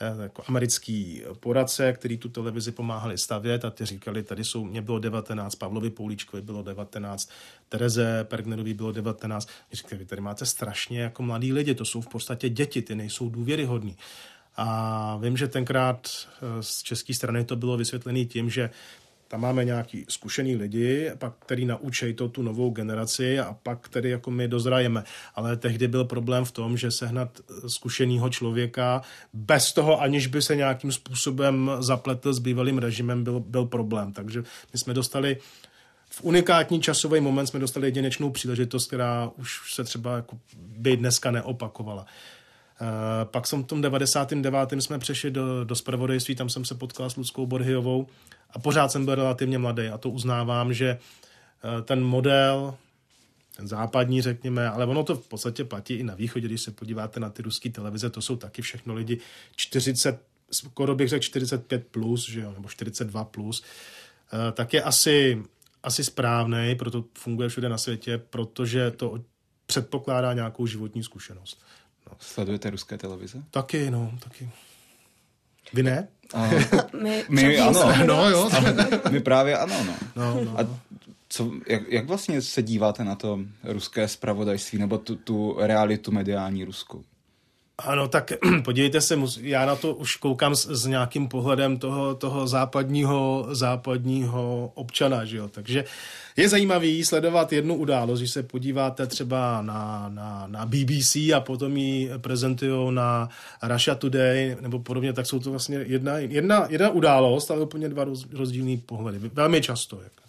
eh, 0.00 0.22
jako 0.22 0.42
americký 0.48 1.22
poradce, 1.40 1.92
který 1.92 2.18
tu 2.18 2.28
televizi 2.28 2.72
pomáhali 2.72 3.18
stavět 3.18 3.64
a 3.64 3.70
ty 3.70 3.84
říkali, 3.84 4.22
tady 4.22 4.44
jsou, 4.44 4.64
mě 4.64 4.82
bylo 4.82 4.98
19, 4.98 5.54
Pavlovi 5.54 5.90
Poulíčkovi 5.90 6.42
bylo 6.42 6.62
19, 6.62 7.30
Tereze 7.68 8.24
Pergnerovi 8.24 8.74
bylo 8.74 8.92
19. 8.92 9.48
Říkali, 9.72 9.98
vy 9.98 10.04
tady 10.04 10.22
máte 10.22 10.46
strašně 10.46 11.00
jako 11.00 11.22
mladí 11.22 11.52
lidi, 11.52 11.74
to 11.74 11.84
jsou 11.84 12.00
v 12.00 12.08
podstatě 12.08 12.48
děti, 12.48 12.82
ty 12.82 12.94
nejsou 12.94 13.28
důvěryhodní. 13.28 13.96
A 14.56 15.18
vím, 15.22 15.36
že 15.36 15.48
tenkrát 15.48 16.08
eh, 16.08 16.62
z 16.62 16.82
české 16.82 17.14
strany 17.14 17.44
to 17.44 17.56
bylo 17.56 17.76
vysvětlené 17.76 18.24
tím, 18.24 18.50
že 18.50 18.70
tam 19.28 19.40
máme 19.40 19.64
nějaký 19.64 20.04
zkušený 20.08 20.56
lidi, 20.56 21.10
pak 21.18 21.32
který 21.38 21.64
naučí 21.64 22.14
to 22.14 22.28
tu 22.28 22.42
novou 22.42 22.70
generaci 22.70 23.40
a 23.40 23.56
pak 23.62 23.88
tedy 23.88 24.10
jako 24.10 24.30
my 24.30 24.48
dozrajeme. 24.48 25.04
Ale 25.34 25.56
tehdy 25.56 25.88
byl 25.88 26.04
problém 26.04 26.44
v 26.44 26.52
tom, 26.52 26.76
že 26.76 26.90
sehnat 26.90 27.40
eh, 27.40 27.68
zkušeného 27.68 28.28
člověka 28.28 29.02
bez 29.32 29.72
toho, 29.72 30.00
aniž 30.00 30.26
by 30.26 30.42
se 30.42 30.56
nějakým 30.56 30.92
způsobem 30.92 31.70
zapletl 31.78 32.32
s 32.32 32.38
bývalým 32.38 32.78
režimem, 32.78 33.24
byl, 33.24 33.40
byl 33.40 33.64
problém. 33.64 34.12
Takže 34.12 34.44
my 34.72 34.78
jsme 34.78 34.94
dostali 34.94 35.36
v 36.10 36.24
unikátní 36.24 36.80
časový 36.80 37.20
moment 37.20 37.46
jsme 37.46 37.60
dostali 37.60 37.86
jedinečnou 37.86 38.30
příležitost, 38.30 38.86
která 38.86 39.30
už 39.36 39.74
se 39.74 39.84
třeba 39.84 40.16
jako 40.16 40.38
by 40.56 40.96
dneska 40.96 41.30
neopakovala. 41.30 42.06
Eh, 42.80 43.24
pak 43.24 43.46
jsem 43.46 43.64
v 43.64 43.66
tom 43.66 43.82
99. 43.82 44.82
jsme 44.82 44.98
přešli 44.98 45.30
do, 45.30 45.64
do 45.64 45.74
spravodajství, 45.74 46.34
tam 46.34 46.48
jsem 46.48 46.64
se 46.64 46.74
potkal 46.74 47.10
s 47.10 47.16
Ludskou 47.16 47.46
Borhyovou 47.46 48.06
a 48.50 48.58
pořád 48.58 48.92
jsem 48.92 49.04
byl 49.04 49.14
relativně 49.14 49.58
mladý 49.58 49.88
a 49.88 49.98
to 49.98 50.10
uznávám, 50.10 50.74
že 50.74 50.88
eh, 50.88 51.82
ten 51.82 52.04
model, 52.04 52.76
ten 53.56 53.68
západní, 53.68 54.22
řekněme, 54.22 54.70
ale 54.70 54.86
ono 54.86 55.04
to 55.04 55.14
v 55.14 55.28
podstatě 55.28 55.64
platí 55.64 55.94
i 55.94 56.02
na 56.02 56.14
východě, 56.14 56.46
když 56.46 56.60
se 56.60 56.70
podíváte 56.70 57.20
na 57.20 57.30
ty 57.30 57.42
ruské 57.42 57.70
televize, 57.70 58.10
to 58.10 58.22
jsou 58.22 58.36
taky 58.36 58.62
všechno 58.62 58.94
lidi 58.94 59.18
40, 59.56 60.20
skoro 60.50 60.94
bych 60.94 61.08
řekl 61.08 61.22
45 61.22 61.86
plus, 61.86 62.28
že 62.28 62.40
jo, 62.40 62.52
nebo 62.52 62.68
42 62.68 63.24
plus, 63.24 63.64
eh, 64.32 64.52
tak 64.52 64.74
je 64.74 64.82
asi, 64.82 65.42
asi 65.82 66.04
správný, 66.04 66.74
proto 66.78 67.04
funguje 67.18 67.48
všude 67.48 67.68
na 67.68 67.78
světě, 67.78 68.18
protože 68.18 68.90
to 68.90 69.20
předpokládá 69.66 70.32
nějakou 70.32 70.66
životní 70.66 71.02
zkušenost. 71.02 71.62
No. 72.10 72.16
Sledujete 72.20 72.70
ruské 72.70 72.98
televize? 72.98 73.42
Taky, 73.50 73.90
no, 73.90 74.12
taky. 74.18 74.50
Vy 75.72 75.82
ne? 75.82 76.08
A, 76.34 76.50
my, 77.00 77.24
my 77.28 77.58
ano. 77.58 77.80
No, 78.06 78.28
jo. 78.28 78.50
my 79.10 79.20
právě 79.20 79.58
ano, 79.58 79.84
no. 79.84 79.94
no, 80.16 80.44
no. 80.44 80.60
A 80.60 80.66
co, 81.28 81.52
jak, 81.66 81.82
jak 81.88 82.06
vlastně 82.06 82.42
se 82.42 82.62
díváte 82.62 83.04
na 83.04 83.14
to 83.14 83.40
ruské 83.64 84.08
spravodajství 84.08 84.78
nebo 84.78 84.98
tu, 84.98 85.16
tu 85.16 85.56
realitu 85.58 86.12
mediální 86.12 86.64
ruskou? 86.64 87.04
Ano, 87.78 88.08
tak 88.08 88.32
podívejte 88.64 89.00
se, 89.00 89.18
já 89.40 89.66
na 89.66 89.76
to 89.76 89.94
už 89.94 90.16
koukám 90.16 90.56
s, 90.56 90.66
s 90.66 90.86
nějakým 90.86 91.28
pohledem 91.28 91.78
toho, 91.78 92.14
toho 92.14 92.46
západního, 92.46 93.46
západního 93.50 94.72
občana, 94.74 95.24
že 95.24 95.36
jo? 95.36 95.48
takže 95.48 95.84
je 96.36 96.48
zajímavý 96.48 97.04
sledovat 97.04 97.52
jednu 97.52 97.74
událost, 97.74 98.18
když 98.18 98.30
se 98.30 98.42
podíváte 98.42 99.06
třeba 99.06 99.62
na, 99.62 100.08
na, 100.08 100.46
na 100.46 100.66
BBC 100.66 101.16
a 101.16 101.40
potom 101.40 101.76
ji 101.76 102.10
prezentují 102.18 102.94
na 102.94 103.28
Russia 103.62 103.94
Today 103.94 104.56
nebo 104.60 104.78
podobně, 104.78 105.12
tak 105.12 105.26
jsou 105.26 105.38
to 105.38 105.50
vlastně 105.50 105.78
jedna, 105.78 106.18
jedna, 106.18 106.66
jedna 106.68 106.90
událost, 106.90 107.50
ale 107.50 107.60
úplně 107.60 107.88
dva 107.88 108.04
roz, 108.04 108.26
rozdílné 108.32 108.76
pohledy. 108.86 109.30
Velmi 109.32 109.60
často. 109.60 109.96
Jako. 109.96 110.22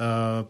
Uh, 0.00 0.48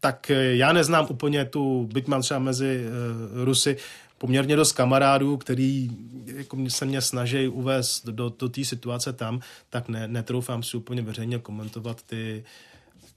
tak 0.00 0.30
já 0.50 0.72
neznám 0.72 1.06
úplně 1.10 1.44
tu, 1.44 1.88
byť 1.92 2.06
mám 2.06 2.22
třeba 2.22 2.40
mezi 2.40 2.84
uh, 2.86 3.44
Rusy 3.44 3.76
poměrně 4.18 4.56
dost 4.56 4.72
kamarádů, 4.72 5.36
který 5.36 5.90
jako 6.26 6.56
se 6.68 6.84
mě 6.84 7.00
snaží 7.00 7.48
uvést 7.48 8.06
do, 8.06 8.28
do 8.38 8.48
té 8.48 8.64
situace 8.64 9.12
tam, 9.12 9.40
tak 9.70 9.88
ne, 9.88 10.08
netroufám 10.08 10.62
si 10.62 10.76
úplně 10.76 11.02
veřejně 11.02 11.38
komentovat 11.38 12.02
ty, 12.02 12.44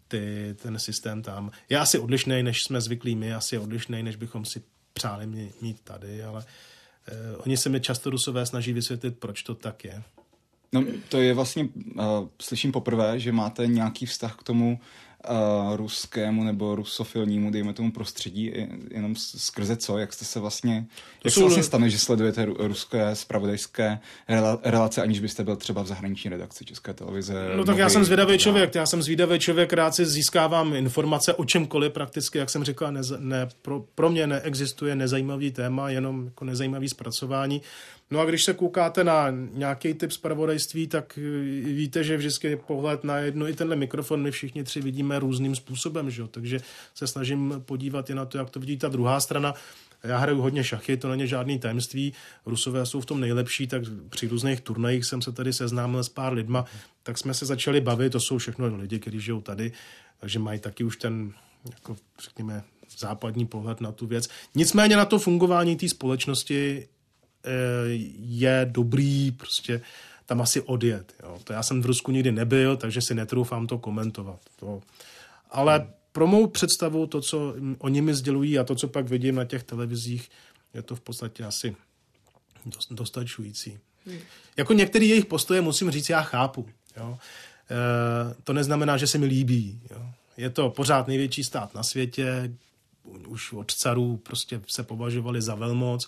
ty, 0.07 0.55
ten 0.61 0.79
systém 0.79 1.21
tam. 1.21 1.51
Je 1.69 1.79
asi 1.79 1.99
odlišný, 1.99 2.43
než 2.43 2.63
jsme 2.63 2.81
zvyklí 2.81 3.15
my, 3.15 3.33
asi 3.33 3.55
je 3.55 3.59
odlišný, 3.59 4.03
než 4.03 4.15
bychom 4.15 4.45
si 4.45 4.61
přáli 4.93 5.27
mít 5.61 5.79
tady, 5.83 6.23
ale 6.23 6.45
eh, 7.07 7.37
oni 7.37 7.57
se 7.57 7.69
mi 7.69 7.81
často 7.81 8.09
rusové 8.09 8.45
snaží 8.45 8.73
vysvětlit, 8.73 9.19
proč 9.19 9.43
to 9.43 9.55
tak 9.55 9.83
je. 9.83 10.03
No, 10.73 10.85
to 11.09 11.21
je 11.21 11.33
vlastně, 11.33 11.63
uh, 11.63 12.27
slyším 12.41 12.71
poprvé, 12.71 13.19
že 13.19 13.31
máte 13.31 13.67
nějaký 13.67 14.05
vztah 14.05 14.35
k 14.35 14.43
tomu, 14.43 14.79
uh, 15.29 15.75
ruskému 15.75 16.43
nebo 16.43 16.75
rusofilnímu, 16.75 17.51
dejme 17.51 17.73
tomu 17.73 17.91
prostředí, 17.91 18.53
jenom 18.91 19.15
skrze 19.15 19.77
co, 19.77 19.97
jak 19.97 20.13
jste 20.13 20.25
se 20.25 20.39
vlastně, 20.39 20.85
to 21.21 21.27
jak 21.27 21.33
jsou... 21.33 21.39
se 21.39 21.45
vlastně 21.45 21.63
stane, 21.63 21.89
že 21.89 21.99
sledujete 21.99 22.45
ruské 22.45 23.15
spravodajské 23.15 23.99
relace, 24.63 25.01
aniž 25.01 25.19
byste 25.19 25.43
byl 25.43 25.55
třeba 25.55 25.81
v 25.81 25.87
zahraniční 25.87 26.29
redakci 26.29 26.65
České 26.65 26.93
televize? 26.93 27.51
No 27.55 27.65
tak 27.65 27.77
já 27.77 27.89
jsem 27.89 28.03
zvědavý 28.03 28.37
člověk, 28.37 28.75
já 28.75 28.85
jsem 28.85 29.01
zvědavý 29.01 29.39
člověk, 29.39 29.73
rád 29.73 29.95
si 29.95 30.05
získávám 30.05 30.75
informace 30.75 31.33
o 31.33 31.45
čemkoliv 31.45 31.93
prakticky, 31.93 32.37
jak 32.37 32.49
jsem 32.49 32.63
říkal, 32.63 32.91
ne, 32.91 33.01
ne, 33.17 33.49
pro, 33.61 33.85
pro 33.95 34.09
mě 34.09 34.27
neexistuje 34.27 34.95
nezajímavý 34.95 35.51
téma, 35.51 35.89
jenom 35.89 36.25
jako 36.25 36.45
nezajímavý 36.45 36.89
zpracování. 36.89 37.61
No 38.11 38.19
a 38.19 38.25
když 38.25 38.43
se 38.43 38.53
koukáte 38.53 39.03
na 39.03 39.27
nějaký 39.51 39.93
typ 39.93 40.11
zpravodajství, 40.11 40.87
tak 40.87 41.17
eh, 41.17 41.21
víte, 41.61 42.03
že 42.03 42.17
vždycky 42.17 42.55
pohled 42.55 43.03
na 43.03 43.17
jedno 43.17 43.47
i 43.47 43.53
tenhle 43.53 43.75
mikrofon 43.75 44.21
my 44.21 44.31
všichni 44.31 44.63
tři 44.63 44.81
vidíme 44.81 45.19
různým 45.19 45.55
způsobem, 45.55 46.11
že? 46.11 46.27
takže 46.27 46.59
se 46.95 47.07
snažím 47.07 47.53
podívat 47.65 48.09
i 48.09 48.15
na 48.15 48.25
to, 48.25 48.37
jak 48.37 48.49
to 48.49 48.59
vidí 48.59 48.77
ta 48.77 48.89
druhá 48.89 49.19
strana. 49.19 49.53
Já 50.03 50.17
hraju 50.17 50.41
hodně 50.41 50.63
šachy, 50.63 50.97
to 50.97 51.09
není 51.09 51.27
žádný 51.27 51.59
tajemství. 51.59 52.13
Rusové 52.45 52.85
jsou 52.85 53.01
v 53.01 53.05
tom 53.05 53.19
nejlepší, 53.19 53.67
tak 53.67 53.81
při 54.09 54.27
různých 54.27 54.61
turnajích 54.61 55.05
jsem 55.05 55.21
se 55.21 55.31
tady 55.31 55.53
seznámil 55.53 56.03
s 56.03 56.09
pár 56.09 56.33
lidma, 56.33 56.65
tak 57.03 57.17
jsme 57.17 57.33
se 57.33 57.45
začali 57.45 57.81
bavit, 57.81 58.09
to 58.09 58.19
jsou 58.19 58.37
všechno 58.37 58.75
lidi, 58.75 58.99
kteří 58.99 59.19
žijou 59.19 59.41
tady, 59.41 59.71
takže 60.19 60.39
mají 60.39 60.59
taky 60.59 60.83
už 60.83 60.97
ten, 60.97 61.33
jako 61.73 61.95
řekněme, 62.23 62.63
západní 62.97 63.45
pohled 63.45 63.81
na 63.81 63.91
tu 63.91 64.07
věc. 64.07 64.29
Nicméně 64.55 64.95
na 64.95 65.05
to 65.05 65.19
fungování 65.19 65.75
té 65.75 65.89
společnosti 65.89 66.87
je 68.19 68.67
dobrý 68.71 69.31
prostě 69.31 69.81
tam 70.25 70.41
asi 70.41 70.61
odjet. 70.61 71.13
Jo. 71.23 71.39
To 71.43 71.53
já 71.53 71.63
jsem 71.63 71.81
v 71.81 71.85
Rusku 71.85 72.11
nikdy 72.11 72.31
nebyl, 72.31 72.77
takže 72.77 73.01
si 73.01 73.15
netroufám 73.15 73.67
to 73.67 73.77
komentovat. 73.77 74.39
To. 74.55 74.81
Ale 75.49 75.87
pro 76.11 76.27
mou 76.27 76.47
představu, 76.47 77.07
to, 77.07 77.21
co 77.21 77.55
oni 77.77 78.01
mi 78.01 78.13
sdělují 78.13 78.59
a 78.59 78.63
to, 78.63 78.75
co 78.75 78.87
pak 78.87 79.07
vidím 79.07 79.35
na 79.35 79.45
těch 79.45 79.63
televizích, 79.63 80.29
je 80.73 80.81
to 80.81 80.95
v 80.95 81.01
podstatě 81.01 81.43
asi 81.43 81.75
dostačující. 82.91 83.79
Hmm. 84.05 84.19
Jako 84.57 84.73
některé 84.73 85.05
jejich 85.05 85.25
postoje 85.25 85.61
musím 85.61 85.91
říct, 85.91 86.09
já 86.09 86.21
chápu. 86.21 86.69
Jo. 86.97 87.17
E, 87.71 88.43
to 88.43 88.53
neznamená, 88.53 88.97
že 88.97 89.07
se 89.07 89.17
mi 89.17 89.25
líbí. 89.25 89.81
Jo. 89.91 90.05
Je 90.37 90.49
to 90.49 90.69
pořád 90.69 91.07
největší 91.07 91.43
stát 91.43 91.75
na 91.75 91.83
světě, 91.83 92.51
už 93.27 93.53
od 93.53 93.71
carů 93.71 94.17
prostě 94.17 94.61
se 94.67 94.83
považovali 94.83 95.41
za 95.41 95.55
velmoc, 95.55 96.07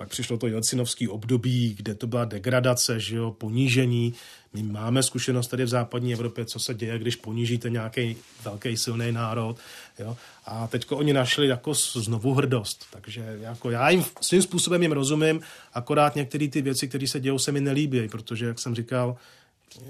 pak 0.00 0.08
přišlo 0.08 0.38
to 0.38 0.46
Jelcinovský 0.46 1.08
období, 1.08 1.74
kde 1.74 1.94
to 1.94 2.06
byla 2.06 2.24
degradace, 2.24 3.00
že 3.00 3.16
jo, 3.16 3.30
ponížení. 3.30 4.14
My 4.52 4.62
máme 4.62 5.02
zkušenost 5.02 5.48
tady 5.48 5.64
v 5.64 5.68
západní 5.68 6.12
Evropě, 6.12 6.44
co 6.44 6.60
se 6.60 6.74
děje, 6.74 6.98
když 6.98 7.16
ponížíte 7.16 7.70
nějaký 7.70 8.16
velký 8.44 8.76
silný 8.76 9.12
národ. 9.12 9.56
Jo. 9.98 10.16
A 10.46 10.66
teď 10.66 10.92
oni 10.92 11.12
našli 11.12 11.46
jako 11.46 11.74
znovu 11.74 12.34
hrdost. 12.34 12.86
Takže 12.92 13.38
jako 13.40 13.70
já 13.70 13.90
jim 13.90 14.04
svým 14.20 14.42
způsobem 14.42 14.82
jim 14.82 14.92
rozumím, 14.92 15.40
akorát 15.74 16.16
některé 16.16 16.48
ty 16.48 16.62
věci, 16.62 16.88
které 16.88 17.08
se 17.08 17.20
dějou, 17.20 17.38
se 17.38 17.52
mi 17.52 17.60
nelíbí, 17.60 18.08
protože, 18.08 18.46
jak 18.46 18.58
jsem 18.58 18.74
říkal, 18.74 19.16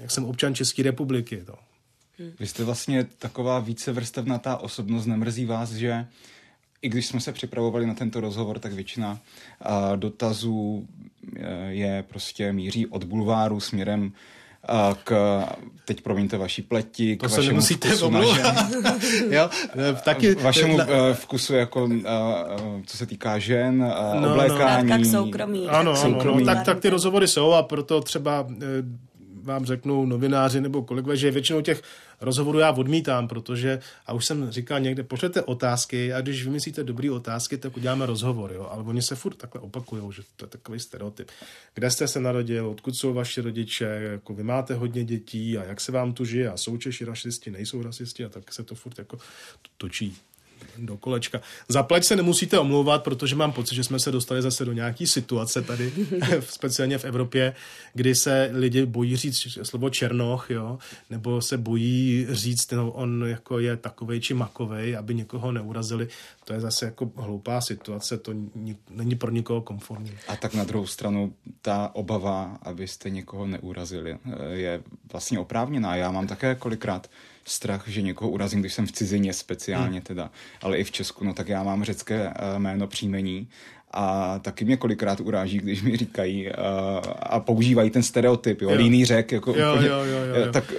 jak 0.01 0.11
jsem 0.11 0.25
občan 0.25 0.55
České 0.55 0.83
republiky. 0.83 1.43
To. 1.45 1.55
Vy 2.39 2.47
jste 2.47 2.63
vlastně 2.63 3.07
taková 3.19 3.59
více 3.59 3.91
vrstevnatá 3.91 4.57
osobnost, 4.57 5.05
nemrzí 5.05 5.45
vás, 5.45 5.71
že 5.71 6.05
i 6.81 6.89
když 6.89 7.07
jsme 7.07 7.19
se 7.19 7.31
připravovali 7.31 7.85
na 7.85 7.93
tento 7.93 8.19
rozhovor, 8.19 8.59
tak 8.59 8.73
většina 8.73 9.19
dotazů 9.95 10.87
e, 11.37 11.73
je 11.73 12.03
prostě 12.07 12.53
míří 12.53 12.87
od 12.87 13.03
bulváru 13.03 13.59
směrem 13.59 14.11
k, 15.03 15.41
teď 15.85 16.01
promiňte, 16.01 16.37
vaší 16.37 16.61
pleti, 16.61 17.15
to 17.15 17.27
k 17.27 17.31
vašemu 17.31 17.61
vkusu 17.61 18.09
na 18.09 18.23
žen. 18.23 18.55
jo, 19.29 19.49
taky, 20.03 20.35
vašemu 20.35 20.75
uh, 20.75 20.83
vkusu 21.13 21.53
jako, 21.53 21.89
co 22.85 22.97
se 22.97 23.05
týká 23.05 23.39
žen, 23.39 23.81
uh, 23.83 24.21
no, 24.21 24.31
oblékání. 24.31 24.89
No. 24.89 24.97
Tak 24.97 25.05
soukromí. 25.05 25.67
Ano, 25.67 25.95
soukromí. 25.95 26.43
ano, 26.43 26.45
tak, 26.45 26.65
tak 26.65 26.79
ty 26.79 26.89
rozhovory 26.89 27.27
jsou 27.27 27.51
a 27.51 27.63
proto 27.63 28.01
třeba 28.01 28.47
vám 29.43 29.65
řeknou 29.65 30.05
novináři 30.05 30.61
nebo 30.61 30.81
kolegové, 30.81 31.17
že 31.17 31.31
většinou 31.31 31.61
těch 31.61 31.81
rozhovorů 32.21 32.59
já 32.59 32.71
odmítám, 32.71 33.27
protože, 33.27 33.79
a 34.05 34.13
už 34.13 34.25
jsem 34.25 34.51
říkal 34.51 34.79
někde, 34.79 35.03
pošlete 35.03 35.41
otázky 35.41 36.13
a 36.13 36.21
když 36.21 36.45
vymyslíte 36.45 36.83
dobré 36.83 37.11
otázky, 37.11 37.57
tak 37.57 37.77
uděláme 37.77 38.05
rozhovor, 38.05 38.53
jo? 38.53 38.67
ale 38.71 38.83
oni 38.83 39.01
se 39.01 39.15
furt 39.15 39.35
takhle 39.35 39.61
opakují, 39.61 40.11
že 40.11 40.21
to 40.35 40.45
je 40.45 40.49
takový 40.49 40.79
stereotyp. 40.79 41.31
Kde 41.73 41.91
jste 41.91 42.07
se 42.07 42.19
narodil, 42.19 42.69
odkud 42.69 42.95
jsou 42.95 43.13
vaši 43.13 43.41
rodiče, 43.41 43.85
jako 43.85 44.33
vy 44.33 44.43
máte 44.43 44.73
hodně 44.73 45.03
dětí 45.03 45.57
a 45.57 45.63
jak 45.63 45.81
se 45.81 45.91
vám 45.91 46.13
tu 46.13 46.25
žije 46.25 46.49
a 46.49 46.57
jsou 46.57 46.77
Češi 46.77 47.05
rasisti, 47.05 47.51
nejsou 47.51 47.83
rasisti 47.83 48.25
a 48.25 48.29
tak 48.29 48.53
se 48.53 48.63
to 48.63 48.75
furt 48.75 48.99
jako 48.99 49.17
točí 49.77 50.17
do 50.77 50.97
kolečka. 50.97 51.41
Zaplať 51.67 52.03
se 52.03 52.15
nemusíte 52.15 52.59
omlouvat, 52.59 53.03
protože 53.03 53.35
mám 53.35 53.51
pocit, 53.51 53.75
že 53.75 53.83
jsme 53.83 53.99
se 53.99 54.11
dostali 54.11 54.41
zase 54.41 54.65
do 54.65 54.73
nějaký 54.73 55.07
situace 55.07 55.61
tady, 55.61 55.93
speciálně 56.39 56.97
v 56.97 57.05
Evropě, 57.05 57.55
kdy 57.93 58.15
se 58.15 58.49
lidi 58.53 58.85
bojí 58.85 59.15
říct 59.15 59.57
slovo 59.63 59.89
černoch, 59.89 60.49
jo, 60.49 60.79
nebo 61.09 61.41
se 61.41 61.57
bojí 61.57 62.27
říct, 62.29 62.71
no, 62.71 62.91
on 62.91 63.23
jako 63.27 63.59
je 63.59 63.77
takovej 63.77 64.19
či 64.19 64.33
makovej, 64.33 64.97
aby 64.97 65.15
někoho 65.15 65.51
neurazili. 65.51 66.07
To 66.45 66.53
je 66.53 66.59
zase 66.59 66.85
jako 66.85 67.11
hloupá 67.15 67.61
situace, 67.61 68.17
to 68.17 68.33
není 68.89 69.15
pro 69.15 69.31
nikoho 69.31 69.61
komfortní. 69.61 70.11
A 70.27 70.35
tak 70.35 70.53
na 70.53 70.63
druhou 70.63 70.87
stranu 70.87 71.33
ta 71.61 71.91
obava, 71.93 72.57
abyste 72.61 73.09
někoho 73.09 73.47
neurazili, 73.47 74.17
je 74.51 74.83
vlastně 75.11 75.39
oprávněná. 75.39 75.95
Já 75.95 76.11
mám 76.11 76.27
také 76.27 76.55
kolikrát 76.55 77.07
strach, 77.45 77.87
že 77.87 78.01
někoho 78.01 78.31
urazím, 78.31 78.59
když 78.59 78.73
jsem 78.73 78.87
v 78.87 78.91
cizině 78.91 79.33
speciálně 79.33 79.97
hmm. 79.97 80.01
teda, 80.01 80.31
ale 80.61 80.77
i 80.77 80.83
v 80.83 80.91
Česku, 80.91 81.25
no 81.25 81.33
tak 81.33 81.49
já 81.49 81.63
mám 81.63 81.83
řecké 81.83 82.27
uh, 82.27 82.59
jméno 82.59 82.87
příjmení 82.87 83.47
a 83.91 84.39
taky 84.39 84.65
mě 84.65 84.77
kolikrát 84.77 85.19
uráží, 85.19 85.57
když 85.57 85.81
mi 85.81 85.97
říkají 85.97 86.47
uh, 86.47 86.53
a 87.19 87.39
používají 87.39 87.89
ten 87.89 88.03
stereotyp, 88.03 88.61
jo, 88.61 88.69
jo. 88.69 88.77
líný 88.77 89.05
řek, 89.05 89.31
jako 89.31 89.53
jo, 89.57 89.73
úplně, 89.73 89.87
jo, 89.87 89.99
jo, 89.99 90.25
jo, 90.35 90.45
jo. 90.45 90.51
tak 90.51 90.73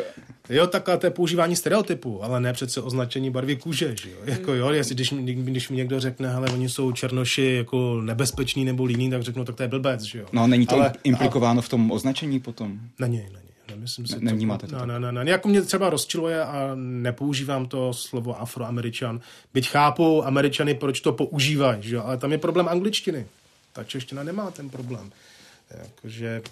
Jo, 0.49 0.67
tak 0.67 0.89
to 0.99 1.07
je 1.07 1.11
používání 1.11 1.57
stereotypu, 1.57 2.25
ale 2.25 2.41
ne 2.41 2.53
přece 2.53 2.81
označení 2.81 3.31
barvy 3.31 3.57
kůže, 3.57 3.95
že 4.03 4.11
jo? 4.11 4.17
Jako 4.25 4.55
jo, 4.55 4.71
jestli, 4.71 4.95
když, 4.95 5.13
když 5.13 5.69
mi 5.69 5.77
někdo 5.77 6.01
řekne, 6.01 6.29
hele, 6.29 6.51
oni 6.51 6.69
jsou 6.69 6.93
černoši 6.93 7.55
jako 7.57 8.01
nebezpeční 8.01 8.65
nebo 8.65 8.85
líní, 8.85 9.11
tak 9.11 9.23
řeknu, 9.23 9.45
tak 9.45 9.55
to 9.55 9.63
je 9.63 9.69
blbec, 9.69 10.03
že 10.03 10.19
jo? 10.19 10.27
No, 10.33 10.47
není 10.47 10.67
to 10.67 10.75
ale, 10.75 10.93
implikováno 11.05 11.59
a... 11.59 11.63
v 11.63 11.69
tom 11.69 11.91
označení 11.91 12.41
potom? 12.41 12.81
Není, 12.99 13.17
není. 13.17 13.52
Nemyslím 13.83 14.07
si 14.07 14.15
ne, 14.15 14.21
nevnímáte 14.21 14.67
to. 14.67 14.87
Ne, 14.87 15.01
ne, 15.01 15.13
ne, 15.13 15.25
ne. 15.25 15.31
Jako 15.31 15.49
mě 15.49 15.63
třeba 15.63 15.91
rozčiluje 15.91 16.45
a 16.45 16.71
nepoužívám 16.75 17.67
to 17.67 17.93
slovo 17.95 18.41
afroameričan. 18.41 19.21
Byť 19.55 19.69
chápu 19.69 20.27
američany, 20.27 20.75
proč 20.75 21.01
to 21.01 21.13
používají, 21.13 21.83
že? 21.83 21.99
ale 21.99 22.19
tam 22.19 22.33
je 22.33 22.39
problém 22.39 22.69
angličtiny. 22.69 23.27
Ta 23.73 23.85
čeština 23.85 24.23
nemá 24.23 24.51
ten 24.51 24.71
problém. 24.71 25.13
Jakože 25.79 26.43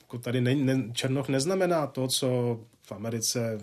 jako 0.00 0.18
tady 0.18 0.40
ne, 0.40 0.54
ne, 0.54 0.82
černoch 0.92 1.28
neznamená 1.28 1.86
to, 1.86 2.08
co 2.08 2.60
v 2.82 2.92
Americe 2.92 3.58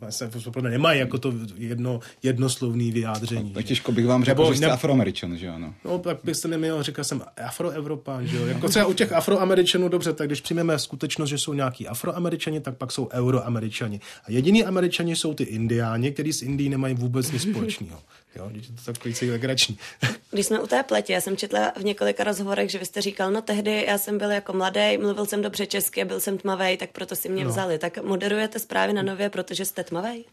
Vlastně 0.00 0.26
opravdu 0.46 0.70
nemají 0.70 1.00
jako 1.00 1.18
to 1.18 1.32
jedno, 1.56 2.00
jednoslovný 2.22 2.92
vyjádření. 2.92 3.52
No, 3.56 3.62
těžko 3.62 3.92
bych 3.92 4.06
vám 4.06 4.24
řekl, 4.24 4.52
že 4.52 4.56
jste 4.56 4.66
ne... 4.66 4.72
afroameričan, 4.72 5.36
že 5.36 5.48
ano. 5.48 5.74
No, 5.84 5.98
tak 5.98 6.18
byste 6.24 6.48
neměl, 6.48 6.82
říkal 6.82 7.04
jsem 7.04 7.22
afroevropán, 7.46 8.26
že 8.26 8.36
jo. 8.36 8.46
Jako 8.46 8.68
třeba 8.68 8.86
u 8.86 8.92
těch 8.92 9.12
afroameričanů, 9.12 9.88
dobře, 9.88 10.12
tak 10.12 10.28
když 10.28 10.40
přijmeme 10.40 10.78
skutečnost, 10.78 11.28
že 11.28 11.38
jsou 11.38 11.52
nějaký 11.52 11.88
afroameričani, 11.88 12.60
tak 12.60 12.76
pak 12.76 12.92
jsou 12.92 13.08
euroameričani. 13.12 14.00
A 14.24 14.30
jediní 14.30 14.64
američani 14.64 15.16
jsou 15.16 15.34
ty 15.34 15.44
indiáni, 15.44 16.12
kteří 16.12 16.32
s 16.32 16.42
Indií 16.42 16.68
nemají 16.68 16.94
vůbec 16.94 17.32
nic 17.32 17.42
společného. 17.42 17.98
Jo, 18.36 18.50
je 18.54 18.62
to 18.62 18.92
takový 18.92 19.30
legrační. 19.30 19.78
Když 20.30 20.46
jsme 20.46 20.60
u 20.60 20.66
té 20.66 20.82
pletě, 20.82 21.12
já 21.12 21.20
jsem 21.20 21.36
četla 21.36 21.72
v 21.76 21.84
několika 21.84 22.24
rozhovorech, 22.24 22.70
že 22.70 22.78
vy 22.78 22.86
jste 22.86 23.00
říkal, 23.00 23.30
no 23.30 23.42
tehdy 23.42 23.84
já 23.88 23.98
jsem 23.98 24.18
byl 24.18 24.30
jako 24.30 24.52
mladý, 24.52 24.98
mluvil 24.98 25.26
jsem 25.26 25.42
dobře 25.42 25.66
česky, 25.66 26.04
byl 26.04 26.20
jsem 26.20 26.38
tmavý, 26.38 26.76
tak 26.76 26.90
proto 26.90 27.16
si 27.16 27.28
mě 27.28 27.44
no. 27.44 27.50
vzali. 27.50 27.78
Tak 27.78 28.02
moderujete 28.02 28.58
zprávy 28.58 28.92
na 28.92 29.02
nově, 29.02 29.30
protože 29.30 29.64
jste 29.64 29.84
tmavý? 29.84 30.24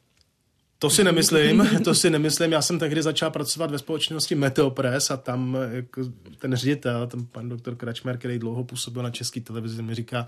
To 0.79 0.89
si 0.89 1.03
nemyslím, 1.03 1.69
to 1.83 1.95
si 1.95 2.09
nemyslím. 2.09 2.51
Já 2.51 2.61
jsem 2.61 2.79
tehdy 2.79 3.03
začal 3.03 3.31
pracovat 3.31 3.71
ve 3.71 3.79
společnosti 3.79 4.35
Meteopress 4.35 5.11
a 5.11 5.17
tam 5.17 5.57
jako 5.71 6.01
ten 6.39 6.55
ředitel, 6.55 7.07
ten 7.07 7.25
pan 7.25 7.49
doktor 7.49 7.75
Kračmer, 7.75 8.17
který 8.17 8.39
dlouho 8.39 8.63
působil 8.63 9.03
na 9.03 9.09
české 9.09 9.41
televizi, 9.41 9.81
mi 9.81 9.95
říká, 9.95 10.27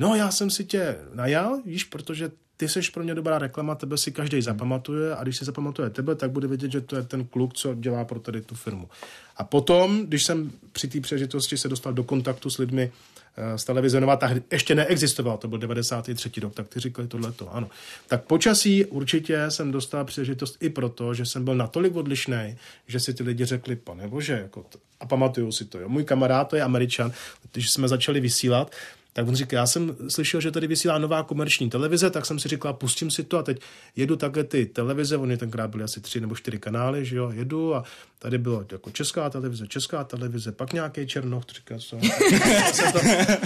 no 0.00 0.14
já 0.14 0.30
jsem 0.30 0.50
si 0.50 0.64
tě 0.64 0.96
najal, 1.14 1.60
víš, 1.64 1.84
protože 1.84 2.30
ty 2.56 2.68
jsi 2.68 2.80
pro 2.94 3.02
mě 3.02 3.14
dobrá 3.14 3.38
reklama, 3.38 3.74
tebe 3.74 3.98
si 3.98 4.12
každý 4.12 4.42
zapamatuje 4.42 5.16
a 5.16 5.22
když 5.22 5.36
si 5.36 5.44
zapamatuje 5.44 5.90
tebe, 5.90 6.14
tak 6.14 6.30
bude 6.30 6.48
vědět, 6.48 6.72
že 6.72 6.80
to 6.80 6.96
je 6.96 7.02
ten 7.02 7.24
kluk, 7.24 7.54
co 7.54 7.74
dělá 7.74 8.04
pro 8.04 8.20
tady 8.20 8.40
tu 8.40 8.54
firmu. 8.54 8.88
A 9.36 9.44
potom, 9.44 10.06
když 10.06 10.24
jsem 10.24 10.52
při 10.72 10.88
té 10.88 11.00
příležitosti 11.00 11.58
se 11.58 11.68
dostal 11.68 11.92
do 11.92 12.04
kontaktu 12.04 12.50
s 12.50 12.58
lidmi 12.58 12.92
eh, 13.36 13.58
z 13.58 13.64
televize 13.64 14.00
Nová, 14.00 14.16
tak 14.16 14.32
ještě 14.52 14.74
neexistoval, 14.74 15.38
to 15.38 15.48
byl 15.48 15.58
93. 15.58 16.40
rok, 16.40 16.54
tak 16.54 16.68
ty 16.68 16.80
říkali 16.80 17.08
tohleto, 17.08 17.54
ano. 17.54 17.70
Tak 18.08 18.24
počasí 18.24 18.84
určitě 18.84 19.50
jsem 19.50 19.72
dostal 19.72 20.04
příležitost 20.04 20.56
i 20.60 20.70
proto, 20.70 21.14
že 21.14 21.26
jsem 21.26 21.44
byl 21.44 21.54
natolik 21.54 21.96
odlišný, 21.96 22.56
že 22.86 23.00
si 23.00 23.14
ty 23.14 23.22
lidi 23.22 23.44
řekli, 23.44 23.76
pane 23.76 24.08
bože, 24.08 24.32
jako 24.32 24.62
to, 24.62 24.78
a 25.00 25.06
pamatuju 25.06 25.52
si 25.52 25.64
to, 25.64 25.78
jo. 25.78 25.88
Můj 25.88 26.04
kamarád, 26.04 26.48
to 26.48 26.56
je 26.56 26.62
američan, 26.62 27.12
když 27.52 27.70
jsme 27.70 27.88
začali 27.88 28.20
vysílat, 28.20 28.70
tak 29.16 29.28
on 29.28 29.34
říká, 29.34 29.56
já 29.56 29.66
jsem 29.66 29.96
slyšel, 30.08 30.40
že 30.40 30.50
tady 30.50 30.66
vysílá 30.66 30.98
nová 30.98 31.22
komerční 31.22 31.70
televize, 31.70 32.10
tak 32.10 32.26
jsem 32.26 32.38
si 32.38 32.48
říkal, 32.48 32.74
pustím 32.74 33.10
si 33.10 33.24
to 33.24 33.38
a 33.38 33.42
teď 33.42 33.60
jedu 33.96 34.16
takhle 34.16 34.44
ty 34.44 34.66
televize, 34.66 35.16
oni 35.16 35.36
tenkrát 35.36 35.70
byly 35.70 35.84
asi 35.84 36.00
tři 36.00 36.20
nebo 36.20 36.36
čtyři 36.36 36.58
kanály, 36.58 37.04
že 37.04 37.16
jo, 37.16 37.30
jedu 37.34 37.74
a 37.74 37.84
tady 38.18 38.38
bylo 38.38 38.66
jako 38.72 38.90
česká 38.90 39.30
televize, 39.30 39.66
česká 39.68 40.04
televize, 40.04 40.52
pak 40.52 40.72
nějaký 40.72 41.06
černoch, 41.06 41.44
říká, 41.54 41.78
co? 41.78 41.96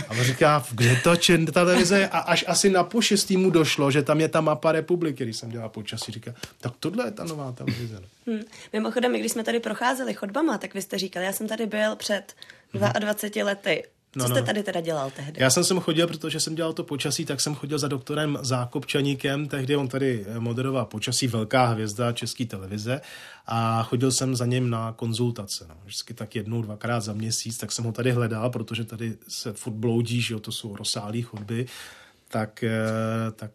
a 0.08 0.10
on 0.10 0.22
říká, 0.22 0.64
kde 0.70 0.96
to 0.96 1.16
čern 1.16 1.46
televize? 1.46 2.08
A 2.08 2.18
až 2.18 2.44
asi 2.48 2.70
na 2.70 2.84
po 2.84 3.00
šestýmu 3.00 3.50
došlo, 3.50 3.90
že 3.90 4.02
tam 4.02 4.20
je 4.20 4.28
ta 4.28 4.40
mapa 4.40 4.72
republiky, 4.72 5.24
když 5.24 5.36
jsem 5.36 5.50
dělal 5.50 5.68
počasí, 5.68 6.12
říká, 6.12 6.34
tak 6.60 6.72
tohle 6.80 7.06
je 7.06 7.10
ta 7.10 7.24
nová 7.24 7.52
televize. 7.52 8.02
Hmm. 8.26 8.40
Mimochodem, 8.72 9.12
když 9.12 9.32
jsme 9.32 9.44
tady 9.44 9.60
procházeli 9.60 10.14
chodbama, 10.14 10.58
tak 10.58 10.74
vy 10.74 10.82
jste 10.82 10.98
říkal, 10.98 11.22
já 11.22 11.32
jsem 11.32 11.48
tady 11.48 11.66
byl 11.66 11.96
před 11.96 12.34
22 12.72 13.44
lety 13.44 13.84
co 14.12 14.18
no, 14.18 14.26
jste 14.26 14.40
no. 14.40 14.46
tady 14.46 14.62
teda 14.62 14.80
dělal 14.80 15.10
tehdy? 15.10 15.42
Já 15.42 15.50
jsem 15.50 15.64
sem 15.64 15.80
chodil, 15.80 16.06
protože 16.06 16.40
jsem 16.40 16.54
dělal 16.54 16.72
to 16.72 16.84
počasí, 16.84 17.24
tak 17.24 17.40
jsem 17.40 17.54
chodil 17.54 17.78
za 17.78 17.88
doktorem 17.88 18.38
Zákopčaníkem, 18.42 19.48
tehdy 19.48 19.76
on 19.76 19.88
tady 19.88 20.26
moderoval 20.38 20.84
počasí, 20.84 21.26
velká 21.26 21.66
hvězda 21.66 22.12
české 22.12 22.44
televize 22.44 23.00
a 23.46 23.82
chodil 23.82 24.12
jsem 24.12 24.36
za 24.36 24.46
ním 24.46 24.70
na 24.70 24.92
konzultace. 24.92 25.66
No. 25.68 25.74
Vždycky 25.84 26.14
tak 26.14 26.36
jednou, 26.36 26.62
dvakrát 26.62 27.00
za 27.00 27.12
měsíc, 27.12 27.58
tak 27.58 27.72
jsem 27.72 27.84
ho 27.84 27.92
tady 27.92 28.12
hledal, 28.12 28.50
protože 28.50 28.84
tady 28.84 29.16
se 29.28 29.52
furt 29.52 29.72
bloudí, 29.72 30.20
že 30.20 30.34
jo, 30.34 30.40
to 30.40 30.52
jsou 30.52 30.76
rozsáhlé 30.76 31.22
chodby, 31.22 31.66
tak, 32.28 32.62
eh, 32.62 33.30
tak 33.36 33.50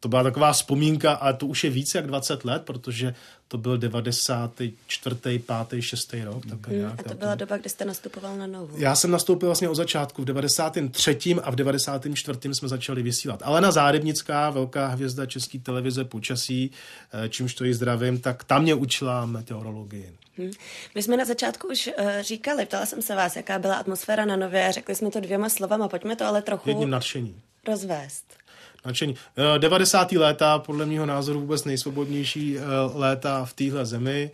to 0.00 0.08
byla 0.08 0.22
taková 0.22 0.52
vzpomínka, 0.52 1.12
ale 1.12 1.34
to 1.34 1.46
už 1.46 1.64
je 1.64 1.70
více 1.70 1.98
jak 1.98 2.06
20 2.06 2.44
let, 2.44 2.62
protože 2.62 3.14
to 3.54 3.58
byl 3.58 3.78
94., 3.78 5.38
5., 5.68 5.82
6. 5.82 6.14
rok. 6.24 6.46
Tak 6.46 6.66
hmm, 6.66 6.78
nějak, 6.78 7.00
a 7.00 7.02
to 7.02 7.14
byla 7.14 7.34
doba, 7.34 7.56
kdy 7.56 7.68
jste 7.70 7.84
nastupoval 7.84 8.36
na 8.36 8.46
novou. 8.46 8.76
Já 8.78 8.94
jsem 8.94 9.10
nastoupil 9.10 9.48
vlastně 9.48 9.68
od 9.68 9.74
začátku, 9.74 10.22
v 10.22 10.24
93. 10.24 11.36
a 11.42 11.50
v 11.50 11.54
94. 11.54 12.38
jsme 12.54 12.68
začali 12.68 13.02
vysílat. 13.02 13.42
Ale 13.44 13.60
na 13.60 13.70
Zárybnická, 13.70 14.50
velká 14.50 14.86
hvězda 14.86 15.26
české 15.26 15.58
televize 15.58 16.04
počasí, 16.04 16.70
eh, 17.12 17.28
čímž 17.28 17.54
to 17.54 17.64
jí 17.64 17.74
zdravím, 17.74 18.20
tak 18.20 18.44
tam 18.44 18.62
mě 18.62 18.74
učila 18.74 19.26
meteorologii. 19.26 20.12
Hmm. 20.38 20.50
My 20.94 21.02
jsme 21.02 21.16
na 21.16 21.24
začátku 21.24 21.68
už 21.68 21.90
uh, 21.98 22.10
říkali, 22.20 22.66
ptala 22.66 22.86
jsem 22.86 23.02
se 23.02 23.14
vás, 23.14 23.36
jaká 23.36 23.58
byla 23.58 23.74
atmosféra 23.74 24.24
na 24.24 24.36
Nově, 24.36 24.72
řekli 24.72 24.94
jsme 24.94 25.10
to 25.10 25.20
dvěma 25.20 25.48
slovama, 25.48 25.88
pojďme 25.88 26.16
to 26.16 26.24
ale 26.24 26.42
trochu 26.42 26.68
Jedním 26.68 26.90
nadšení. 26.90 27.34
rozvést 27.68 28.43
nadšení. 28.84 29.14
90. 29.58 30.12
Eh, 30.12 30.18
léta, 30.18 30.58
podle 30.58 30.86
mého 30.86 31.06
názoru, 31.06 31.40
vůbec 31.40 31.64
nejsvobodnější 31.64 32.58
eh, 32.58 32.62
léta 32.94 33.44
v 33.44 33.52
téhle 33.52 33.86
zemi. 33.86 34.30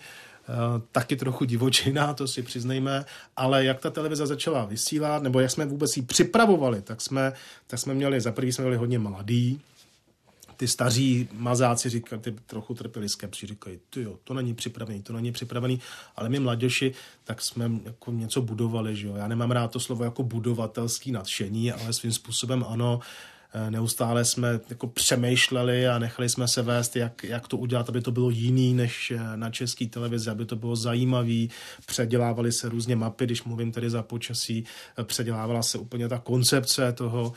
Eh, 0.50 0.82
taky 0.92 1.16
trochu 1.16 1.44
divočina, 1.44 2.14
to 2.14 2.28
si 2.28 2.42
přiznejme, 2.42 3.04
ale 3.36 3.64
jak 3.64 3.80
ta 3.80 3.90
televize 3.90 4.26
začala 4.26 4.64
vysílat, 4.64 5.22
nebo 5.22 5.40
jak 5.40 5.50
jsme 5.50 5.66
vůbec 5.66 5.96
ji 5.96 6.02
připravovali, 6.02 6.82
tak 6.82 7.00
jsme, 7.00 7.32
tak 7.66 7.80
jsme 7.80 7.94
měli, 7.94 8.20
za 8.20 8.32
prvý 8.32 8.52
jsme 8.52 8.62
měli 8.62 8.76
hodně 8.76 8.98
mladý, 8.98 9.60
ty 10.56 10.68
staří 10.68 11.28
mazáci 11.32 11.88
říkali, 11.88 12.22
ty 12.22 12.32
trochu 12.46 12.74
trpěli 12.74 13.08
skepsi, 13.08 13.46
říkají, 13.46 13.78
ty 13.90 14.02
jo, 14.02 14.18
to 14.24 14.34
není 14.34 14.54
připravený, 14.54 15.02
to 15.02 15.12
není 15.12 15.32
připravený, 15.32 15.80
ale 16.16 16.28
my 16.28 16.38
mladěši, 16.38 16.92
tak 17.24 17.42
jsme 17.42 17.70
jako 17.84 18.12
něco 18.12 18.42
budovali, 18.42 18.96
že 18.96 19.06
jo. 19.06 19.16
Já 19.16 19.28
nemám 19.28 19.50
rád 19.50 19.70
to 19.70 19.80
slovo 19.80 20.04
jako 20.04 20.22
budovatelský 20.22 21.12
nadšení, 21.12 21.72
ale 21.72 21.92
svým 21.92 22.12
způsobem 22.12 22.64
ano, 22.68 23.00
Eh, 23.00 23.39
neustále 23.70 24.24
jsme 24.24 24.60
jako 24.70 24.86
přemýšleli 24.86 25.88
a 25.88 25.98
nechali 25.98 26.28
jsme 26.28 26.48
se 26.48 26.62
vést, 26.62 26.96
jak, 26.96 27.24
jak 27.24 27.48
to 27.48 27.56
udělat, 27.56 27.88
aby 27.88 28.00
to 28.00 28.10
bylo 28.10 28.30
jiný 28.30 28.74
než 28.74 29.10
eh, 29.10 29.36
na 29.36 29.50
české 29.50 29.86
televizi, 29.86 30.30
aby 30.30 30.44
to 30.44 30.56
bylo 30.56 30.76
zajímavý. 30.76 31.50
Předělávaly 31.86 32.52
se 32.52 32.68
různě 32.68 32.96
mapy, 32.96 33.24
když 33.24 33.44
mluvím 33.44 33.72
tedy 33.72 33.90
za 33.90 34.02
počasí, 34.02 34.64
eh, 34.98 35.04
předělávala 35.04 35.62
se 35.62 35.78
úplně 35.78 36.08
ta 36.08 36.18
koncepce 36.18 36.92
toho, 36.92 37.32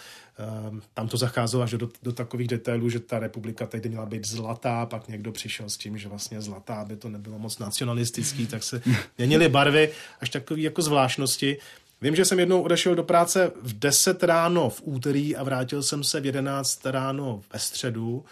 tam 0.93 1.07
to 1.07 1.18
zacházelo 1.18 1.64
až 1.64 1.72
do, 1.72 1.89
do 2.03 2.11
takových 2.11 2.47
detailů, 2.47 2.89
že 2.89 2.99
ta 2.99 3.20
republika 3.20 3.66
teď 3.66 3.86
měla 3.86 4.05
být 4.05 4.28
zlatá, 4.28 4.86
pak 4.86 5.07
někdo 5.07 5.32
přišel 5.32 5.70
s 5.70 5.78
tím, 5.78 5.97
že 5.97 6.09
vlastně 6.09 6.41
zlatá, 6.41 6.76
aby 6.76 6.95
to 6.95 7.09
nebylo 7.09 7.39
moc 7.39 7.59
nacionalistický, 7.59 8.47
tak 8.47 8.64
se 8.64 8.82
měnily 9.18 9.49
barvy, 9.49 9.89
až 10.22 10.30
takové 10.30 10.61
jako 10.61 10.82
zvláštnosti. 10.82 11.57
Vím, 12.04 12.16
že 12.16 12.26
jsem 12.26 12.39
jednou 12.39 12.62
odešel 12.62 12.95
do 12.95 13.04
práce 13.04 13.51
v 13.62 13.80
10 13.80 14.24
ráno 14.24 14.70
v 14.70 14.82
úterý 14.84 15.36
a 15.36 15.43
vrátil 15.43 15.84
jsem 15.84 16.04
se 16.04 16.22
v 16.22 16.26
11 16.26 16.86
ráno 16.86 17.41
ve 17.54 17.60
středu 17.60 18.26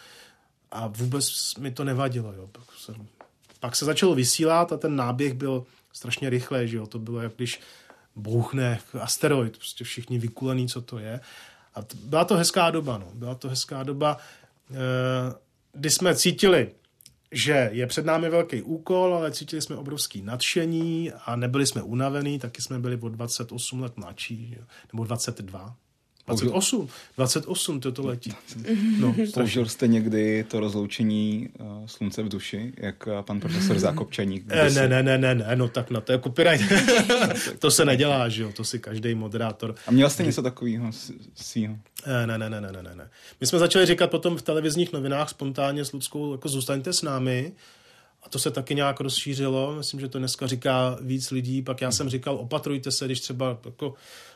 a 0.72 0.88
vůbec 0.88 1.56
mi 1.56 1.72
to 1.72 1.84
nevadilo. 1.84 2.34
Jo. 2.34 2.48
Pak, 2.52 2.64
jsem, 2.78 2.96
pak 3.60 3.76
se 3.76 3.86
začalo 3.86 4.16
vysílat 4.16 4.72
a 4.72 4.78
ten 4.78 4.96
náběh 4.96 5.34
byl 5.34 5.64
strašně 5.94 6.30
rychlý. 6.30 6.68
Že 6.68 6.78
jo. 6.78 6.88
To 6.88 7.00
bylo, 7.00 7.22
jak 7.22 7.36
když 7.36 7.60
bouchne 8.16 8.80
asteroid, 9.00 9.58
prostě 9.58 9.84
všichni 9.84 10.20
vykulený, 10.20 10.68
co 10.68 10.82
to 10.82 11.00
je. 11.00 11.20
A 11.76 11.82
t- 11.82 11.98
byla 12.04 12.26
to 12.26 12.36
hezká 12.36 12.72
doba. 12.72 12.98
No. 12.98 13.08
Byla 13.14 13.36
to 13.36 13.50
hezká 13.50 13.84
doba, 13.84 14.18
eh, 14.72 14.76
kdy 15.74 15.90
jsme 15.90 16.16
cítili 16.16 16.72
že 17.32 17.70
je 17.74 17.88
před 17.88 18.06
námi 18.06 18.30
velký 18.30 18.62
úkol, 18.62 19.16
ale 19.16 19.32
cítili 19.32 19.62
jsme 19.62 19.76
obrovský 19.76 20.22
nadšení 20.22 21.12
a 21.26 21.36
nebyli 21.36 21.68
jsme 21.68 21.82
unavení, 21.82 22.40
taky 22.40 22.62
jsme 22.62 22.80
byli 22.80 22.98
o 22.98 23.10
28 23.10 23.82
let 23.82 23.98
mladší, 23.98 24.58
nebo 24.94 25.04
22. 25.04 25.76
28, 26.36 26.90
28 27.18 27.80
toto 27.80 28.08
letí. 28.08 28.34
No, 29.00 29.16
Použil 29.34 29.66
jste 29.66 29.88
někdy 29.88 30.46
to 30.48 30.60
rozloučení 30.60 31.50
uh, 31.60 31.68
slunce 31.86 32.24
v 32.24 32.30
duši, 32.30 32.74
jak 32.78 33.08
uh, 33.08 33.22
pan 33.22 33.40
profesor 33.40 33.80
Zákopčaník? 33.80 34.46
Ne, 34.46 34.70
ne, 34.70 34.88
ne, 34.88 35.04
ne, 35.04 35.18
ne, 35.18 35.36
ne, 35.36 35.56
no 35.56 35.68
tak 35.68 35.92
na 35.92 36.02
to 36.02 36.12
je 36.12 36.20
copyright. 36.20 36.74
to 37.60 37.72
se 37.72 37.86
nedělá, 37.86 38.30
že 38.30 38.44
jo, 38.44 38.52
to 38.56 38.64
si 38.64 38.80
každý 38.80 39.16
moderátor. 39.16 39.76
A 39.88 39.92
měl 39.92 40.10
jste 40.10 40.24
něco 40.24 40.42
takového 40.42 40.92
svýho? 41.36 41.78
Ne, 42.08 42.28
ne, 42.28 42.38
ne, 42.38 42.50
ne, 42.50 42.62
ne, 42.62 42.84
ne, 42.84 42.96
ne. 42.96 43.10
My 43.42 43.48
jsme 43.48 43.60
začali 43.60 43.86
říkat 43.86 44.12
potom 44.12 44.38
v 44.38 44.42
televizních 44.42 44.94
novinách 44.94 45.30
spontánně 45.30 45.86
s 45.86 45.92
Ludskou, 45.92 46.32
jako 46.32 46.50
zůstaňte 46.50 46.94
s 46.94 47.02
námi, 47.02 47.52
a 48.24 48.30
to 48.30 48.40
se 48.40 48.52
taky 48.52 48.76
nějak 48.76 49.00
rozšířilo. 49.00 49.76
Myslím, 49.76 50.00
že 50.00 50.08
to 50.08 50.20
dneska 50.20 50.48
říká 50.48 50.98
víc 51.02 51.32
lidí. 51.32 51.62
Pak 51.62 51.82
já 51.82 51.92
jsem 51.92 52.10
říkal, 52.10 52.36
opatrujte 52.36 52.92
se, 52.92 53.06
když 53.06 53.20
třeba 53.20 53.58
jako... 53.66 53.94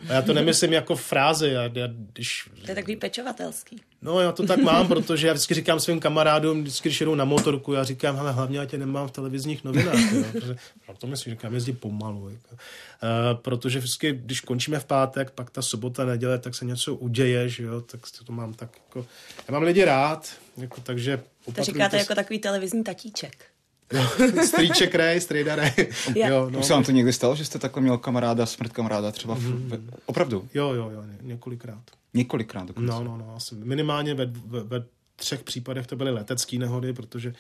A 0.09 0.13
já 0.13 0.21
to 0.21 0.33
nemyslím 0.33 0.73
jako 0.73 0.95
frázi. 0.95 1.47
Já, 1.47 1.63
já, 1.63 1.87
když... 2.13 2.49
To 2.65 2.71
je 2.71 2.75
takový 2.75 2.95
pečovatelský. 2.95 3.81
No, 4.01 4.19
já 4.19 4.31
to 4.31 4.47
tak 4.47 4.59
mám, 4.59 4.87
protože 4.87 5.27
já 5.27 5.33
vždycky 5.33 5.53
říkám 5.53 5.79
svým 5.79 5.99
kamarádům, 5.99 6.61
vždycky, 6.61 6.89
když 6.89 6.99
jedou 6.99 7.15
na 7.15 7.25
motorku, 7.25 7.73
já 7.73 7.83
říkám, 7.83 8.15
hele, 8.15 8.31
hlavně 8.31 8.59
já 8.59 8.65
tě 8.65 8.77
nemám 8.77 9.07
v 9.07 9.11
televizních 9.11 9.63
novinách. 9.63 10.13
Jo, 10.13 10.23
protože, 10.31 10.55
a 10.87 10.93
to 10.93 11.07
myslím, 11.07 11.33
říkám, 11.33 11.53
jezdí 11.53 11.73
pomalu. 11.73 12.29
Jako. 12.29 12.55
Uh, 12.55 13.39
protože 13.41 13.79
vždycky, 13.79 14.13
když 14.13 14.41
končíme 14.41 14.79
v 14.79 14.85
pátek, 14.85 15.31
pak 15.31 15.49
ta 15.49 15.61
sobota, 15.61 16.05
neděle, 16.05 16.39
tak 16.39 16.55
se 16.55 16.65
něco 16.65 16.95
uděje, 16.95 17.49
že 17.49 17.63
jo, 17.63 17.81
tak 17.81 18.01
to 18.25 18.33
mám 18.33 18.53
tak 18.53 18.69
jako... 18.87 19.05
Já 19.47 19.51
mám 19.51 19.63
lidi 19.63 19.85
rád, 19.85 20.29
jako, 20.57 20.81
takže... 20.81 21.23
To 21.55 21.63
říkáte 21.63 21.89
se... 21.89 21.97
jako 21.97 22.15
takový 22.15 22.39
televizní 22.39 22.83
tatíček. 22.83 23.45
Strýček 24.47 24.95
Ray, 24.95 25.21
Strejda 25.21 25.55
Ray. 25.55 25.71
jo, 26.15 26.49
no. 26.49 26.59
Už 26.59 26.65
se 26.65 26.73
vám 26.73 26.83
to 26.83 26.91
někdy 26.91 27.13
stalo, 27.13 27.35
že 27.35 27.45
jste 27.45 27.59
takhle 27.59 27.81
měl 27.81 27.97
kamaráda, 27.97 28.45
smrt 28.45 28.73
kamaráda 28.73 29.11
třeba? 29.11 29.35
V, 29.35 29.39
mm. 29.39 29.69
v, 29.69 29.93
opravdu? 30.05 30.47
Jo, 30.53 30.73
jo, 30.73 30.89
jo, 30.93 31.03
několikrát. 31.21 31.83
Několikrát 32.13 32.67
dokonce. 32.67 32.93
No, 32.93 33.03
no, 33.03 33.17
no, 33.17 33.33
asi 33.35 33.55
minimálně 33.55 34.13
ve, 34.13 34.25
ve, 34.25 34.63
ve 34.63 34.85
třech 35.15 35.43
případech 35.43 35.87
to 35.87 35.95
byly 35.95 36.11
letecké 36.11 36.57
nehody, 36.57 36.93
protože 36.93 37.33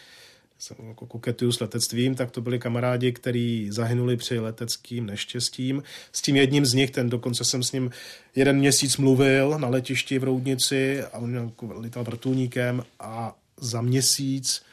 jsem 0.59 0.77
jako 0.87 1.05
koketuju 1.05 1.51
s 1.51 1.59
letectvím, 1.59 2.15
tak 2.15 2.31
to 2.31 2.41
byli 2.41 2.59
kamarádi, 2.59 3.11
kteří 3.11 3.67
zahynuli 3.71 4.17
při 4.17 4.39
leteckým 4.39 5.05
neštěstím. 5.05 5.83
S 6.11 6.21
tím 6.21 6.35
jedním 6.35 6.65
z 6.65 6.73
nich, 6.73 6.91
ten 6.91 7.09
dokonce 7.09 7.45
jsem 7.45 7.63
s 7.63 7.71
ním 7.71 7.91
jeden 8.35 8.57
měsíc 8.57 8.97
mluvil 8.97 9.59
na 9.59 9.67
letišti 9.67 10.19
v 10.19 10.23
Roudnici 10.23 11.03
a 11.03 11.17
on 11.17 11.35
jako 11.35 11.79
lítal 11.79 12.03
vrtulníkem 12.03 12.83
a 12.99 13.35
za 13.57 13.81
měsíc 13.81 14.64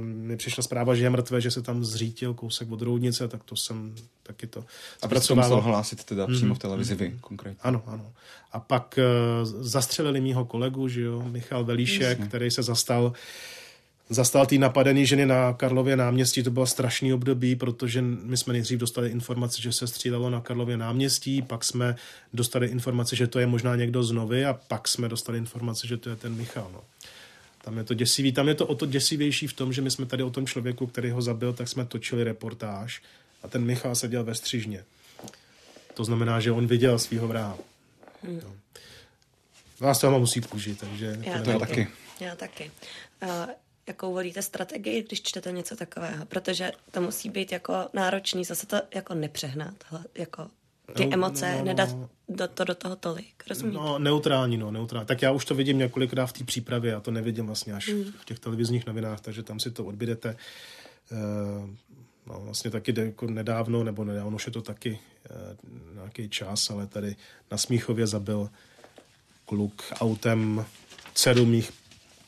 mi 0.00 0.36
přišla 0.36 0.62
zpráva, 0.62 0.94
že 0.94 1.02
je 1.04 1.10
mrtvé, 1.10 1.40
že 1.40 1.50
se 1.50 1.62
tam 1.62 1.84
zřítil 1.84 2.34
kousek 2.34 2.70
od 2.70 2.82
Roudnice, 2.82 3.28
tak 3.28 3.44
to 3.44 3.56
jsem 3.56 3.94
taky 4.22 4.46
to 4.46 4.64
A 5.02 5.08
proč 5.08 5.26
to 5.26 5.34
musel 5.34 5.60
hlásit 5.60 6.04
teda 6.04 6.26
mm-hmm. 6.26 6.36
přímo 6.36 6.54
v 6.54 6.58
televizi 6.58 6.94
vy 6.94 7.18
konkrétně? 7.20 7.60
Ano, 7.62 7.82
ano. 7.86 8.12
A 8.52 8.60
pak 8.60 8.98
uh, 8.98 9.62
zastřelili 9.62 10.20
mýho 10.20 10.44
kolegu, 10.44 10.88
že 10.88 11.02
jo, 11.02 11.22
Michal 11.22 11.64
Velíšek, 11.64 12.18
Jasně. 12.18 12.26
který 12.26 12.50
se 12.50 12.62
zastal 12.62 13.12
zastal 14.10 14.46
té 14.46 14.58
napadené 14.58 15.04
ženy 15.04 15.26
na 15.26 15.52
Karlově 15.52 15.96
náměstí. 15.96 16.42
To 16.42 16.50
bylo 16.50 16.66
strašný 16.66 17.12
období, 17.12 17.56
protože 17.56 18.02
my 18.02 18.36
jsme 18.36 18.52
nejdřív 18.52 18.78
dostali 18.78 19.08
informaci, 19.08 19.62
že 19.62 19.72
se 19.72 19.86
střílelo 19.86 20.30
na 20.30 20.40
Karlově 20.40 20.76
náměstí, 20.76 21.42
pak 21.42 21.64
jsme 21.64 21.96
dostali 22.32 22.66
informaci, 22.66 23.16
že 23.16 23.26
to 23.26 23.38
je 23.38 23.46
možná 23.46 23.76
někdo 23.76 24.02
z 24.02 24.12
Novy 24.12 24.44
a 24.46 24.52
pak 24.52 24.88
jsme 24.88 25.08
dostali 25.08 25.38
informaci, 25.38 25.88
že 25.88 25.96
to 25.96 26.10
je 26.10 26.16
ten 26.16 26.34
Michal. 26.34 26.70
No. 26.72 26.80
Tam 27.64 27.78
je 27.78 27.84
to 27.84 27.94
děsivý, 27.94 28.32
tam 28.32 28.48
je 28.48 28.54
to 28.54 28.66
o 28.66 28.74
to 28.74 28.86
děsivější 28.86 29.46
v 29.46 29.52
tom, 29.52 29.72
že 29.72 29.82
my 29.82 29.90
jsme 29.90 30.06
tady 30.06 30.22
o 30.22 30.30
tom 30.30 30.46
člověku, 30.46 30.86
který 30.86 31.10
ho 31.10 31.22
zabil, 31.22 31.52
tak 31.52 31.68
jsme 31.68 31.84
točili 31.84 32.24
reportáž 32.24 33.02
a 33.42 33.48
ten 33.48 33.64
Michal 33.64 33.94
seděl 33.94 34.24
ve 34.24 34.34
střižně. 34.34 34.84
To 35.94 36.04
znamená, 36.04 36.40
že 36.40 36.52
on 36.52 36.66
viděl 36.66 36.98
svého 36.98 37.28
vraha. 37.28 37.58
Hmm. 38.22 38.40
No. 38.44 38.52
Vás 39.80 40.00
to 40.00 40.18
musí 40.18 40.40
kůži, 40.40 40.74
takže... 40.74 41.18
Já 41.22 41.42
to 41.42 41.58
taky. 41.58 41.88
Já 42.20 42.36
taky. 42.36 42.70
Uh, 43.22 43.28
jakou 43.86 44.12
volíte 44.12 44.42
strategii, 44.42 45.02
když 45.02 45.22
čtete 45.22 45.52
něco 45.52 45.76
takového, 45.76 46.26
protože 46.26 46.72
to 46.90 47.00
musí 47.00 47.30
být 47.30 47.52
jako 47.52 47.74
náročný, 47.92 48.44
zase 48.44 48.66
to 48.66 48.76
jako 48.94 49.14
nepřehnat, 49.14 49.74
jako 50.14 50.50
ty 50.96 51.06
no, 51.06 51.14
emoce, 51.14 51.56
no, 51.58 51.64
nedat 51.64 51.96
do, 52.28 52.48
to 52.48 52.64
do 52.64 52.74
toho 52.74 52.96
tolik, 52.96 53.44
rozumíte? 53.48 53.78
No, 53.78 53.98
neutrální, 53.98 54.56
no, 54.56 54.70
neutrální. 54.70 55.06
Tak 55.06 55.22
já 55.22 55.32
už 55.32 55.44
to 55.44 55.54
vidím 55.54 55.78
několikrát 55.78 56.26
v 56.26 56.32
té 56.32 56.44
přípravě, 56.44 56.90
já 56.90 57.00
to 57.00 57.10
nevidím 57.10 57.46
vlastně 57.46 57.74
až 57.74 57.88
mm. 57.88 58.04
v 58.04 58.24
těch 58.24 58.38
televizních 58.38 58.86
novinách, 58.86 59.20
takže 59.20 59.42
tam 59.42 59.60
si 59.60 59.70
to 59.70 59.84
odbydete. 59.84 60.36
Uh, 61.12 61.70
no, 62.26 62.40
vlastně 62.40 62.70
taky 62.70 62.94
jako 63.00 63.26
nedávno, 63.26 63.84
nebo 63.84 64.04
nedávno 64.04 64.36
už 64.36 64.46
je 64.46 64.52
to 64.52 64.62
taky 64.62 64.98
uh, 65.30 65.94
nějaký 65.94 66.28
čas, 66.28 66.70
ale 66.70 66.86
tady 66.86 67.16
na 67.50 67.58
Smíchově 67.58 68.06
zabil 68.06 68.50
kluk 69.46 69.82
autem 70.00 70.64
dceru 71.14 71.46
mých 71.46 71.70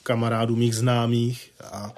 kamarádů, 0.02 0.56
mých 0.56 0.74
známých 0.74 1.50
a, 1.64 1.92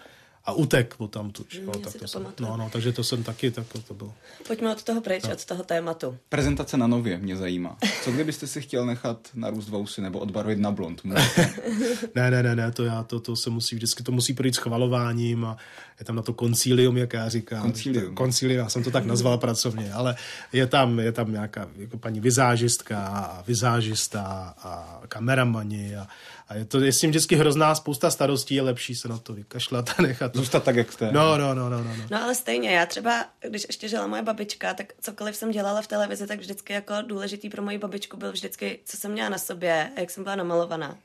a 0.46 0.52
utek 0.52 0.94
od 0.98 1.10
tam 1.10 1.30
tu. 1.30 1.46
Mm, 1.60 1.82
tak 1.82 1.94
to 1.94 2.08
jsem, 2.08 2.26
no, 2.40 2.56
no, 2.56 2.70
takže 2.72 2.92
to 2.92 3.04
jsem 3.04 3.22
taky, 3.22 3.50
tak 3.50 3.66
to 3.88 3.94
bylo. 3.94 4.14
Pojďme 4.46 4.72
od 4.72 4.82
toho 4.82 5.00
pryč, 5.00 5.24
no. 5.24 5.32
od 5.32 5.44
toho 5.44 5.62
tématu. 5.62 6.18
Prezentace 6.28 6.76
na 6.76 6.86
nově 6.86 7.18
mě 7.18 7.36
zajímá. 7.36 7.76
Co 8.04 8.12
kdybyste 8.12 8.46
si 8.46 8.60
chtěl 8.60 8.86
nechat 8.86 9.28
na 9.34 9.50
růst 9.50 9.68
vousy 9.68 10.00
nebo 10.00 10.18
odbarvit 10.18 10.58
na 10.58 10.70
blond? 10.70 11.04
ne, 12.14 12.30
ne, 12.30 12.42
ne, 12.42 12.56
ne, 12.56 12.72
to 12.72 12.84
já, 12.84 13.02
to, 13.02 13.20
to 13.20 13.36
se 13.36 13.50
musí 13.50 13.76
vždycky, 13.76 14.02
to 14.02 14.12
musí 14.12 14.34
projít 14.34 14.54
schvalováním 14.54 15.44
a 15.44 15.56
je 16.00 16.04
tam 16.04 16.16
na 16.16 16.22
to 16.22 16.32
koncílium, 16.32 16.96
jak 16.96 17.12
já 17.12 17.28
říkám. 17.28 17.62
Koncílium. 17.62 18.14
Koncílium, 18.14 18.58
já 18.58 18.68
jsem 18.68 18.84
to 18.84 18.90
tak 18.90 19.04
nazval 19.04 19.38
pracovně, 19.38 19.92
ale 19.92 20.16
je 20.52 20.66
tam, 20.66 20.98
je 20.98 21.12
tam 21.12 21.32
nějaká 21.32 21.68
jako 21.76 21.98
paní 21.98 22.20
vizážistka 22.20 23.06
a 23.06 23.42
vizážista 23.42 24.54
a 24.58 25.00
kameramani 25.08 25.96
a, 25.96 26.06
a 26.48 26.54
je 26.54 26.64
to 26.64 26.80
je 26.80 26.92
s 26.92 27.00
tím 27.00 27.10
vždycky 27.10 27.36
hrozná 27.36 27.74
spousta 27.74 28.10
starostí, 28.10 28.54
je 28.54 28.62
lepší 28.62 28.94
se 28.94 29.08
na 29.08 29.18
to 29.18 29.32
vykašlat 29.32 29.90
a 29.98 30.02
nechat. 30.02 30.36
Zůstat 30.36 30.64
tak, 30.64 30.76
jak 30.76 30.92
jste. 30.92 31.12
No, 31.12 31.38
no, 31.38 31.54
no, 31.54 31.68
no, 31.68 31.84
no. 31.84 31.94
No 32.10 32.22
ale 32.22 32.34
stejně, 32.34 32.70
já 32.70 32.86
třeba, 32.86 33.24
když 33.48 33.64
ještě 33.68 33.88
žila 33.88 34.06
moje 34.06 34.22
babička, 34.22 34.74
tak 34.74 34.92
cokoliv 35.00 35.36
jsem 35.36 35.50
dělala 35.50 35.82
v 35.82 35.86
televizi, 35.86 36.26
tak 36.26 36.40
vždycky 36.40 36.72
jako 36.72 36.94
důležitý 37.06 37.48
pro 37.48 37.62
moji 37.62 37.78
babičku 37.78 38.16
byl 38.16 38.32
vždycky, 38.32 38.78
co 38.84 38.96
jsem 38.96 39.12
měla 39.12 39.28
na 39.28 39.38
sobě, 39.38 39.90
jak 39.98 40.10
jsem 40.10 40.24
byla 40.24 40.36
namalovaná. 40.36 40.96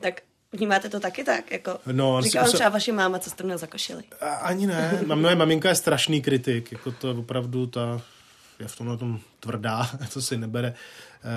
Tak 0.00 0.22
Vnímáte 0.52 0.88
to 0.88 1.00
taky 1.00 1.24
tak? 1.24 1.50
Jako, 1.50 1.78
no, 1.92 2.22
říká 2.22 2.42
vám 2.42 2.52
třeba 2.52 2.68
vaši 2.68 2.92
máma, 2.92 3.18
co 3.18 3.30
jste 3.30 3.44
měl 3.44 3.58
za 3.58 3.66
košili? 3.66 4.02
Ani 4.42 4.66
ne. 4.66 5.00
Moje 5.14 5.34
maminka 5.34 5.68
je 5.68 5.74
strašný 5.74 6.22
kritik. 6.22 6.72
Jako 6.72 6.92
to 6.92 7.10
opravdu 7.10 7.66
ta 7.66 8.00
je 8.58 8.68
v 8.68 8.76
tomhle 8.76 8.96
tom 8.96 9.20
tvrdá, 9.40 9.90
to 10.12 10.22
si 10.22 10.36
nebere 10.36 10.68
eh, 10.68 10.74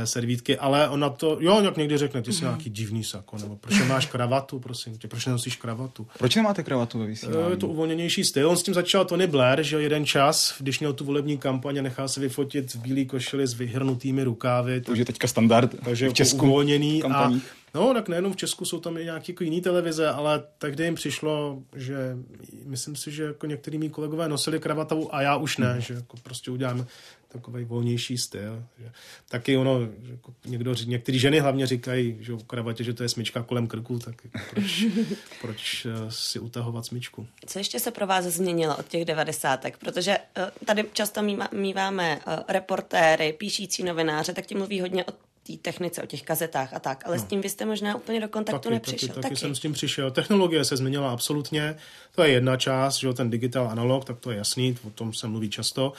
servítky, 0.03 0.57
ale 0.57 0.89
ona 0.89 1.09
to, 1.09 1.37
jo, 1.39 1.61
jak 1.61 1.77
někdy 1.77 1.97
řekne, 1.97 2.21
ty 2.21 2.33
jsi 2.33 2.39
mm-hmm. 2.39 2.43
nějaký 2.43 2.69
divný 2.69 3.03
sako, 3.03 3.37
nebo 3.37 3.55
proč 3.55 3.79
nemáš 3.79 4.05
kravatu, 4.05 4.59
prosím 4.59 4.97
tě, 4.97 5.07
proč 5.07 5.25
nenosíš 5.25 5.55
kravatu? 5.55 6.07
Proč 6.17 6.35
nemáte 6.35 6.63
kravatu 6.63 6.99
ve 6.99 7.05
vysílání? 7.05 7.49
Je 7.49 7.57
to 7.57 7.67
uvolněnější 7.67 8.23
styl, 8.23 8.49
on 8.49 8.57
s 8.57 8.63
tím 8.63 8.73
začal 8.73 9.05
Tony 9.05 9.27
Blair, 9.27 9.63
že 9.63 9.81
jeden 9.81 10.05
čas, 10.05 10.55
když 10.59 10.79
měl 10.79 10.93
tu 10.93 11.05
volební 11.05 11.37
kampaň 11.37 11.77
a 11.77 11.81
nechal 11.81 12.07
se 12.07 12.19
vyfotit 12.19 12.73
v 12.75 12.79
bílé 12.79 13.05
košili 13.05 13.47
s 13.47 13.53
vyhrnutými 13.53 14.23
rukávy. 14.23 14.81
To 14.81 14.91
už 14.91 14.97
je 14.97 15.05
teďka 15.05 15.27
standard 15.27 15.75
takže 15.83 16.09
v 16.09 16.13
Česku 16.13 16.45
uvolněný 16.45 17.01
kampaních. 17.01 17.43
a 17.43 17.60
No, 17.73 17.93
tak 17.93 18.09
nejenom 18.09 18.33
v 18.33 18.35
Česku 18.35 18.65
jsou 18.65 18.79
tam 18.79 18.97
i 18.97 19.05
nějaké 19.05 19.31
jako 19.31 19.43
jiné 19.43 19.61
televize, 19.61 20.09
ale 20.09 20.43
tehdy 20.57 20.83
jim 20.83 20.95
přišlo, 20.95 21.63
že 21.75 22.17
myslím 22.65 22.95
si, 22.95 23.11
že 23.11 23.23
jako 23.23 23.45
některý 23.45 23.77
mý 23.77 23.89
kolegové 23.89 24.29
nosili 24.29 24.59
kravatu 24.59 25.09
a 25.11 25.21
já 25.21 25.35
už 25.35 25.57
ne, 25.57 25.73
mm. 25.73 25.81
že 25.81 25.93
jako 25.93 26.17
prostě 26.17 26.51
uděláme 26.51 26.85
takový 27.31 27.65
volnější 27.65 28.17
styl. 28.17 28.63
Že. 28.79 28.91
Taky 29.29 29.57
ono, 29.57 29.79
že 30.03 30.11
jako 30.11 30.33
někdo, 30.45 30.73
některé 30.85 31.17
ženy 31.17 31.39
hlavně 31.39 31.67
říkají, 31.67 32.17
že 32.19 32.33
v 32.33 32.43
kravatě, 32.43 32.83
že 32.83 32.93
to 32.93 33.03
je 33.03 33.09
smyčka 33.09 33.43
kolem 33.43 33.67
krku, 33.67 33.99
tak 33.99 34.15
jako 34.23 34.39
proč, 34.49 34.85
proč 35.41 35.85
eh, 35.85 36.11
si 36.11 36.39
utahovat 36.39 36.85
smyčku. 36.85 37.27
Co 37.45 37.59
ještě 37.59 37.79
se 37.79 37.91
pro 37.91 38.07
vás 38.07 38.25
změnilo 38.25 38.77
od 38.77 38.87
těch 38.87 39.05
devadesátek? 39.05 39.77
Protože 39.77 40.17
eh, 40.37 40.51
tady 40.65 40.85
často 40.93 41.21
míváme 41.51 42.19
eh, 42.27 42.43
reportéry, 42.47 43.33
píšící 43.33 43.83
novináře, 43.83 44.33
tak 44.33 44.45
ti 44.45 44.55
mluví 44.55 44.81
hodně 44.81 45.05
o 45.05 45.11
té 45.47 45.53
technice, 45.61 46.03
o 46.03 46.05
těch 46.05 46.23
kazetách 46.23 46.73
a 46.73 46.79
tak, 46.79 47.03
ale 47.05 47.17
no. 47.17 47.23
s 47.23 47.25
tím 47.25 47.41
vy 47.41 47.49
jste 47.49 47.65
možná 47.65 47.95
úplně 47.95 48.21
do 48.21 48.27
kontaktu 48.27 48.61
taky, 48.61 48.73
nepřišel. 48.73 49.07
Taky, 49.07 49.21
taky, 49.21 49.29
taky 49.29 49.35
jsem 49.35 49.55
s 49.55 49.59
tím 49.59 49.73
přišel. 49.73 50.11
Technologie 50.11 50.65
se 50.65 50.77
změnila 50.77 51.11
absolutně, 51.11 51.75
to 52.15 52.23
je 52.23 52.29
jedna 52.29 52.57
část, 52.57 52.95
že 52.95 53.13
ten 53.13 53.29
digital 53.29 53.69
analog, 53.69 54.05
tak 54.05 54.19
to 54.19 54.31
je 54.31 54.37
jasný, 54.37 54.77
o 54.83 54.89
tom 54.89 55.13
se 55.13 55.27
mluví 55.27 55.49
často, 55.49 55.93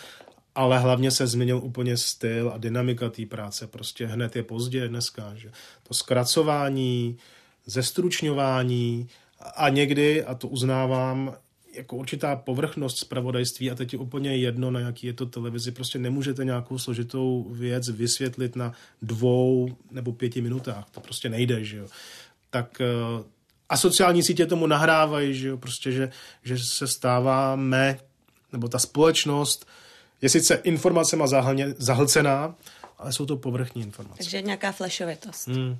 ale 0.54 0.78
hlavně 0.78 1.10
se 1.10 1.26
změnil 1.26 1.58
úplně 1.58 1.96
styl 1.96 2.52
a 2.54 2.58
dynamika 2.58 3.08
té 3.08 3.26
práce. 3.26 3.66
Prostě 3.66 4.06
hned 4.06 4.36
je 4.36 4.42
pozdě 4.42 4.88
dneska. 4.88 5.32
Že? 5.34 5.50
To 5.82 5.94
zkracování, 5.94 7.18
zestručňování 7.66 9.08
a 9.56 9.68
někdy, 9.68 10.24
a 10.24 10.34
to 10.34 10.48
uznávám, 10.48 11.36
jako 11.74 11.96
určitá 11.96 12.36
povrchnost 12.36 12.98
zpravodajství 12.98 13.70
a 13.70 13.74
teď 13.74 13.92
je 13.92 13.98
úplně 13.98 14.36
jedno, 14.36 14.70
na 14.70 14.80
jaký 14.80 15.06
je 15.06 15.12
to 15.12 15.26
televizi. 15.26 15.70
Prostě 15.70 15.98
nemůžete 15.98 16.44
nějakou 16.44 16.78
složitou 16.78 17.46
věc 17.50 17.88
vysvětlit 17.88 18.56
na 18.56 18.72
dvou 19.02 19.76
nebo 19.90 20.12
pěti 20.12 20.40
minutách. 20.40 20.90
To 20.90 21.00
prostě 21.00 21.28
nejde, 21.28 21.64
že 21.64 21.76
jo. 21.76 21.86
Tak 22.50 22.80
eh, 22.80 23.24
a 23.68 23.76
sociální 23.76 24.22
sítě 24.22 24.46
tomu 24.46 24.66
nahrávají, 24.66 25.34
že 25.34 25.48
jo, 25.48 25.56
prostě, 25.56 25.92
že, 25.92 26.10
že 26.42 26.58
se 26.58 26.86
stáváme, 26.86 27.98
nebo 28.52 28.68
ta 28.68 28.78
společnost 28.78 29.66
je 30.22 30.28
sice 30.28 30.54
informacema 30.54 31.26
zahlcená, 31.78 32.54
ale 32.98 33.12
jsou 33.12 33.26
to 33.26 33.36
povrchní 33.36 33.82
informace. 33.82 34.18
Takže 34.18 34.42
nějaká 34.42 34.72
flashovitost. 34.72 35.48
Hmm. 35.48 35.76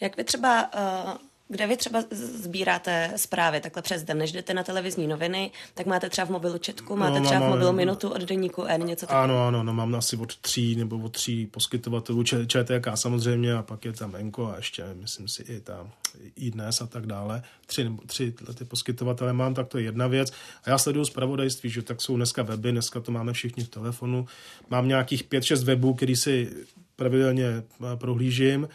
Jak 0.00 0.16
vy 0.16 0.24
třeba 0.24 0.70
uh, 0.74 1.12
kde 1.52 1.66
vy 1.66 1.76
třeba 1.76 2.04
sbíráte 2.10 3.12
zprávy 3.16 3.60
takhle 3.60 3.82
přes 3.82 4.02
den, 4.02 4.18
než 4.18 4.32
jdete 4.32 4.54
na 4.54 4.62
televizní 4.62 5.06
noviny, 5.06 5.50
tak 5.74 5.86
máte 5.86 6.10
třeba 6.10 6.26
v 6.26 6.30
mobilu 6.30 6.58
četku, 6.58 6.96
máte 6.96 7.20
no, 7.20 7.26
třeba 7.26 7.40
mám, 7.40 7.48
v 7.48 7.52
mobilu 7.52 7.72
minutu 7.72 8.08
od 8.08 8.20
deníku 8.20 8.64
N, 8.64 8.86
něco 8.86 9.06
takového? 9.06 9.24
Ano, 9.24 9.46
ano, 9.46 9.62
no, 9.62 9.72
mám 9.72 9.94
asi 9.94 10.16
od 10.16 10.36
tří 10.36 10.76
nebo 10.76 10.98
od 10.98 11.12
tří 11.12 11.46
poskytovatelů 11.46 12.22
ČTK 12.22 12.88
samozřejmě 12.94 13.54
a 13.54 13.62
pak 13.62 13.84
je 13.84 13.92
tam 13.92 14.16
Enko 14.16 14.46
a 14.46 14.56
ještě, 14.56 14.84
myslím 14.94 15.28
si, 15.28 15.42
i 15.42 15.60
tam 15.60 15.90
i 16.36 16.50
dnes 16.50 16.80
a 16.80 16.86
tak 16.86 17.06
dále. 17.06 17.42
Tři, 17.66 17.84
nebo 17.84 18.02
tři 18.06 18.34
ty 18.54 18.64
poskytovatele 18.64 19.32
mám, 19.32 19.54
tak 19.54 19.68
to 19.68 19.78
je 19.78 19.84
jedna 19.84 20.06
věc. 20.06 20.32
A 20.64 20.70
já 20.70 20.78
sleduju 20.78 21.04
zpravodajství, 21.04 21.70
že 21.70 21.82
tak 21.82 22.00
jsou 22.00 22.16
dneska 22.16 22.42
weby, 22.42 22.72
dneska 22.72 23.00
to 23.00 23.12
máme 23.12 23.32
všichni 23.32 23.64
v 23.64 23.68
telefonu. 23.68 24.26
Mám 24.70 24.88
nějakých 24.88 25.24
pět, 25.24 25.44
šest 25.44 25.64
webů, 25.64 25.94
který 25.94 26.16
si 26.16 26.50
pravidelně 26.96 27.46
eh, 27.46 27.96
prohlížím 27.96 28.68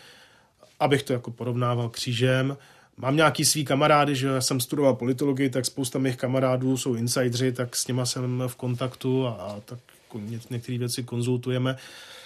abych 0.80 1.04
to 1.04 1.14
jako 1.14 1.32
porovnával 1.32 1.90
křížem. 1.90 2.58
Mám 2.98 3.16
nějaký 3.16 3.46
svý 3.46 3.66
kamarády, 3.66 4.16
že 4.16 4.28
já 4.28 4.42
jsem 4.42 4.60
studoval 4.60 4.94
politologii, 4.94 5.50
tak 5.50 5.66
spousta 5.66 6.00
mých 6.00 6.18
kamarádů 6.18 6.78
jsou 6.78 6.96
insidři, 6.96 7.52
tak 7.52 7.76
s 7.76 7.88
nima 7.88 8.06
jsem 8.06 8.44
v 8.48 8.56
kontaktu 8.56 9.28
a, 9.28 9.32
a 9.32 9.60
tak 9.66 9.80
jako 10.04 10.20
některé 10.50 10.78
věci 10.78 11.04
konzultujeme. 11.04 11.76
Eh, 11.76 12.17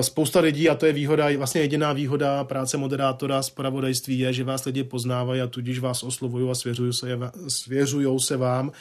spousta 0.00 0.40
lidí, 0.40 0.68
a 0.68 0.74
to 0.74 0.86
je 0.86 0.92
výhoda, 0.92 1.36
vlastně 1.36 1.60
jediná 1.60 1.92
výhoda 1.92 2.44
práce 2.44 2.76
moderátora 2.76 3.42
z 3.42 3.50
pravodajství 3.50 4.18
je, 4.18 4.32
že 4.32 4.44
vás 4.44 4.64
lidi 4.64 4.84
poznávají 4.84 5.40
a 5.40 5.46
tudíž 5.46 5.78
vás 5.78 6.02
oslovují 6.02 6.50
a 6.50 6.54
svěřují 6.54 6.92
se, 6.92 7.18
svěřují 7.48 8.20
se 8.20 8.36
vám. 8.36 8.72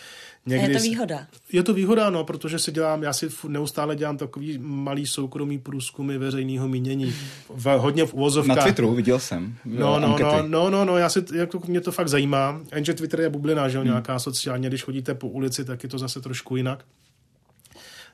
Někdy, 0.45 0.65
a 0.65 0.69
je 0.69 0.75
to 0.77 0.83
výhoda? 0.83 1.27
Je 1.51 1.63
to 1.63 1.73
výhoda, 1.73 2.09
no, 2.09 2.23
protože 2.23 2.59
si 2.59 2.71
dělám, 2.71 3.03
já 3.03 3.13
si 3.13 3.29
neustále 3.47 3.95
dělám 3.95 4.17
takový 4.17 4.57
malý 4.61 5.07
soukromý 5.07 5.59
průzkumy 5.59 6.17
veřejného 6.17 6.67
mínění. 6.67 7.13
V, 7.49 7.65
hodně 7.65 8.05
v 8.05 8.13
uvozovkách. 8.13 8.57
Na 8.57 8.63
Twitteru 8.63 8.93
viděl 8.93 9.19
jsem. 9.19 9.55
No, 9.65 9.99
no, 9.99 10.17
no, 10.19 10.47
no, 10.47 10.69
no, 10.69 10.85
no, 10.85 10.97
já 10.97 11.09
si, 11.09 11.25
jako 11.33 11.61
mě 11.67 11.81
to 11.81 11.91
fakt 11.91 12.07
zajímá. 12.07 12.61
Jenže 12.75 12.93
Twitter 12.93 13.21
je 13.21 13.29
bublina, 13.29 13.69
že 13.69 13.77
jo, 13.77 13.81
hmm. 13.81 13.89
nějaká 13.89 14.19
sociálně, 14.19 14.67
když 14.67 14.83
chodíte 14.83 15.13
po 15.13 15.27
ulici, 15.27 15.65
tak 15.65 15.83
je 15.83 15.89
to 15.89 15.97
zase 15.97 16.21
trošku 16.21 16.55
jinak. 16.55 16.85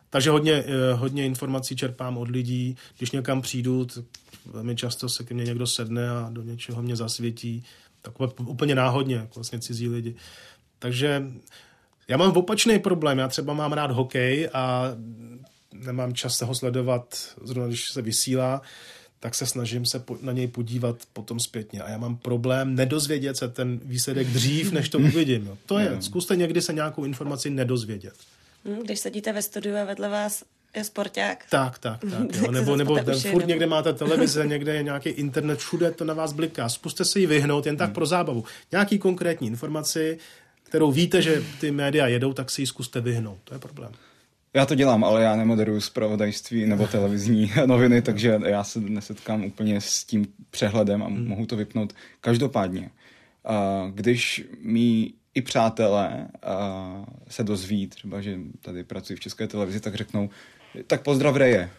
Takže 0.09 0.29
hodně, 0.29 0.53
eh, 0.53 0.93
hodně 0.93 1.25
informací 1.25 1.75
čerpám 1.75 2.17
od 2.17 2.29
lidí. 2.29 2.77
Když 2.97 3.11
někam 3.11 3.41
přijdu, 3.41 3.87
velmi 4.45 4.75
často 4.75 5.09
se 5.09 5.23
ke 5.23 5.33
mně 5.33 5.43
někdo 5.43 5.67
sedne 5.67 6.09
a 6.09 6.29
do 6.31 6.43
něčeho 6.43 6.81
mě 6.81 6.95
zasvětí. 6.95 7.63
Takové 8.01 8.29
úplně 8.45 8.75
náhodně, 8.75 9.15
jako 9.15 9.31
vlastně 9.35 9.59
cizí 9.59 9.89
lidi. 9.89 10.15
Takže 10.79 11.23
já 12.07 12.17
mám 12.17 12.31
opačný 12.31 12.79
problém. 12.79 13.17
Já 13.17 13.27
třeba 13.27 13.53
mám 13.53 13.73
rád 13.73 13.91
hokej 13.91 14.49
a 14.53 14.85
nemám 15.73 16.13
čas 16.13 16.37
se 16.37 16.45
ho 16.45 16.55
sledovat, 16.55 17.35
zrovna 17.43 17.67
když 17.67 17.85
se 17.93 18.01
vysílá, 18.01 18.61
tak 19.19 19.35
se 19.35 19.45
snažím 19.45 19.85
se 19.85 20.03
na 20.21 20.31
něj 20.31 20.47
podívat 20.47 20.95
potom 21.13 21.39
zpětně. 21.39 21.81
A 21.81 21.89
já 21.89 21.97
mám 21.97 22.17
problém 22.17 22.75
nedozvědět 22.75 23.37
se 23.37 23.47
ten 23.47 23.79
výsledek 23.83 24.27
dřív, 24.27 24.71
než 24.71 24.89
to 24.89 24.99
uvidím. 24.99 25.45
Jo. 25.45 25.57
To 25.65 25.79
je, 25.79 26.01
zkuste 26.01 26.35
někdy 26.35 26.61
se 26.61 26.73
nějakou 26.73 27.05
informaci 27.05 27.49
nedozvědět. 27.49 28.13
Hm, 28.65 28.79
když 28.83 28.99
sedíte 28.99 29.33
ve 29.33 29.41
studiu 29.41 29.75
a 29.77 29.83
vedle 29.83 30.09
vás 30.09 30.43
je 30.75 30.83
sporták. 30.83 31.45
Tak, 31.49 31.79
tak, 31.79 32.01
tak. 32.11 32.35
Jo. 32.41 32.51
Nebo, 32.51 32.75
nebo 32.75 32.97
furt 33.31 33.47
někde 33.47 33.67
máte 33.67 33.93
televize, 33.93 34.47
někde 34.47 34.75
je 34.75 34.83
nějaký 34.83 35.09
internet, 35.09 35.59
všude 35.59 35.91
to 35.91 36.05
na 36.05 36.13
vás 36.13 36.33
bliká. 36.33 36.69
Zkuste 36.69 37.05
se 37.05 37.19
jí 37.19 37.25
vyhnout 37.25 37.65
jen 37.65 37.77
tak 37.77 37.87
hmm. 37.87 37.93
pro 37.93 38.05
zábavu. 38.05 38.43
Nějaký 38.71 38.99
konkrétní 38.99 39.47
informaci, 39.47 40.17
kterou 40.63 40.91
víte, 40.91 41.21
že 41.21 41.43
ty 41.59 41.71
média 41.71 42.07
jedou, 42.07 42.33
tak 42.33 42.51
si 42.51 42.61
ji 42.61 42.67
zkuste 42.67 43.01
vyhnout. 43.01 43.37
To 43.43 43.53
je 43.53 43.59
problém. 43.59 43.91
Já 44.53 44.65
to 44.65 44.75
dělám, 44.75 45.03
ale 45.03 45.23
já 45.23 45.35
nemoderuju 45.35 45.81
zpravodajství 45.81 46.65
nebo 46.65 46.87
televizní 46.87 47.51
noviny, 47.65 48.01
takže 48.01 48.39
já 48.45 48.63
se 48.63 48.79
nesetkám 48.79 49.45
úplně 49.45 49.81
s 49.81 50.03
tím 50.03 50.27
přehledem 50.49 51.03
a 51.03 51.05
hmm. 51.05 51.27
mohu 51.27 51.45
to 51.45 51.55
vypnout. 51.55 51.93
Každopádně, 52.21 52.89
když 53.93 54.45
mi 54.61 55.13
i 55.39 55.41
přátelé 55.41 56.27
se 57.29 57.43
dozví, 57.43 57.87
třeba, 57.87 58.21
že 58.21 58.37
tady 58.61 58.83
pracují 58.83 59.17
v 59.17 59.19
české 59.19 59.47
televizi, 59.47 59.79
tak 59.79 59.95
řeknou, 59.95 60.29
tak 60.87 61.01
pozdrav 61.01 61.35
Reje. 61.35 61.69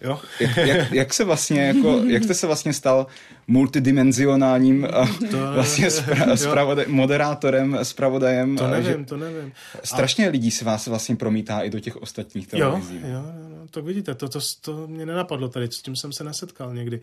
Jo? 0.00 0.20
Jak, 0.40 0.56
jak, 0.56 0.92
jak, 0.92 1.14
se 1.14 1.24
vlastně, 1.24 1.62
jako, 1.62 2.02
jak 2.06 2.24
jste 2.24 2.34
se 2.34 2.46
vlastně 2.46 2.72
stal 2.72 3.06
multidimenzionálním 3.46 4.88
to, 5.30 5.52
vlastně 5.52 5.90
spra, 5.90 6.36
spravodaj, 6.36 6.86
moderátorem, 6.88 7.78
spravodajem? 7.82 8.56
To 8.56 8.68
nevím, 8.68 8.98
že 8.98 9.04
to 9.04 9.16
nevím. 9.16 9.52
Strašně 9.84 10.28
a... 10.28 10.30
lidí 10.30 10.50
se 10.50 10.64
vás 10.64 10.86
vlastně 10.86 11.16
promítá 11.16 11.60
i 11.60 11.70
do 11.70 11.80
těch 11.80 11.96
ostatních 11.96 12.46
televizí. 12.46 13.00
Jo, 13.02 13.08
jo, 13.08 13.14
jo, 13.14 13.66
to 13.70 13.82
vidíte, 13.82 14.14
to, 14.14 14.28
to, 14.28 14.38
to 14.60 14.86
mě 14.88 15.06
nenapadlo 15.06 15.48
tady, 15.48 15.66
s 15.66 15.82
tím 15.82 15.96
jsem 15.96 16.12
se 16.12 16.24
nesetkal 16.24 16.74
někdy. 16.74 17.00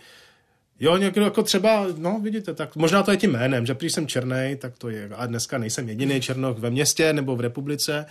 Jo, 0.80 0.97
někdo 0.97 1.23
jako 1.23 1.43
třeba, 1.43 1.86
no 1.97 2.19
vidíte, 2.23 2.53
tak 2.53 2.75
možná 2.75 3.03
to 3.03 3.11
je 3.11 3.17
tím 3.17 3.32
jménem, 3.32 3.65
že 3.65 3.75
když 3.80 3.93
jsem 3.93 4.07
černý, 4.07 4.55
tak 4.59 4.77
to 4.77 4.89
je, 4.89 5.09
a 5.15 5.25
dneska 5.25 5.57
nejsem 5.57 5.89
jediný 5.89 6.21
černoch 6.21 6.59
ve 6.59 6.69
městě 6.69 7.13
nebo 7.13 7.36
v 7.36 7.41
republice, 7.41 8.05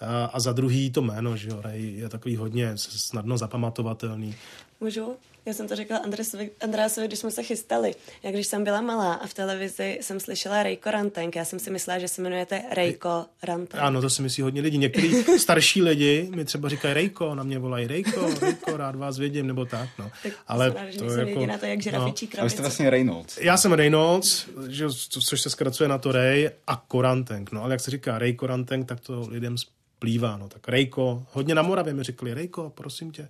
a, 0.00 0.24
a 0.24 0.40
za 0.40 0.52
druhý 0.52 0.90
to 0.90 1.02
jméno, 1.02 1.36
že 1.36 1.48
jo, 1.48 1.62
je 1.72 2.08
takový 2.08 2.36
hodně 2.36 2.72
snadno 2.76 3.38
zapamatovatelný. 3.38 4.34
Můžu? 4.80 5.16
Já 5.46 5.52
jsem 5.52 5.68
to 5.68 5.76
řekla 5.76 5.98
Andresovi, 5.98 6.50
Andreasovi, 6.60 7.06
když 7.06 7.18
jsme 7.18 7.30
se 7.30 7.42
chystali. 7.42 7.94
Já 8.22 8.30
když 8.30 8.46
jsem 8.46 8.64
byla 8.64 8.80
malá 8.80 9.14
a 9.14 9.26
v 9.26 9.34
televizi 9.34 9.98
jsem 10.00 10.20
slyšela 10.20 10.62
Rejko 10.62 10.90
Rantenk, 10.90 11.36
já 11.36 11.44
jsem 11.44 11.58
si 11.58 11.70
myslela, 11.70 11.98
že 11.98 12.08
se 12.08 12.20
jmenujete 12.22 12.62
Rejko 12.70 13.26
Rantenk. 13.42 13.82
Ano, 13.82 14.00
to 14.00 14.10
si 14.10 14.22
myslí 14.22 14.42
hodně 14.42 14.60
lidí. 14.60 14.78
Někteří 14.78 15.22
starší 15.38 15.82
lidi 15.82 16.28
mi 16.34 16.44
třeba 16.44 16.68
říkají 16.68 16.94
Rejko, 16.94 17.34
na 17.34 17.42
mě 17.42 17.58
volají 17.58 17.86
Rejko, 17.86 18.28
Rejko, 18.40 18.76
rád 18.76 18.96
vás 18.96 19.18
vidím, 19.18 19.46
nebo 19.46 19.64
tak. 19.64 19.88
No. 19.98 20.10
tak 20.22 20.32
Ale 20.46 20.70
to, 20.70 20.98
to 20.98 21.12
je 21.12 21.28
jako, 21.28 21.46
na 21.46 21.58
to, 21.58 21.66
jak 21.66 21.82
žirafičí 21.82 22.28
no. 22.34 22.40
Ale 22.40 22.50
jste 22.50 22.62
vlastně 22.62 22.90
Reynolds. 22.90 23.38
Já 23.38 23.56
jsem 23.56 23.72
Reynolds, 23.72 24.46
že, 24.68 24.86
což 25.08 25.40
se 25.40 25.50
zkracuje 25.50 25.88
na 25.88 25.98
to 25.98 26.12
Ray 26.12 26.50
a 26.66 26.84
Korantenk. 26.88 27.52
No 27.52 27.62
ale 27.62 27.74
jak 27.74 27.80
se 27.80 27.90
říká 27.90 28.18
Ray 28.18 28.32
Korantenk, 28.32 28.88
tak 28.88 29.00
to 29.00 29.26
lidem 29.30 29.56
plývá. 30.04 30.36
No 30.36 30.48
tak 30.48 30.68
Rejko, 30.68 31.26
hodně 31.32 31.54
na 31.54 31.62
Moravě 31.62 31.94
mi 31.94 32.02
řekli, 32.02 32.34
Rejko, 32.34 32.70
prosím 32.70 33.10
tě. 33.10 33.28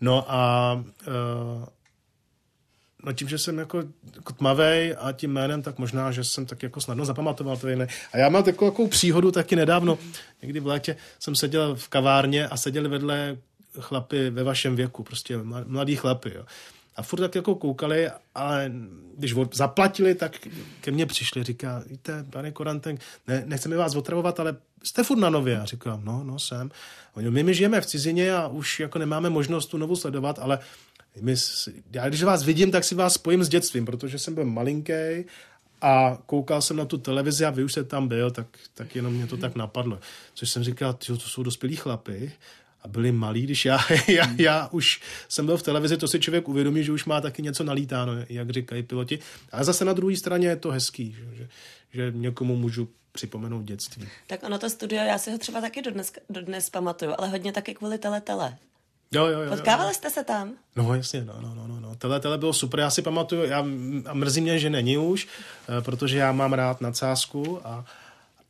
No 0.00 0.32
a 0.32 0.72
uh, 0.74 1.64
no 3.04 3.12
tím, 3.12 3.28
že 3.28 3.38
jsem 3.38 3.58
jako, 3.58 3.84
jako 4.16 4.32
tmavej 4.32 4.96
a 4.98 5.12
tím 5.12 5.32
jménem, 5.32 5.62
tak 5.62 5.78
možná, 5.78 6.12
že 6.12 6.24
jsem 6.24 6.46
tak 6.46 6.62
jako 6.62 6.80
snadno 6.80 7.04
zapamatoval 7.04 7.56
to 7.56 7.68
jiné. 7.68 7.86
A 8.12 8.18
já 8.18 8.28
mám 8.28 8.42
takovou, 8.42 8.70
takovou 8.70 8.88
příhodu 8.88 9.30
taky 9.30 9.56
nedávno. 9.56 9.98
Někdy 10.42 10.60
v 10.60 10.66
létě 10.66 10.96
jsem 11.18 11.34
seděl 11.34 11.76
v 11.76 11.88
kavárně 11.88 12.48
a 12.48 12.56
seděli 12.56 12.88
vedle 12.88 13.36
chlapy 13.80 14.30
ve 14.30 14.42
vašem 14.42 14.76
věku, 14.76 15.02
prostě 15.02 15.38
mladí 15.66 15.96
chlapy. 15.96 16.32
Jo. 16.34 16.44
A 16.96 17.02
furt 17.02 17.20
tak 17.20 17.34
jako 17.34 17.54
koukali, 17.54 18.10
ale 18.34 18.72
když 19.16 19.34
zaplatili, 19.52 20.14
tak 20.14 20.38
ke 20.80 20.90
mně 20.90 21.06
přišli, 21.06 21.44
říká, 21.44 21.82
víte, 21.86 22.24
pane 22.30 22.50
Koranten, 22.52 22.98
ne, 23.26 23.42
nechceme 23.46 23.76
vás 23.76 23.94
otravovat, 23.94 24.40
ale 24.40 24.56
jste 24.84 25.04
furt 25.04 25.18
na 25.18 25.30
nově. 25.30 25.60
A 25.60 25.64
říkám, 25.64 26.04
no, 26.04 26.24
no, 26.24 26.38
jsem. 26.38 26.70
Oni, 27.14 27.30
my, 27.30 27.42
my 27.42 27.54
žijeme 27.54 27.80
v 27.80 27.86
cizině 27.86 28.34
a 28.34 28.48
už 28.48 28.80
jako 28.80 28.98
nemáme 28.98 29.30
možnost 29.30 29.66
tu 29.66 29.78
novu 29.78 29.96
sledovat, 29.96 30.38
ale 30.38 30.58
my, 31.20 31.34
já 31.92 32.08
když 32.08 32.22
vás 32.22 32.42
vidím, 32.42 32.70
tak 32.70 32.84
si 32.84 32.94
vás 32.94 33.14
spojím 33.14 33.44
s 33.44 33.48
dětstvím, 33.48 33.84
protože 33.84 34.18
jsem 34.18 34.34
byl 34.34 34.44
malinký 34.44 35.24
a 35.82 36.18
koukal 36.26 36.62
jsem 36.62 36.76
na 36.76 36.84
tu 36.84 36.98
televizi 36.98 37.44
a 37.44 37.50
vy 37.50 37.64
už 37.64 37.72
jste 37.72 37.84
tam 37.84 38.08
byl, 38.08 38.30
tak, 38.30 38.46
tak 38.74 38.96
jenom 38.96 39.12
mě 39.12 39.26
to 39.26 39.36
tak 39.36 39.56
napadlo. 39.56 39.98
Což 40.34 40.50
jsem 40.50 40.64
říkal, 40.64 40.92
to 40.92 41.16
jsou 41.16 41.42
dospělí 41.42 41.76
chlapy 41.76 42.32
a 42.82 42.88
byli 42.88 43.12
malí, 43.12 43.42
když 43.42 43.64
já, 43.64 43.78
já, 44.08 44.34
já 44.38 44.68
už 44.72 45.00
jsem 45.28 45.46
byl 45.46 45.56
v 45.56 45.62
televizi, 45.62 45.96
to 45.96 46.08
si 46.08 46.20
člověk 46.20 46.48
uvědomí, 46.48 46.84
že 46.84 46.92
už 46.92 47.04
má 47.04 47.20
taky 47.20 47.42
něco 47.42 47.64
nalítáno, 47.64 48.12
jak 48.28 48.50
říkají 48.50 48.82
piloti. 48.82 49.18
A 49.52 49.64
zase 49.64 49.84
na 49.84 49.92
druhé 49.92 50.16
straně 50.16 50.48
je 50.48 50.56
to 50.56 50.70
hezký, 50.70 51.16
že, 51.36 51.48
že 51.92 52.12
někomu 52.14 52.56
můžu 52.56 52.88
připomenout 53.18 53.64
dětství. 53.64 54.08
Tak 54.26 54.42
ono 54.42 54.58
to 54.58 54.70
studio, 54.70 55.02
já 55.02 55.18
si 55.18 55.30
ho 55.30 55.38
třeba 55.38 55.60
taky 55.60 55.82
dodnes, 55.82 56.12
dodnes 56.30 56.70
pamatuju, 56.70 57.14
ale 57.18 57.28
hodně 57.28 57.52
taky 57.52 57.74
kvůli 57.74 57.98
tele 57.98 58.20
tele. 58.20 58.56
Jo, 59.12 59.26
jo, 59.26 59.40
jo, 59.40 59.50
Potkávali 59.50 59.90
jo. 59.90 59.94
jste 59.94 60.10
se 60.10 60.24
tam? 60.24 60.52
No 60.76 60.94
jasně, 60.94 61.24
no, 61.24 61.34
no, 61.40 61.54
no, 61.54 61.80
no. 61.80 61.94
Tele, 61.94 62.20
tele 62.20 62.38
bylo 62.38 62.52
super, 62.52 62.80
já 62.80 62.90
si 62.90 63.02
pamatuju, 63.02 63.44
já, 63.44 63.58
a 64.06 64.14
mrzí 64.14 64.40
mě, 64.40 64.58
že 64.58 64.70
není 64.70 64.98
už, 64.98 65.28
eh, 65.78 65.82
protože 65.82 66.18
já 66.18 66.32
mám 66.32 66.52
rád 66.52 66.80
nadsázku 66.80 67.66
a, 67.66 67.84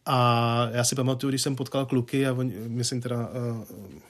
a 0.07 0.69
já 0.73 0.85
si 0.85 0.95
pamatuju, 0.95 1.31
když 1.31 1.43
jsem 1.43 1.57
potkal 1.57 1.87
kluky, 1.87 2.27
a 2.27 2.33
on, 2.33 2.53
myslím 2.69 3.01
teda 3.01 3.17
uh, 3.17 3.65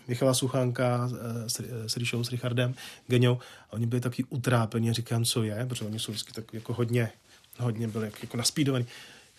Michala 0.09 0.35
Suchánka 0.35 1.07
uh, 1.07 1.17
s, 1.47 1.61
s 1.87 1.97
Ríšou, 1.97 2.25
s 2.25 2.31
Richardem 2.31 2.75
Geňou, 3.07 3.39
a 3.71 3.73
oni 3.73 3.87
byli 3.87 4.01
taky 4.01 4.25
utrápení, 4.25 4.93
říkám, 4.93 5.25
co 5.25 5.43
je, 5.43 5.67
protože 5.69 5.85
oni 5.85 5.99
jsou 5.99 6.13
vždycky 6.13 6.33
tak 6.33 6.55
jako 6.55 6.73
hodně, 6.73 7.11
hodně 7.59 7.89
byli 7.89 8.11
jako 8.23 8.37
naspídovaní. 8.37 8.87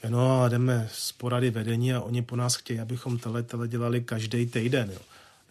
No 0.07 0.41
a 0.41 0.49
jdeme 0.49 0.89
z 0.91 1.11
porady 1.11 1.49
vedení 1.49 1.93
a 1.93 2.01
oni 2.01 2.21
po 2.21 2.35
nás 2.35 2.55
chtějí, 2.55 2.79
abychom 2.79 3.19
tele, 3.19 3.43
tele 3.43 3.67
dělali 3.67 4.01
každý 4.01 4.45
týden. 4.45 4.91
Jo. 4.91 4.99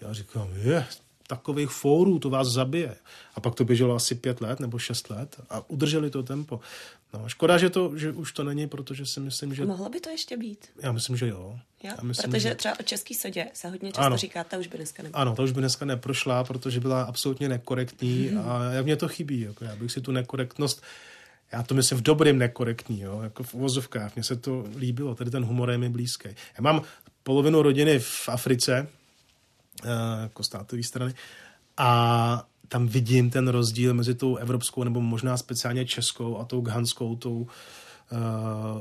Já 0.00 0.12
říkám, 0.12 0.48
je, 0.62 0.86
takových 1.28 1.68
fórů, 1.70 2.18
to 2.18 2.30
vás 2.30 2.48
zabije. 2.48 2.96
A 3.34 3.40
pak 3.40 3.54
to 3.54 3.64
běželo 3.64 3.94
asi 3.94 4.14
pět 4.14 4.40
let 4.40 4.60
nebo 4.60 4.78
šest 4.78 5.10
let 5.10 5.40
a 5.50 5.70
udrželi 5.70 6.10
to 6.10 6.22
tempo. 6.22 6.60
No, 7.14 7.28
škoda, 7.28 7.58
že, 7.58 7.70
to, 7.70 7.98
že 7.98 8.12
už 8.12 8.32
to 8.32 8.44
není, 8.44 8.66
protože 8.68 9.06
si 9.06 9.20
myslím, 9.20 9.54
že... 9.54 9.64
Mohlo 9.64 9.88
by 9.88 10.00
to 10.00 10.10
ještě 10.10 10.36
být? 10.36 10.68
Já 10.82 10.92
myslím, 10.92 11.16
že 11.16 11.28
jo. 11.28 11.36
jo? 11.38 11.58
Já 11.82 12.02
myslím, 12.02 12.30
protože 12.30 12.48
že... 12.48 12.54
třeba 12.54 12.74
o 12.80 12.82
český 12.82 13.14
sodě 13.14 13.46
se 13.54 13.68
hodně 13.68 13.88
často 13.88 14.02
ano. 14.02 14.16
říká, 14.16 14.44
ta 14.44 14.58
už 14.58 14.66
by 14.66 14.76
dneska 14.76 15.02
neprošla. 15.02 15.22
Ano, 15.22 15.36
ta 15.36 15.42
už 15.42 15.52
by 15.52 15.60
dneska 15.60 15.84
neprošla, 15.84 16.44
protože 16.44 16.80
byla 16.80 17.02
absolutně 17.02 17.48
nekorektní 17.48 18.30
mm-hmm. 18.30 18.78
a 18.78 18.82
mě 18.82 18.96
to 18.96 19.08
chybí. 19.08 19.40
Jako 19.40 19.64
já 19.64 19.76
bych 19.76 19.92
si 19.92 20.00
tu 20.00 20.12
nekorektnost 20.12 20.82
já 21.52 21.62
to 21.62 21.74
myslím 21.74 21.98
v 21.98 22.02
dobrým 22.02 22.38
nekorektní, 22.38 23.00
jo, 23.00 23.20
jako 23.22 23.42
v 23.42 23.54
uvozovkách. 23.54 24.14
Mně 24.14 24.22
se 24.22 24.36
to 24.36 24.64
líbilo, 24.76 25.14
tady 25.14 25.30
ten 25.30 25.44
humor 25.44 25.70
je 25.70 25.78
mi 25.78 25.88
blízký. 25.88 26.28
Já 26.28 26.60
mám 26.60 26.82
polovinu 27.22 27.62
rodiny 27.62 27.98
v 27.98 28.28
Africe, 28.28 28.88
eh, 29.84 29.88
jako 30.22 30.42
státové 30.42 30.82
strany, 30.82 31.14
a 31.76 32.46
tam 32.68 32.86
vidím 32.86 33.30
ten 33.30 33.48
rozdíl 33.48 33.94
mezi 33.94 34.14
tou 34.14 34.36
evropskou 34.36 34.84
nebo 34.84 35.00
možná 35.00 35.36
speciálně 35.36 35.86
českou 35.86 36.38
a 36.38 36.44
tou 36.44 36.60
ghanskou, 36.60 37.16
tou 37.16 37.36
uh, 37.36 37.48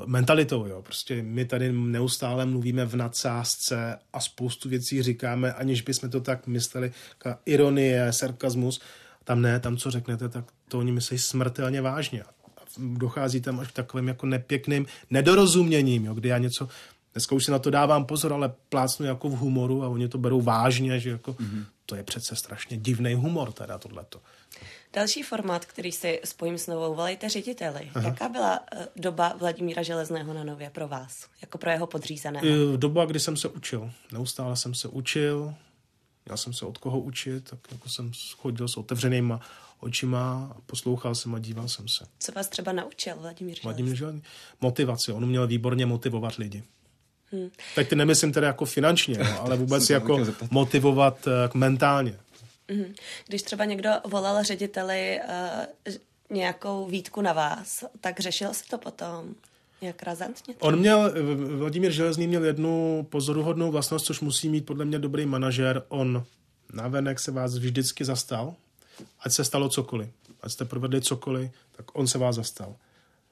mentalitou. 0.06 0.66
Jo. 0.66 0.82
Prostě 0.82 1.24
my 1.24 1.46
tady 1.46 1.72
neustále 1.72 2.46
mluvíme 2.46 2.86
v 2.86 2.96
nadsázce 2.96 4.00
a 4.14 4.20
spoustu 4.20 4.70
věcí 4.70 5.04
říkáme, 5.04 5.54
aniž 5.54 5.82
bychom 5.82 6.10
to 6.10 6.22
tak 6.22 6.48
mysleli, 6.48 6.92
ironie, 7.46 8.14
sarkazmus. 8.14 8.82
Tam 9.24 9.42
ne, 9.42 9.60
tam 9.60 9.78
co 9.78 9.92
řeknete, 9.92 10.30
tak 10.30 10.46
to 10.68 10.80
oni 10.80 10.92
myslí 10.92 11.18
smrtelně 11.18 11.82
vážně 11.82 12.24
dochází 12.80 13.42
tam 13.42 13.60
až 13.60 13.68
k 13.68 13.72
takovým 13.72 14.08
jako 14.08 14.26
nepěkným 14.26 14.86
nedorozuměním, 15.10 16.06
jo, 16.06 16.14
kdy 16.14 16.30
já 16.30 16.38
něco, 16.38 16.68
dneska 17.14 17.36
už 17.36 17.46
si 17.46 17.52
na 17.52 17.60
to 17.60 17.70
dávám 17.70 18.06
pozor, 18.06 18.34
ale 18.34 18.54
plácnu 18.70 19.06
jako 19.06 19.30
v 19.30 19.38
humoru 19.38 19.84
a 19.84 19.88
oni 19.88 20.08
to 20.08 20.18
berou 20.18 20.42
vážně, 20.42 21.00
že 21.00 21.10
jako, 21.10 21.34
mm-hmm. 21.34 21.66
to 21.86 21.96
je 21.96 22.04
přece 22.04 22.36
strašně 22.36 22.78
divný 22.78 23.14
humor 23.14 23.52
teda 23.52 23.78
tohleto. 23.78 24.22
Další 24.94 25.24
formát, 25.24 25.66
který 25.66 25.92
si 25.92 26.22
spojím 26.26 26.58
s 26.58 26.68
novou, 26.68 26.96
volejte 26.96 27.30
řediteli. 27.30 27.92
Aha. 27.96 28.08
Jaká 28.08 28.30
byla 28.30 28.60
uh, 28.60 28.82
doba 28.96 29.34
Vladimíra 29.40 29.84
Železného 29.84 30.34
na 30.34 30.44
Nově 30.44 30.70
pro 30.70 30.88
vás, 30.88 31.28
jako 31.42 31.58
pro 31.58 31.70
jeho 31.70 31.88
podřízeného? 31.88 32.78
Doba, 32.78 33.06
kdy 33.06 33.20
jsem 33.20 33.38
se 33.38 33.48
učil. 33.48 33.92
Neustále 34.12 34.56
jsem 34.56 34.74
se 34.74 34.88
učil, 34.88 35.54
já 36.30 36.38
jsem 36.38 36.54
se 36.54 36.66
od 36.66 36.78
koho 36.78 37.00
učit, 37.00 37.50
tak 37.50 37.60
jako 37.72 37.90
jsem 37.90 38.12
chodil 38.38 38.68
s 38.68 38.78
otevřenýma 38.78 39.42
očima, 39.80 40.56
poslouchal 40.66 41.16
jsem 41.16 41.36
a 41.36 41.40
díval 41.40 41.68
jsem 41.68 41.88
se. 41.88 42.06
Co 42.20 42.32
vás 42.32 42.48
třeba 42.48 42.72
naučil 42.72 43.16
Vladimír 43.16 43.56
Železný? 43.56 43.68
Vladimír 43.68 43.96
Železný? 43.96 44.24
Motivaci. 44.62 45.12
On 45.12 45.24
uměl 45.24 45.48
výborně 45.48 45.86
motivovat 45.86 46.36
lidi. 46.36 46.64
Hmm. 47.32 47.50
Tak 47.76 47.88
ty 47.88 47.96
nemyslím 47.96 48.32
teda 48.32 48.48
jako 48.48 48.66
finančně, 48.66 49.18
no, 49.18 49.42
ale 49.42 49.58
vůbec 49.64 49.90
jako 49.90 50.26
motivovat 50.52 51.28
uh, 51.28 51.34
mentálně. 51.54 52.20
Hmm. 52.70 52.94
Když 53.28 53.42
třeba 53.42 53.66
někdo 53.66 53.90
volal 54.06 54.44
řediteli 54.44 55.20
uh, 55.88 55.94
nějakou 56.30 56.88
výtku 56.88 57.22
na 57.22 57.34
vás, 57.34 57.84
tak 58.02 58.20
řešil 58.20 58.54
se 58.54 58.64
to 58.70 58.78
potom? 58.78 59.36
Jak 59.82 60.04
razantně? 60.04 60.56
On 60.60 60.80
měl, 60.80 61.14
Vladimír 61.58 61.92
Železný 61.92 62.28
měl 62.28 62.46
jednu 62.46 63.08
pozoruhodnou 63.10 63.72
vlastnost, 63.72 64.06
což 64.06 64.20
musí 64.20 64.50
mít 64.50 64.66
podle 64.66 64.86
mě 64.86 65.00
dobrý 65.00 65.26
manažer. 65.26 65.84
On 65.88 66.24
navenek 66.74 67.20
se 67.20 67.32
vás 67.32 67.58
vždycky 67.58 68.06
zastal, 68.06 68.56
ať 69.20 69.34
se 69.34 69.46
stalo 69.46 69.70
cokoliv. 69.70 70.10
Ať 70.42 70.52
jste 70.52 70.66
provedli 70.66 71.02
cokoliv, 71.02 71.52
tak 71.76 71.86
on 71.94 72.08
se 72.08 72.18
vás 72.18 72.36
zastal. 72.36 72.76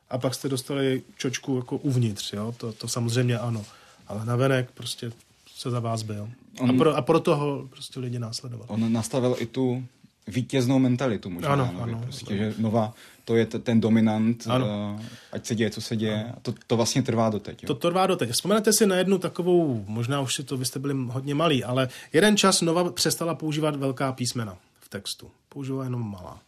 A 0.10 0.18
pak 0.18 0.36
jste 0.36 0.50
dostali 0.50 1.04
čočku 1.18 1.56
jako 1.56 1.78
uvnitř, 1.78 2.34
jo? 2.34 2.56
To, 2.58 2.74
to 2.74 2.88
samozřejmě 2.88 3.40
ano. 3.40 3.66
Ale 4.08 4.26
navenek 4.26 4.72
prostě 4.72 5.12
se 5.56 5.70
za 5.70 5.80
vás 5.80 6.02
byl. 6.02 6.30
On, 6.60 6.70
a, 6.70 6.74
pro, 6.74 6.96
a 6.96 7.02
proto 7.02 7.36
ho 7.36 7.68
prostě 7.70 8.00
lidi 8.00 8.20
následovali. 8.20 8.70
On 8.70 8.94
nastavil 8.94 9.36
i 9.40 9.46
tu 9.46 9.86
vítěznou 10.28 10.80
mentalitu 10.80 11.30
možná. 11.30 11.50
Ano, 11.50 11.66
nově, 11.66 11.94
ano. 11.96 12.04
Prostě, 12.04 12.34
ano. 12.34 12.38
že 12.38 12.54
nová, 12.58 12.94
to 13.26 13.36
je 13.36 13.46
t- 13.46 13.60
ten 13.60 13.82
dominant, 13.82 14.48
ano. 14.50 14.96
Uh, 15.00 15.06
ať 15.32 15.46
se 15.46 15.56
děje, 15.56 15.70
co 15.70 15.82
se 15.82 15.96
děje. 15.96 16.34
A 16.38 16.40
to, 16.42 16.54
to 16.68 16.76
vlastně 16.78 17.04
trvá 17.04 17.30
doteď. 17.30 17.64
Jo? 17.64 17.68
To 17.68 17.76
trvá 17.76 18.08
doteď. 18.08 18.30
Vzpomenete 18.30 18.74
si 18.74 18.86
na 18.86 18.96
jednu 18.96 19.18
takovou, 19.18 19.86
možná 19.88 20.22
už 20.22 20.36
si 20.36 20.44
to, 20.44 20.58
vy 20.58 20.66
jste 20.66 20.80
byli 20.80 20.96
hodně 21.08 21.36
malí, 21.36 21.64
ale 21.64 21.90
jeden 22.14 22.38
čas 22.38 22.62
Nova 22.62 22.92
přestala 22.92 23.36
používat 23.36 23.76
velká 23.76 24.12
písmena 24.12 24.58
v 24.80 24.90
textu. 24.90 25.32
Používala 25.56 25.84
jenom 25.84 26.12
malá. 26.12 26.42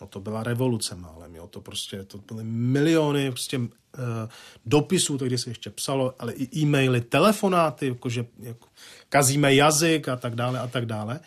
No 0.00 0.06
to 0.06 0.20
byla 0.20 0.42
revoluce 0.42 0.94
málem, 0.94 1.34
jo. 1.34 1.46
To 1.46 1.60
prostě, 1.60 2.04
to 2.04 2.18
byly 2.18 2.44
miliony 2.44 3.30
prostě 3.30 3.58
uh, 3.58 3.68
dopisů, 4.66 5.18
to 5.18 5.24
když 5.24 5.40
se 5.40 5.50
ještě 5.50 5.70
psalo, 5.70 6.14
ale 6.18 6.32
i 6.32 6.58
e-maily, 6.58 7.00
telefonáty, 7.00 7.86
jakože 7.86 8.26
jako, 8.38 8.68
kazíme 9.08 9.54
jazyk 9.54 10.08
a 10.08 10.16
tak 10.16 10.34
dále 10.34 10.60
a 10.60 10.66
tak 10.66 10.86
dále. 10.86 11.20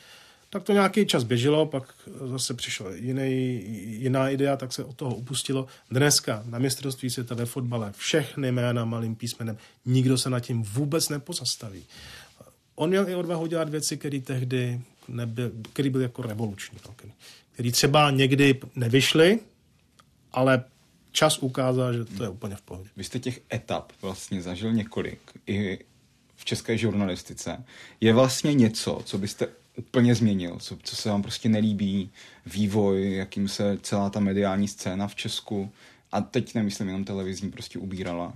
Tak 0.49 0.63
to 0.63 0.73
nějaký 0.73 1.05
čas 1.05 1.23
běželo, 1.23 1.65
pak 1.65 1.93
zase 2.25 2.53
přišla 2.53 2.89
jiná 2.95 4.29
idea, 4.29 4.57
tak 4.57 4.73
se 4.73 4.83
od 4.83 4.95
toho 4.95 5.15
upustilo. 5.15 5.67
Dneska 5.91 6.43
na 6.45 6.59
mistrovství 6.59 7.09
světa 7.09 7.35
ve 7.35 7.45
fotbale 7.45 7.93
všechny 7.97 8.51
jména 8.51 8.85
malým 8.85 9.15
písmenem, 9.15 9.57
nikdo 9.85 10.17
se 10.17 10.29
nad 10.29 10.39
tím 10.39 10.63
vůbec 10.63 11.09
nepozastaví. 11.09 11.83
On 12.75 12.89
měl 12.89 13.09
i 13.09 13.15
odvahu 13.15 13.47
dělat 13.47 13.69
věci, 13.69 13.97
které 13.97 14.19
tehdy 14.19 14.81
nebyl, 15.07 15.51
který 15.73 15.89
byl 15.89 16.01
jako 16.01 16.21
revoluční. 16.21 16.77
No, 16.87 16.95
který 17.51 17.71
třeba 17.71 18.11
někdy 18.11 18.59
nevyšly, 18.75 19.39
ale 20.31 20.63
čas 21.11 21.37
ukázal, 21.37 21.93
že 21.93 22.05
to 22.05 22.23
je 22.23 22.29
úplně 22.29 22.55
v 22.55 22.61
pohodě. 22.61 22.89
Vy 22.97 23.03
jste 23.03 23.19
těch 23.19 23.41
etap 23.53 23.91
vlastně 24.01 24.41
zažil 24.41 24.73
několik 24.73 25.19
i 25.47 25.79
v 26.35 26.45
české 26.45 26.77
žurnalistice. 26.77 27.63
Je 28.01 28.13
vlastně 28.13 28.53
něco, 28.53 29.01
co 29.05 29.17
byste 29.17 29.47
úplně 29.75 30.15
změnil, 30.15 30.57
co, 30.59 30.77
co 30.83 30.95
se 30.95 31.09
vám 31.09 31.21
prostě 31.21 31.49
nelíbí, 31.49 32.09
vývoj, 32.45 33.15
jakým 33.15 33.47
se 33.47 33.77
celá 33.81 34.09
ta 34.09 34.19
mediální 34.19 34.67
scéna 34.67 35.07
v 35.07 35.15
Česku, 35.15 35.71
a 36.11 36.21
teď 36.21 36.55
nemyslím 36.55 36.87
jenom 36.87 37.05
televizní, 37.05 37.51
prostě 37.51 37.79
ubírala? 37.79 38.33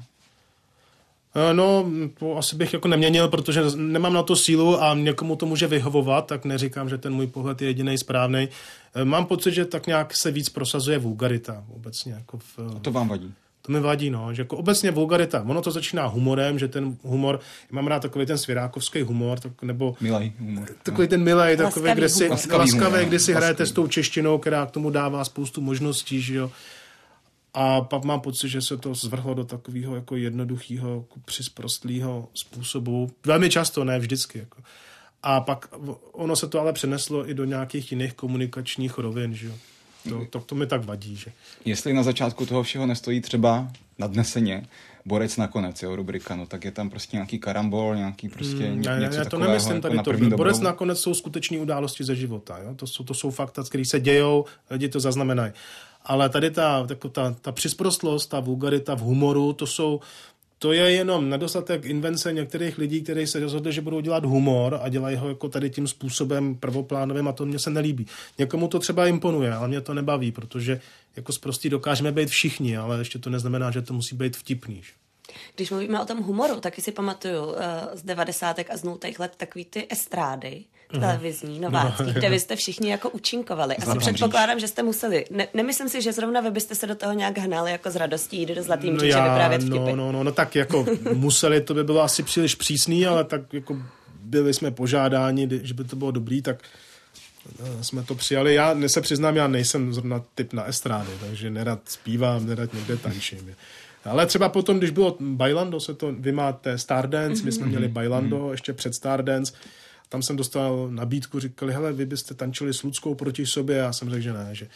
Eh, 1.35 1.53
no, 1.53 1.91
to 2.19 2.37
asi 2.37 2.55
bych 2.55 2.73
jako 2.73 2.87
neměnil, 2.87 3.27
protože 3.27 3.61
nemám 3.75 4.13
na 4.13 4.23
to 4.23 4.35
sílu 4.35 4.81
a 4.83 4.93
někomu 4.93 5.35
to 5.35 5.45
může 5.45 5.67
vyhovovat, 5.67 6.25
tak 6.25 6.45
neříkám, 6.45 6.89
že 6.89 6.97
ten 6.97 7.13
můj 7.13 7.27
pohled 7.27 7.61
je 7.61 7.67
jediný 7.67 7.97
správný. 7.97 8.49
Eh, 8.95 9.05
mám 9.05 9.25
pocit, 9.25 9.51
že 9.51 9.65
tak 9.65 9.87
nějak 9.87 10.15
se 10.15 10.31
víc 10.31 10.49
prosazuje 10.49 10.97
vulgarita 10.97 11.63
obecně. 11.75 12.13
Jako 12.13 12.37
v, 12.37 12.59
a 12.77 12.79
to 12.79 12.91
vám 12.91 13.07
vadí? 13.07 13.33
To 13.61 13.71
mi 13.71 13.79
vadí, 13.79 14.09
no, 14.09 14.33
že 14.33 14.41
jako 14.41 14.57
obecně 14.57 14.91
vulgarita, 14.91 15.45
ono 15.47 15.61
to 15.61 15.71
začíná 15.71 16.05
humorem, 16.05 16.59
že 16.59 16.67
ten 16.67 16.97
humor, 17.03 17.39
mám 17.71 17.87
rád 17.87 18.01
takový 18.01 18.25
ten 18.25 18.37
svěrákovský 18.37 19.01
humor, 19.01 19.39
tak, 19.39 19.61
nebo 19.61 19.95
milej 20.01 20.33
humor. 20.39 20.67
Takový 20.83 21.07
ten 21.07 21.23
milej, 21.23 21.57
takový, 21.57 21.91
kde 21.93 22.09
si, 22.09 22.27
laskavý, 22.27 22.59
laskavý, 22.59 23.05
kde 23.05 23.19
si 23.19 23.33
hrajete 23.33 23.65
s 23.65 23.71
tou 23.71 23.87
češtinou, 23.87 24.37
která 24.37 24.65
k 24.65 24.71
tomu 24.71 24.89
dává 24.89 25.23
spoustu 25.23 25.61
možností, 25.61 26.21
že 26.21 26.35
jo. 26.35 26.51
A 27.53 27.81
pak 27.81 28.03
mám 28.03 28.21
pocit, 28.21 28.49
že 28.49 28.61
se 28.61 28.77
to 28.77 28.95
zvrhlo 28.95 29.33
do 29.33 29.43
takového 29.43 29.95
jako 29.95 30.15
jednoduchého, 30.15 30.95
jako 30.95 31.19
přisprostlého 31.25 32.29
způsobu. 32.33 33.11
Velmi 33.25 33.49
často, 33.49 33.83
ne 33.83 33.99
vždycky. 33.99 34.39
Jako. 34.39 34.61
A 35.23 35.41
pak 35.41 35.67
ono 36.11 36.35
se 36.35 36.47
to 36.47 36.59
ale 36.59 36.73
přeneslo 36.73 37.29
i 37.29 37.33
do 37.33 37.45
nějakých 37.45 37.91
jiných 37.91 38.13
komunikačních 38.13 38.97
rovin, 38.97 39.35
že 39.35 39.47
jo. 39.47 39.53
To, 40.09 40.25
to, 40.25 40.39
to 40.39 40.55
mi 40.55 40.67
tak 40.67 40.85
vadí, 40.85 41.15
že. 41.15 41.31
Jestli 41.65 41.93
na 41.93 42.03
začátku 42.03 42.45
toho 42.45 42.63
všeho 42.63 42.85
nestojí 42.85 43.21
třeba 43.21 43.71
nadneseně 43.97 44.67
Borec 45.05 45.37
nakonec, 45.37 45.83
jo, 45.83 45.95
rubrika, 45.95 46.35
no 46.35 46.45
tak 46.45 46.65
je 46.65 46.71
tam 46.71 46.89
prostě 46.89 47.17
nějaký 47.17 47.39
karambol, 47.39 47.95
nějaký 47.95 48.29
prostě 48.29 48.71
mm, 48.71 48.81
něco 48.81 49.17
já, 49.17 49.25
to 49.25 49.39
nemyslím 49.39 49.75
jako 49.75 49.81
tady 49.81 49.97
to. 49.97 50.37
Borec 50.37 50.57
dobrou. 50.57 50.69
nakonec 50.69 50.99
jsou 50.99 51.13
skuteční 51.13 51.57
události 51.57 52.03
ze 52.03 52.15
života, 52.15 52.57
jo. 52.57 52.75
To 52.75 52.87
jsou, 52.87 53.03
to 53.03 53.13
jsou 53.13 53.31
fakta, 53.31 53.63
které 53.63 53.85
se 53.85 53.99
dějou, 53.99 54.45
lidi 54.69 54.89
to 54.89 54.99
zaznamenají. 54.99 55.51
Ale 56.05 56.29
tady 56.29 56.51
ta, 56.51 56.85
jako 56.89 57.09
ta, 57.09 57.35
ta 57.41 57.51
přisprostlost, 57.51 58.29
ta 58.29 58.39
vulgarita 58.39 58.95
v 58.95 58.99
humoru, 58.99 59.53
to 59.53 59.67
jsou 59.67 59.99
to 60.61 60.71
je 60.71 60.91
jenom 60.91 61.29
nedostatek 61.29 61.85
invence 61.85 62.33
některých 62.33 62.77
lidí, 62.77 63.01
kteří 63.01 63.27
se 63.27 63.39
rozhodli, 63.39 63.73
že 63.73 63.81
budou 63.81 63.99
dělat 63.99 64.25
humor 64.25 64.79
a 64.81 64.89
dělají 64.89 65.17
ho 65.17 65.29
jako 65.29 65.49
tady 65.49 65.69
tím 65.69 65.87
způsobem 65.87 66.55
prvoplánovým 66.55 67.27
a 67.27 67.31
to 67.31 67.45
mně 67.45 67.59
se 67.59 67.69
nelíbí. 67.69 68.07
Někomu 68.37 68.67
to 68.67 68.79
třeba 68.79 69.07
imponuje, 69.07 69.53
ale 69.53 69.67
mě 69.67 69.81
to 69.81 69.93
nebaví, 69.93 70.31
protože 70.31 70.81
jako 71.15 71.31
zprostí 71.31 71.69
dokážeme 71.69 72.11
být 72.11 72.29
všichni, 72.29 72.77
ale 72.77 72.97
ještě 72.97 73.19
to 73.19 73.29
neznamená, 73.29 73.71
že 73.71 73.81
to 73.81 73.93
musí 73.93 74.15
být 74.15 74.37
vtipný. 74.37 74.81
Když 75.55 75.71
mluvíme 75.71 76.01
o 76.01 76.05
tom 76.05 76.23
humoru, 76.23 76.59
taky 76.59 76.81
si 76.81 76.91
pamatuju 76.91 77.45
uh, 77.45 77.55
z 77.93 78.03
devadesátek 78.03 78.71
a 78.71 78.77
z 78.77 78.83
nultých 78.83 79.19
let 79.19 79.33
takový 79.37 79.65
ty 79.65 79.87
estrády, 79.89 80.63
televizní, 80.91 81.59
novácký, 81.59 82.03
no, 82.03 82.13
kde 82.13 82.29
vy 82.29 82.39
jste 82.39 82.55
všichni 82.55 82.91
jako 82.91 83.09
účinkovali. 83.09 83.75
Asi 83.75 83.97
předpokládám, 83.97 84.59
že 84.59 84.67
jste 84.67 84.83
museli. 84.83 85.25
Ne, 85.31 85.47
nemyslím 85.53 85.89
si, 85.89 86.01
že 86.01 86.13
zrovna 86.13 86.41
vy 86.41 86.51
byste 86.51 86.75
se 86.75 86.87
do 86.87 86.95
toho 86.95 87.13
nějak 87.13 87.37
hnali 87.37 87.71
jako 87.71 87.91
z 87.91 87.95
radostí, 87.95 88.37
jít 88.37 88.55
do 88.55 88.63
Zlatým 88.63 88.97
no, 88.97 89.03
já, 89.03 89.23
vyprávět 89.23 89.61
vtipy. 89.61 89.77
No, 89.77 89.95
no, 89.95 90.11
no, 90.11 90.23
no, 90.23 90.31
tak 90.31 90.55
jako 90.55 90.85
museli, 91.13 91.61
to 91.61 91.73
by 91.73 91.83
bylo 91.83 92.01
asi 92.01 92.23
příliš 92.23 92.55
přísný, 92.55 93.05
ale 93.05 93.23
tak 93.23 93.53
jako 93.53 93.77
byli 94.21 94.53
jsme 94.53 94.71
požádáni, 94.71 95.49
že 95.63 95.73
by 95.73 95.83
to 95.83 95.95
bylo 95.95 96.11
dobrý, 96.11 96.41
tak 96.41 96.57
eh, 97.59 97.83
jsme 97.83 98.03
to 98.03 98.15
přijali. 98.15 98.53
Já 98.53 98.75
se 98.87 99.01
přiznám, 99.01 99.35
já 99.35 99.47
nejsem 99.47 99.93
zrovna 99.93 100.23
typ 100.35 100.53
na 100.53 100.63
estrády, 100.63 101.11
takže 101.19 101.49
nerad 101.49 101.79
zpívám, 101.85 102.45
nerad 102.45 102.73
někde 102.73 102.97
tančím. 102.97 103.55
Ale 104.05 104.25
třeba 104.25 104.49
potom, 104.49 104.77
když 104.77 104.89
bylo 104.89 105.17
Bailando, 105.19 105.79
se 105.79 105.93
to, 105.93 106.13
vy 106.19 106.31
máte 106.31 106.77
Stardance, 106.77 107.43
my 107.43 107.51
jsme 107.51 107.65
měli 107.65 107.85
mhm. 107.85 107.93
Bailando 107.93 108.39
mhm. 108.39 108.51
ještě 108.51 108.73
před 108.73 108.95
Stardance, 108.95 109.53
tam 110.09 110.21
jsem 110.21 110.35
dostal 110.35 110.87
nabídku, 110.91 111.39
říkali, 111.39 111.73
hele, 111.73 111.93
vy 111.93 112.05
byste 112.05 112.33
tančili 112.33 112.73
s 112.73 112.83
Ludskou 112.83 113.15
proti 113.15 113.45
sobě, 113.45 113.77
já 113.77 113.93
jsem 113.93 114.09
řekl, 114.09 114.21
že 114.21 114.33
ne, 114.33 114.49
že, 114.51 114.67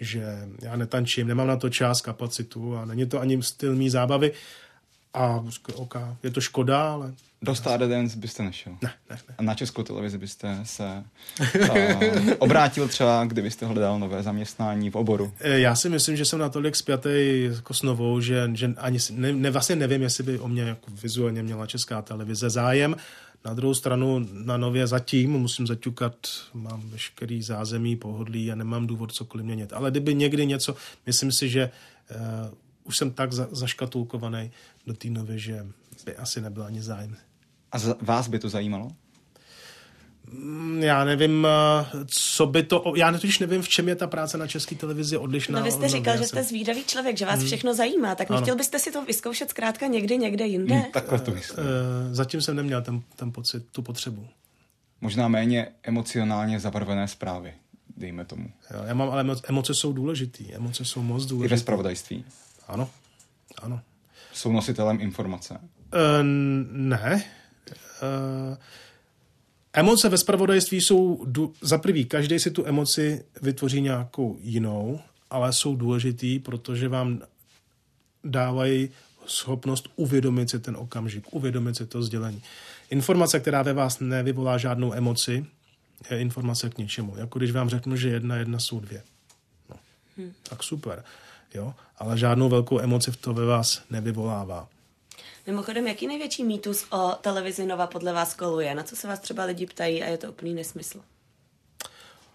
že 0.00 0.48
já 0.62 0.76
netančím, 0.76 1.26
nemám 1.26 1.46
na 1.46 1.56
to 1.56 1.70
čas, 1.70 2.00
kapacitu 2.00 2.76
a 2.76 2.84
není 2.84 3.06
to 3.06 3.20
ani 3.20 3.42
styl 3.42 3.76
mý 3.76 3.90
zábavy. 3.90 4.32
A 5.14 5.44
OK, 5.74 5.94
je 6.22 6.30
to 6.30 6.40
škoda, 6.40 6.92
ale... 6.92 7.12
Do 7.42 7.54
Stardance 7.54 8.16
byste 8.16 8.42
nešel? 8.42 8.72
Ne, 8.82 8.92
ne, 9.10 9.18
ne. 9.28 9.34
A 9.38 9.42
na 9.42 9.54
českou 9.54 9.82
televizi 9.82 10.18
byste 10.18 10.60
se 10.62 11.04
uh, 11.70 12.30
obrátil 12.38 12.88
třeba, 12.88 13.24
kdybyste 13.24 13.66
hledal 13.66 13.98
nové 13.98 14.22
zaměstnání 14.22 14.90
v 14.90 14.94
oboru? 14.94 15.32
Eh, 15.40 15.60
já 15.60 15.74
si 15.74 15.88
myslím, 15.88 16.16
že 16.16 16.24
jsem 16.24 16.38
natolik 16.38 16.76
spjatý 16.76 17.42
jako 17.50 17.74
s 17.74 17.82
novou, 17.82 18.20
že, 18.20 18.50
že 18.54 18.74
ani 18.76 18.98
ne, 19.10 19.32
ne, 19.32 19.50
vlastně 19.50 19.76
nevím, 19.76 20.02
jestli 20.02 20.24
by 20.24 20.38
o 20.38 20.48
mě 20.48 20.62
jako 20.62 20.90
vizuálně 21.02 21.42
měla 21.42 21.66
česká 21.66 22.02
televize 22.02 22.50
zájem. 22.50 22.96
Na 23.44 23.54
druhou 23.54 23.74
stranu 23.74 24.26
na 24.32 24.56
nově 24.56 24.86
zatím 24.86 25.32
musím 25.32 25.66
zaťukat, 25.66 26.14
mám 26.54 26.82
veškerý 26.84 27.42
zázemí, 27.42 27.96
pohodlí 27.96 28.52
a 28.52 28.54
nemám 28.54 28.86
důvod 28.86 29.12
cokoliv 29.12 29.46
měnit. 29.46 29.72
Ale 29.72 29.90
kdyby 29.90 30.14
někdy 30.14 30.46
něco, 30.46 30.76
myslím 31.06 31.32
si, 31.32 31.48
že 31.48 31.70
uh, 32.10 32.54
už 32.84 32.96
jsem 32.96 33.10
tak 33.10 33.32
za, 33.32 33.48
zaškatulkovaný 33.50 34.50
do 34.86 34.94
té 34.94 35.08
nově, 35.08 35.38
že 35.38 35.66
by 36.04 36.16
asi 36.16 36.40
nebyl 36.40 36.64
ani 36.64 36.82
zájem. 36.82 37.16
A 37.72 37.78
z, 37.78 37.96
vás 38.00 38.28
by 38.28 38.38
to 38.38 38.48
zajímalo? 38.48 38.90
Mm, 40.32 40.82
já 40.82 41.04
nevím, 41.04 41.46
eh, 41.46 41.86
co 42.06 42.46
by 42.46 42.62
to... 42.62 42.92
Já 42.96 43.12
totiž 43.12 43.38
nevím, 43.38 43.62
v 43.62 43.68
čem 43.68 43.88
je 43.88 43.96
ta 43.96 44.06
práce 44.06 44.38
na 44.38 44.46
české 44.46 44.74
televizi 44.74 45.16
odlišná. 45.16 45.58
No 45.58 45.64
vy 45.64 45.72
jste 45.72 45.88
říkal, 45.88 46.16
že 46.16 46.24
jste 46.24 46.42
zvídavý 46.42 46.84
člověk, 46.84 47.18
že 47.18 47.26
vás 47.26 47.38
hmm. 47.38 47.46
všechno 47.46 47.74
zajímá, 47.74 48.14
tak 48.14 48.30
nechtěl 48.30 48.56
byste 48.56 48.78
si 48.78 48.92
to 48.92 49.04
vyzkoušet 49.04 49.50
zkrátka 49.50 49.86
někdy, 49.86 50.18
někde 50.18 50.46
jinde? 50.46 50.74
Hmm, 50.74 50.92
takhle 50.92 51.18
to 51.18 51.30
myslím. 51.30 51.58
Uh, 51.58 51.64
zatím 52.14 52.42
jsem 52.42 52.56
neměl 52.56 52.82
ten, 52.82 53.02
ten 53.16 53.32
pocit, 53.32 53.64
tu 53.72 53.82
potřebu. 53.82 54.28
možná 55.00 55.28
méně 55.28 55.68
emocionálně 55.82 56.60
zabarvené 56.60 57.08
zprávy, 57.08 57.54
dejme 57.96 58.24
tomu. 58.24 58.50
Jo, 58.74 58.82
já 58.86 58.94
mám, 58.94 59.10
ale 59.10 59.24
emo- 59.24 59.40
emoce 59.48 59.74
jsou 59.74 59.92
důležitý, 59.92 60.54
emoce 60.54 60.84
jsou 60.84 61.02
moc 61.02 61.24
I 61.24 61.28
důležité. 61.28 61.54
ve 61.54 61.60
spravodajství. 61.60 62.24
Ano, 62.68 62.90
ano. 63.62 63.80
Jsou 64.32 64.52
nositelem 64.52 65.00
informace. 65.00 65.58
Uh, 65.60 65.68
ne. 66.72 67.24
Uh, 68.02 68.56
emoce 69.72 70.08
ve 70.08 70.18
spravodajství 70.18 70.80
jsou, 70.80 71.24
du- 71.24 71.52
za 71.60 71.78
prvý, 71.78 72.04
každý 72.04 72.38
si 72.38 72.50
tu 72.50 72.66
emoci 72.66 73.24
vytvoří 73.42 73.80
nějakou 73.80 74.36
jinou, 74.40 75.00
ale 75.30 75.52
jsou 75.52 75.76
důležitý, 75.76 76.38
protože 76.38 76.88
vám 76.88 77.20
dávají 78.24 78.90
schopnost 79.26 79.88
uvědomit 79.96 80.50
si 80.50 80.58
ten 80.60 80.76
okamžik, 80.76 81.34
uvědomit 81.34 81.76
si 81.76 81.86
to 81.86 82.02
sdělení. 82.02 82.42
Informace, 82.90 83.40
která 83.40 83.62
ve 83.62 83.72
vás 83.72 84.00
nevyvolá 84.00 84.58
žádnou 84.58 84.92
emoci, 84.94 85.46
je 86.10 86.20
informace 86.20 86.70
k 86.70 86.78
ničemu. 86.78 87.16
Jako 87.16 87.38
když 87.38 87.52
vám 87.52 87.68
řeknu, 87.68 87.96
že 87.96 88.08
jedna 88.08 88.36
jedna 88.36 88.58
jsou 88.58 88.80
dvě. 88.80 89.02
No, 89.70 89.76
Hm. 90.18 90.32
tak 90.48 90.62
super. 90.62 91.04
Jo? 91.54 91.74
Ale 91.98 92.18
žádnou 92.18 92.48
velkou 92.48 92.80
emoci 92.80 93.10
v 93.10 93.16
to 93.16 93.34
ve 93.34 93.46
vás 93.46 93.82
nevyvolává. 93.90 94.68
Mimochodem, 95.46 95.86
jaký 95.86 96.06
největší 96.06 96.44
mýtus 96.44 96.86
o 96.90 97.12
televizi 97.20 97.66
Nova 97.66 97.86
podle 97.86 98.12
vás 98.12 98.34
koluje? 98.34 98.74
Na 98.74 98.82
co 98.82 98.96
se 98.96 99.08
vás 99.08 99.20
třeba 99.20 99.44
lidi 99.44 99.66
ptají 99.66 100.02
a 100.02 100.06
je 100.06 100.18
to 100.18 100.28
úplný 100.28 100.54
nesmysl? 100.54 101.00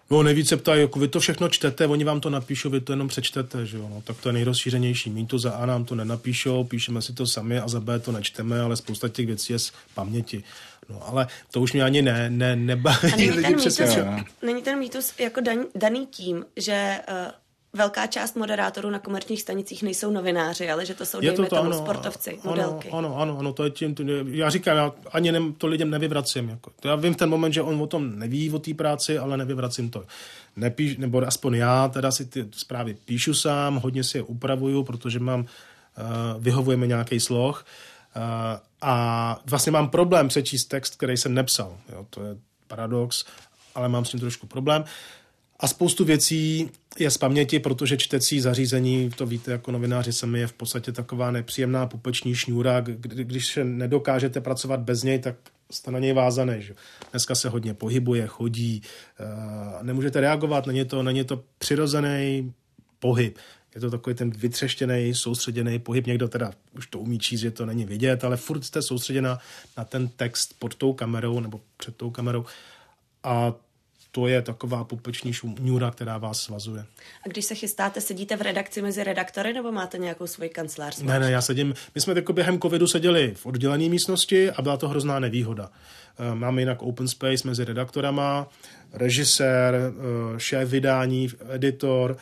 No 0.09 0.23
nejvíce 0.23 0.57
ptají, 0.57 0.81
jako 0.81 0.99
vy 0.99 1.07
to 1.07 1.19
všechno 1.19 1.49
čtete, 1.49 1.87
oni 1.87 2.03
vám 2.03 2.21
to 2.21 2.29
napíšou, 2.29 2.69
vy 2.69 2.81
to 2.81 2.93
jenom 2.93 3.07
přečtete, 3.07 3.65
že 3.65 3.77
jo? 3.77 3.89
No, 3.89 4.01
tak 4.01 4.17
to 4.17 4.29
je 4.29 4.33
nejrozšířenější 4.33 5.09
mýtus, 5.09 5.41
za 5.41 5.51
A 5.51 5.65
nám 5.65 5.85
to 5.85 5.95
nenapíšou, 5.95 6.63
píšeme 6.63 7.01
si 7.01 7.13
to 7.13 7.27
sami 7.27 7.59
a 7.59 7.67
za 7.67 7.79
B 7.79 7.99
to 7.99 8.11
nečteme, 8.11 8.61
ale 8.61 8.75
spousta 8.75 9.09
těch 9.09 9.25
věcí 9.25 9.53
je 9.53 9.59
z 9.59 9.71
paměti. 9.93 10.43
No 10.89 11.07
ale 11.07 11.27
to 11.51 11.61
už 11.61 11.73
mě 11.73 11.83
ani 11.83 12.01
ne, 12.01 12.29
ne, 12.29 12.55
nebaví 12.55 13.13
A 13.13 13.15
není 13.15 13.31
ten, 13.31 13.47
mýtus, 13.47 13.61
přesvědčovat. 13.61 14.19
není 14.41 14.61
ten 14.61 14.79
mýtus 14.79 15.13
jako 15.19 15.41
dan, 15.41 15.59
daný 15.75 16.07
tím, 16.07 16.45
že 16.55 16.99
uh, 17.09 17.31
velká 17.73 18.07
část 18.07 18.35
moderátorů 18.35 18.89
na 18.89 18.99
komerčních 18.99 19.41
stanicích 19.41 19.83
nejsou 19.83 20.11
novináři, 20.11 20.69
ale 20.69 20.85
že 20.85 20.93
to 20.93 21.05
jsou, 21.05 21.17
Je 21.21 21.31
dejme 21.31 21.49
to 21.49 21.55
tomu, 21.55 21.69
ano, 21.69 21.77
sportovci, 21.77 22.31
ano, 22.31 22.41
modelky. 22.43 22.89
Ano, 22.89 23.17
ano, 23.17 23.39
ano, 23.39 23.53
to 23.53 23.63
je 23.63 23.69
tím, 23.69 23.95
já 24.27 24.49
říkám, 24.49 24.77
já 24.77 24.91
ani 25.11 25.31
ne, 25.31 25.39
to 25.57 25.67
lidem 25.67 25.89
nevyvracím. 25.89 26.49
Jako. 26.49 26.71
To 26.79 26.87
já 26.87 26.95
vím 26.95 27.13
v 27.13 27.17
ten 27.17 27.29
moment, 27.29 27.53
že 27.53 27.61
on 27.61 27.81
o 27.81 27.87
tom 27.87 28.19
neví, 28.19 28.51
o 28.51 28.59
té 28.59 28.73
práci, 28.73 29.17
ale 29.17 29.37
nevyvracím 29.37 29.89
to. 29.89 30.03
Nepíš, 30.55 30.97
nebo 30.97 31.27
aspoň 31.27 31.53
já 31.53 31.87
teda 31.87 32.11
si 32.11 32.25
ty 32.25 32.47
zprávy 32.51 32.97
píšu 33.05 33.33
sám, 33.33 33.75
hodně 33.75 34.03
si 34.03 34.17
je 34.17 34.21
upravuju, 34.21 34.83
protože 34.83 35.19
mám, 35.19 35.39
uh, 35.39 35.45
vyhovujeme 36.43 36.87
nějaký 36.87 37.19
sloh 37.19 37.65
uh, 38.15 38.21
a 38.81 39.39
vlastně 39.45 39.71
mám 39.71 39.89
problém 39.89 40.27
přečíst 40.27 40.65
text, 40.65 40.95
který 40.95 41.17
jsem 41.17 41.33
nepsal. 41.33 41.77
Jo, 41.91 42.05
to 42.09 42.23
je 42.23 42.35
paradox, 42.67 43.25
ale 43.75 43.89
mám 43.89 44.05
s 44.05 44.09
tím 44.09 44.19
trošku 44.19 44.47
problém. 44.47 44.83
A 45.59 45.67
spoustu 45.67 46.05
věcí 46.05 46.69
je 46.99 47.11
z 47.11 47.17
paměti, 47.17 47.59
protože 47.59 47.97
čtecí 47.97 48.39
zařízení, 48.39 49.09
to 49.09 49.25
víte 49.25 49.51
jako 49.51 49.71
novináři 49.71 50.13
sami, 50.13 50.39
je 50.39 50.47
v 50.47 50.53
podstatě 50.53 50.91
taková 50.91 51.31
nepříjemná 51.31 51.85
pupeční 51.85 52.35
šňůra. 52.35 52.81
Kdy, 52.81 53.23
když 53.23 53.59
nedokážete 53.63 54.41
pracovat 54.41 54.79
bez 54.79 55.03
něj, 55.03 55.19
tak 55.19 55.35
jste 55.71 55.91
na 55.91 55.99
něj 55.99 56.13
vázané. 56.13 56.61
Že? 56.61 56.75
Dneska 57.11 57.35
se 57.35 57.49
hodně 57.49 57.73
pohybuje, 57.73 58.27
chodí, 58.27 58.81
uh, 59.19 59.83
nemůžete 59.83 60.21
reagovat, 60.21 60.67
není 60.67 60.85
to, 60.85 61.03
není 61.03 61.23
to 61.23 61.43
přirozený 61.57 62.53
pohyb. 62.99 63.37
Je 63.75 63.81
to 63.81 63.91
takový 63.91 64.15
ten 64.15 64.29
vytřeštěný, 64.29 65.13
soustředěný 65.13 65.79
pohyb. 65.79 66.07
Někdo 66.07 66.27
teda 66.27 66.51
už 66.77 66.87
to 66.87 66.99
umí 66.99 67.19
číst, 67.19 67.39
že 67.39 67.51
to 67.51 67.65
není 67.65 67.85
vidět, 67.85 68.23
ale 68.23 68.37
furt 68.37 68.63
jste 68.63 68.81
soustředěna 68.81 69.39
na 69.77 69.83
ten 69.83 70.07
text 70.07 70.55
pod 70.59 70.75
tou 70.75 70.93
kamerou 70.93 71.39
nebo 71.39 71.61
před 71.77 71.95
tou 71.95 72.09
kamerou. 72.09 72.45
A 73.23 73.53
to 74.17 74.27
je 74.27 74.41
taková 74.41 74.83
pupeční 74.83 75.33
šňůra, 75.33 75.91
která 75.91 76.17
vás 76.17 76.41
svazuje. 76.41 76.85
A 77.25 77.29
když 77.29 77.45
se 77.45 77.55
chystáte, 77.55 78.01
sedíte 78.01 78.35
v 78.37 78.41
redakci 78.41 78.81
mezi 78.81 79.03
redaktory 79.03 79.53
nebo 79.53 79.71
máte 79.71 79.97
nějakou 79.97 80.27
svoji 80.27 80.49
kancelář? 80.49 81.01
Ne, 81.01 81.19
ne, 81.19 81.31
já 81.31 81.41
sedím, 81.41 81.73
my 81.95 82.01
jsme 82.01 82.13
jako 82.13 82.33
během 82.33 82.59
covidu 82.59 82.87
seděli 82.87 83.33
v 83.35 83.45
oddělené 83.45 83.89
místnosti 83.89 84.51
a 84.51 84.61
byla 84.61 84.77
to 84.77 84.87
hrozná 84.87 85.19
nevýhoda. 85.19 85.69
Eh, 86.19 86.35
Máme 86.35 86.61
jinak 86.61 86.81
open 86.81 87.07
space 87.07 87.47
mezi 87.47 87.65
redaktorama, 87.65 88.47
režisér, 88.93 89.75
eh, 89.75 90.39
šéf 90.39 90.69
vydání, 90.69 91.29
editor, 91.49 92.17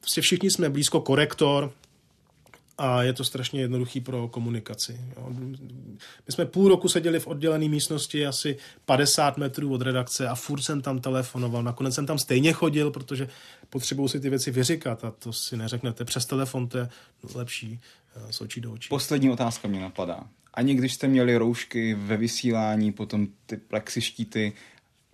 prostě 0.00 0.20
všichni 0.20 0.50
jsme 0.50 0.70
blízko 0.70 1.00
korektor, 1.00 1.72
a 2.80 3.02
je 3.02 3.12
to 3.12 3.24
strašně 3.24 3.60
jednoduchý 3.60 4.00
pro 4.00 4.28
komunikaci. 4.28 5.00
Jo. 5.16 5.28
My 6.26 6.32
jsme 6.32 6.46
půl 6.46 6.68
roku 6.68 6.88
seděli 6.88 7.20
v 7.20 7.26
oddělené 7.26 7.68
místnosti 7.68 8.26
asi 8.26 8.56
50 8.84 9.36
metrů 9.36 9.72
od 9.72 9.82
redakce 9.82 10.28
a 10.28 10.34
furt 10.34 10.62
jsem 10.62 10.82
tam 10.82 11.00
telefonoval. 11.00 11.62
Nakonec 11.62 11.94
jsem 11.94 12.06
tam 12.06 12.18
stejně 12.18 12.52
chodil, 12.52 12.90
protože 12.90 13.28
potřebuju 13.70 14.08
si 14.08 14.20
ty 14.20 14.30
věci 14.30 14.50
vyříkat 14.50 15.04
a 15.04 15.10
to 15.10 15.32
si 15.32 15.56
neřeknete. 15.56 16.04
Přes 16.04 16.26
telefon 16.26 16.68
to 16.68 16.78
je 16.78 16.88
lepší 17.34 17.80
eh, 18.16 18.32
z 18.32 18.40
očí 18.40 18.60
do 18.60 18.72
očí. 18.72 18.88
Poslední 18.88 19.30
otázka 19.30 19.68
mě 19.68 19.80
napadá. 19.80 20.24
Ani 20.54 20.74
když 20.74 20.94
jste 20.94 21.08
měli 21.08 21.36
roušky 21.36 21.94
ve 21.94 22.16
vysílání, 22.16 22.92
potom 22.92 23.26
ty 23.46 23.56
plexištíty, 23.56 24.52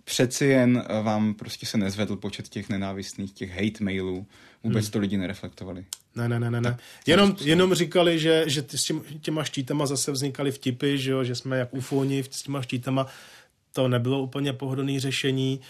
přeci 0.03 0.45
jen 0.45 0.83
vám 1.03 1.33
prostě 1.33 1.65
se 1.65 1.77
nezvedl 1.77 2.15
počet 2.15 2.49
těch 2.49 2.69
nenávistných, 2.69 3.33
těch 3.33 3.49
hate 3.49 3.83
mailů. 3.83 4.25
Vůbec 4.63 4.85
Hmm. 4.85 4.91
to 4.91 4.99
lidi 4.99 5.17
nereflektovali. 5.17 5.85
Ne, 6.15 6.29
ne, 6.29 6.39
ne, 6.39 6.51
ne. 6.51 6.61
ne. 6.61 6.77
Jenom, 7.05 7.35
jenom 7.41 7.73
říkali, 7.73 8.19
že, 8.19 8.43
že 8.47 8.61
ty, 8.61 8.77
s 8.77 8.83
těm, 8.83 9.01
těma 9.21 9.43
štítama 9.43 9.85
zase 9.85 10.11
vznikaly 10.11 10.51
vtipy, 10.51 10.97
že, 10.97 11.11
jo, 11.11 11.23
že 11.23 11.35
jsme 11.35 11.57
jak 11.57 11.73
ufoni 11.73 12.23
s 12.31 12.43
těma 12.43 12.61
štítama. 12.61 13.07
To 13.73 13.87
nebylo 13.87 14.21
úplně 14.21 14.53
pohodlné 14.53 14.99
řešení, 14.99 15.61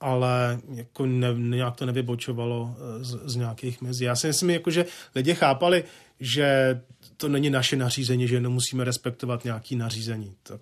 ale 0.00 0.60
jako 0.74 1.06
ne, 1.06 1.28
nějak 1.36 1.76
to 1.76 1.86
nevybočovalo 1.86 2.76
eh, 3.00 3.04
z, 3.04 3.20
z 3.24 3.36
nějakých 3.36 3.82
mezí. 3.82 4.04
Já 4.04 4.16
si 4.16 4.26
myslím, 4.26 4.50
jako, 4.50 4.70
že 4.70 4.86
lidi 5.14 5.34
chápali, 5.34 5.84
že 6.20 6.80
to 7.16 7.28
není 7.28 7.50
naše 7.50 7.76
nařízení, 7.76 8.28
že 8.28 8.40
nemusíme 8.40 8.84
respektovat 8.84 9.44
nějaký 9.44 9.76
nařízení. 9.76 10.34
Tak, 10.42 10.60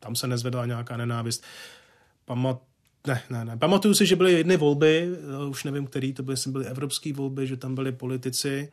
tam 0.00 0.16
se 0.16 0.26
nezvedla 0.26 0.66
nějaká 0.66 0.96
nenávist. 0.96 1.44
Pamat, 2.24 2.60
ne, 3.06 3.22
ne, 3.30 3.44
ne. 3.44 3.56
Pamatuju 3.56 3.94
si, 3.94 4.06
že 4.06 4.16
byly 4.16 4.32
jedny 4.32 4.56
volby, 4.56 5.08
eh, 5.12 5.48
už 5.48 5.64
nevím, 5.64 5.86
který 5.86 6.12
to 6.12 6.22
byly, 6.22 6.32
jestli 6.32 6.50
byly 6.50 6.66
evropské 6.66 7.12
volby, 7.12 7.46
že 7.46 7.56
tam 7.56 7.74
byli 7.74 7.92
politici 7.92 8.72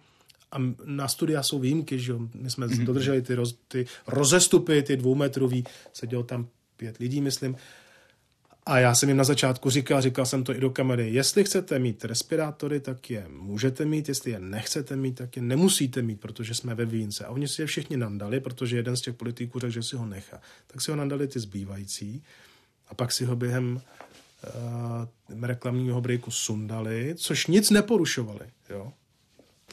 a 0.52 0.58
na 0.86 1.08
studia 1.08 1.44
jsou 1.44 1.60
výjimky, 1.60 2.00
že 2.00 2.12
jo. 2.12 2.20
My 2.34 2.50
jsme 2.50 2.68
mm-hmm. 2.68 2.86
dodrželi 2.86 3.22
ty, 3.22 3.36
roz, 3.36 3.58
ty 3.68 3.86
rozestupy, 4.08 4.84
ty 4.84 4.98
dvoumetrový, 4.98 5.64
sedělo 5.94 6.24
tam 6.24 6.48
pět 6.78 6.98
lidí, 6.98 7.22
myslím. 7.22 7.56
A 8.66 8.80
já 8.80 8.96
jsem 8.96 9.10
jim 9.10 9.18
na 9.18 9.24
začátku 9.24 9.70
říkal, 9.70 10.02
říkal 10.02 10.26
jsem 10.26 10.44
to 10.44 10.56
i 10.56 10.60
do 10.60 10.70
kamery, 10.70 11.14
jestli 11.14 11.44
chcete 11.44 11.80
mít 11.80 12.06
respirátory, 12.06 12.80
tak 12.80 13.10
je 13.10 13.26
můžete 13.30 13.86
mít, 13.86 14.10
jestli 14.10 14.32
je 14.32 14.40
nechcete 14.40 14.96
mít, 14.96 15.16
tak 15.16 15.36
je 15.36 15.42
nemusíte 15.42 16.02
mít, 16.02 16.20
protože 16.20 16.54
jsme 16.54 16.76
ve 16.76 16.86
výjimce. 16.86 17.26
A 17.26 17.30
oni 17.30 17.48
si 17.48 17.62
je 17.62 17.66
všichni 17.66 17.98
nandali, 17.98 18.40
protože 18.40 18.78
jeden 18.78 18.98
z 18.98 19.02
těch 19.02 19.16
politiků 19.16 19.60
řekl, 19.60 19.74
že 19.74 19.84
si 19.84 19.96
ho 19.96 20.06
nechá. 20.06 20.42
Tak 20.68 20.82
si 20.82 20.92
ho 20.92 20.98
nandali 20.98 21.28
ty 21.28 21.40
zbývající 21.40 22.24
a 22.88 22.94
pak 22.94 23.12
si 23.12 23.26
ho 23.26 23.36
během 23.36 23.82
reklamního 25.42 26.02
breaku 26.02 26.32
sundali, 26.32 27.16
což 27.18 27.48
nic 27.48 27.70
neporušovali, 27.70 28.46
jo. 28.70 28.94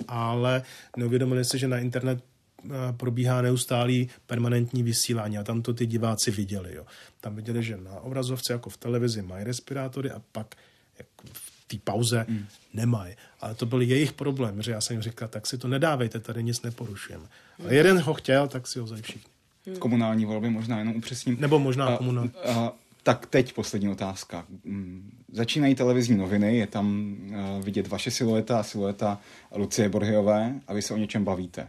Ale 0.09 0.63
neuvědomili 0.97 1.45
si, 1.45 1.59
že 1.59 1.69
na 1.69 1.79
internet 1.79 2.25
uh, 2.65 2.71
probíhá 2.97 3.43
neustálý 3.43 4.09
permanentní 4.27 4.83
vysílání 4.83 5.39
a 5.39 5.45
tam 5.45 5.63
to 5.63 5.75
ty 5.75 5.87
diváci 5.87 6.31
viděli, 6.31 6.75
jo. 6.75 6.87
Tam 7.21 7.37
viděli, 7.37 7.63
že 7.63 7.77
na 7.77 8.01
obrazovce 8.01 8.53
jako 8.53 8.71
v 8.71 8.77
televizi 8.77 9.23
mají 9.23 9.45
respirátory 9.45 10.11
a 10.11 10.23
pak 10.33 10.55
jako 10.99 11.27
v 11.33 11.65
té 11.67 11.77
pauze 11.85 12.27
mm. 12.29 12.47
nemají. 12.75 13.15
Ale 13.41 13.55
to 13.55 13.67
byl 13.67 13.83
jejich 13.83 14.13
problém, 14.13 14.63
že 14.63 14.73
já 14.73 14.81
jsem 14.81 14.95
jim 14.95 15.03
říkal, 15.03 15.29
tak 15.29 15.47
si 15.47 15.59
to 15.59 15.69
nedávejte, 15.69 16.21
tady 16.21 16.43
nic 16.43 16.63
neporušujeme. 16.63 17.25
Ale 17.65 17.75
jeden 17.75 17.99
ho 17.99 18.15
chtěl, 18.15 18.49
tak 18.49 18.67
si 18.67 18.79
ho 18.79 18.85
vzali 18.85 19.03
všichni. 19.03 19.31
Komunální 19.79 20.25
volby 20.25 20.51
možná 20.51 20.79
jenom 20.79 20.97
upřesním. 20.97 21.37
Nebo 21.41 21.59
možná 21.59 21.87
A- 21.87 21.97
komunální. 21.97 22.31
a- 22.31 22.73
Tak 23.05 23.27
teď 23.27 23.53
poslední 23.53 23.89
otázka. 23.89 24.47
Mm, 24.65 25.11
Začínají 25.33 25.75
televizní 25.75 26.17
noviny, 26.17 26.57
je 26.57 26.67
tam 26.67 27.17
uh, 27.29 27.65
vidět 27.65 27.89
vaše 27.89 28.11
silueta 28.11 28.61
a 28.61 28.63
silueta 28.63 29.21
Lucie 29.55 29.89
Borhiové 29.89 30.61
a 30.67 30.75
vy 30.75 30.83
se 30.83 30.95
o 30.95 30.97
něčem 30.97 31.25
bavíte. 31.25 31.69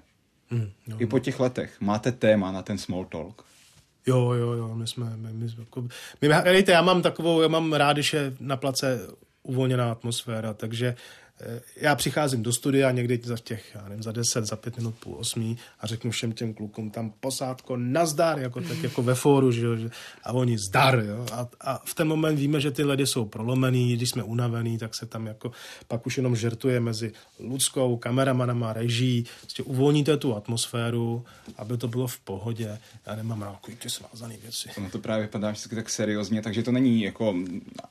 Hmm, 0.49 0.69
jo. 0.87 0.97
I 0.99 1.05
po 1.05 1.19
těch 1.19 1.39
letech 1.39 1.81
máte 1.81 2.11
téma 2.11 2.51
na 2.51 2.61
ten 2.61 2.77
small 2.77 3.05
talk. 3.05 3.45
Jo, 4.07 4.31
jo, 4.31 4.51
jo, 4.51 4.75
my 4.75 4.87
jsme, 4.87 5.17
my, 5.17 5.33
my, 5.33 5.49
jsme 5.49 5.63
jako, 5.63 5.81
my, 6.21 6.27
hejte, 6.27 6.71
já 6.71 6.81
mám 6.81 7.01
takovou, 7.01 7.41
já 7.41 7.47
mám 7.47 7.73
rád, 7.73 7.93
když 7.93 8.13
je 8.13 8.33
na 8.39 8.57
place 8.57 8.99
uvolněná 9.43 9.91
atmosféra, 9.91 10.53
takže 10.53 10.87
eh, 10.87 10.95
já 11.75 11.95
přicházím 11.95 12.43
do 12.43 12.53
studia 12.53 12.91
někdy 12.91 13.19
za 13.23 13.37
těch, 13.37 13.71
já 13.75 13.89
nevím, 13.89 14.03
za 14.03 14.11
10, 14.11 14.45
za 14.45 14.55
5 14.55 14.77
minut, 14.77 14.95
půl 14.95 15.15
osmí 15.19 15.57
a 15.79 15.87
řeknu 15.87 16.11
všem 16.11 16.31
těm 16.31 16.53
klukům 16.53 16.91
tam 16.91 17.13
posádko 17.19 17.77
nazdar, 17.77 18.39
jako 18.39 18.61
tak 18.61 18.83
jako 18.83 19.03
ve 19.03 19.15
fóru, 19.15 19.51
že, 19.51 19.65
jo, 19.65 19.75
a 20.23 20.33
oni 20.33 20.57
zdar, 20.57 21.03
jo. 21.07 21.25
A, 21.31 21.47
a, 21.61 21.81
v 21.85 21.93
ten 21.93 22.07
moment 22.07 22.35
víme, 22.35 22.61
že 22.61 22.71
ty 22.71 22.83
ledy 22.83 23.07
jsou 23.07 23.25
prolomený, 23.25 23.95
když 23.95 24.09
jsme 24.09 24.23
unavený, 24.23 24.77
tak 24.77 24.95
se 24.95 25.05
tam 25.05 25.27
jako 25.27 25.51
pak 25.87 26.07
už 26.07 26.17
jenom 26.17 26.35
žertuje 26.35 26.79
mezi 26.79 27.11
Ludskou, 27.39 27.97
kameramanama, 27.97 28.73
reží, 28.73 29.25
prostě 29.41 29.63
uvolníte 29.63 30.17
tu 30.17 30.35
atmosféru, 30.35 31.25
aby 31.57 31.77
to 31.77 31.87
bylo 31.87 32.07
v 32.07 32.19
pohodě. 32.19 32.77
Já 33.05 33.15
nemám 33.15 33.41
rád 33.41 33.59
ty 33.79 33.89
svázané 33.89 34.37
věci. 34.37 34.69
No 34.81 34.89
to 34.89 34.99
právě 34.99 35.25
vypadá 35.25 35.51
vždycky 35.51 35.75
tak 35.75 35.89
seriózně, 35.89 36.41
takže 36.41 36.63
to 36.63 36.71
není 36.71 37.01
jako 37.01 37.35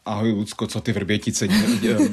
ahoj 0.04 0.32
Lucko, 0.32 0.66
co 0.66 0.80
ty 0.80 0.92
vrbětice 0.92 1.48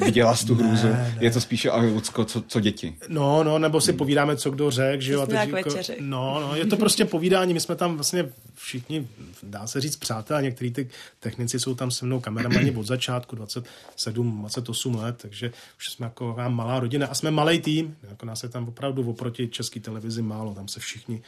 viděla 0.06 0.36
z 0.36 0.44
tu 0.44 0.56
hrůzu. 0.56 0.88
Ne, 0.88 0.92
ne. 0.94 1.21
Je 1.22 1.32
to 1.32 1.42
spíše 1.42 1.72
Lucko, 1.72 2.26
co, 2.26 2.42
co 2.42 2.60
děti. 2.60 2.96
No, 3.08 3.44
no, 3.44 3.60
nebo 3.60 3.82
si 3.82 3.94
povídáme, 3.94 4.38
co 4.38 4.52
kdo 4.52 4.72
řekl, 4.72 5.02
že 5.02 5.14
jo. 5.14 5.22
A 5.22 5.26
teď 5.26 5.50
jako, 5.50 5.70
no, 6.00 6.40
no, 6.42 6.56
je 6.56 6.66
to 6.66 6.78
prostě 6.78 7.06
povídání, 7.06 7.54
my 7.54 7.60
jsme 7.60 7.76
tam 7.76 7.96
vlastně 7.96 8.30
všichni, 8.56 9.08
dá 9.44 9.68
se 9.68 9.82
říct, 9.82 9.96
přátelé, 9.96 10.42
některý 10.42 10.72
ty 10.72 10.90
technici 11.20 11.60
jsou 11.60 11.76
tam 11.76 11.92
se 11.92 12.06
mnou 12.06 12.20
kameramani 12.20 12.72
od 12.72 12.86
začátku, 12.86 13.36
27, 13.36 14.40
28 14.40 14.96
let, 14.96 15.16
takže 15.18 15.52
už 15.78 15.90
jsme 15.90 16.06
jako 16.06 16.36
malá 16.48 16.80
rodina 16.80 17.08
a 17.08 17.14
jsme 17.14 17.32
malý 17.32 17.62
tým, 17.62 17.98
jako 18.10 18.26
nás 18.26 18.44
je 18.44 18.50
tam 18.50 18.68
opravdu 18.68 19.10
oproti 19.10 19.48
české 19.48 19.80
televizi 19.80 20.22
málo, 20.22 20.54
tam 20.54 20.68
se 20.68 20.80
všichni 20.80 21.22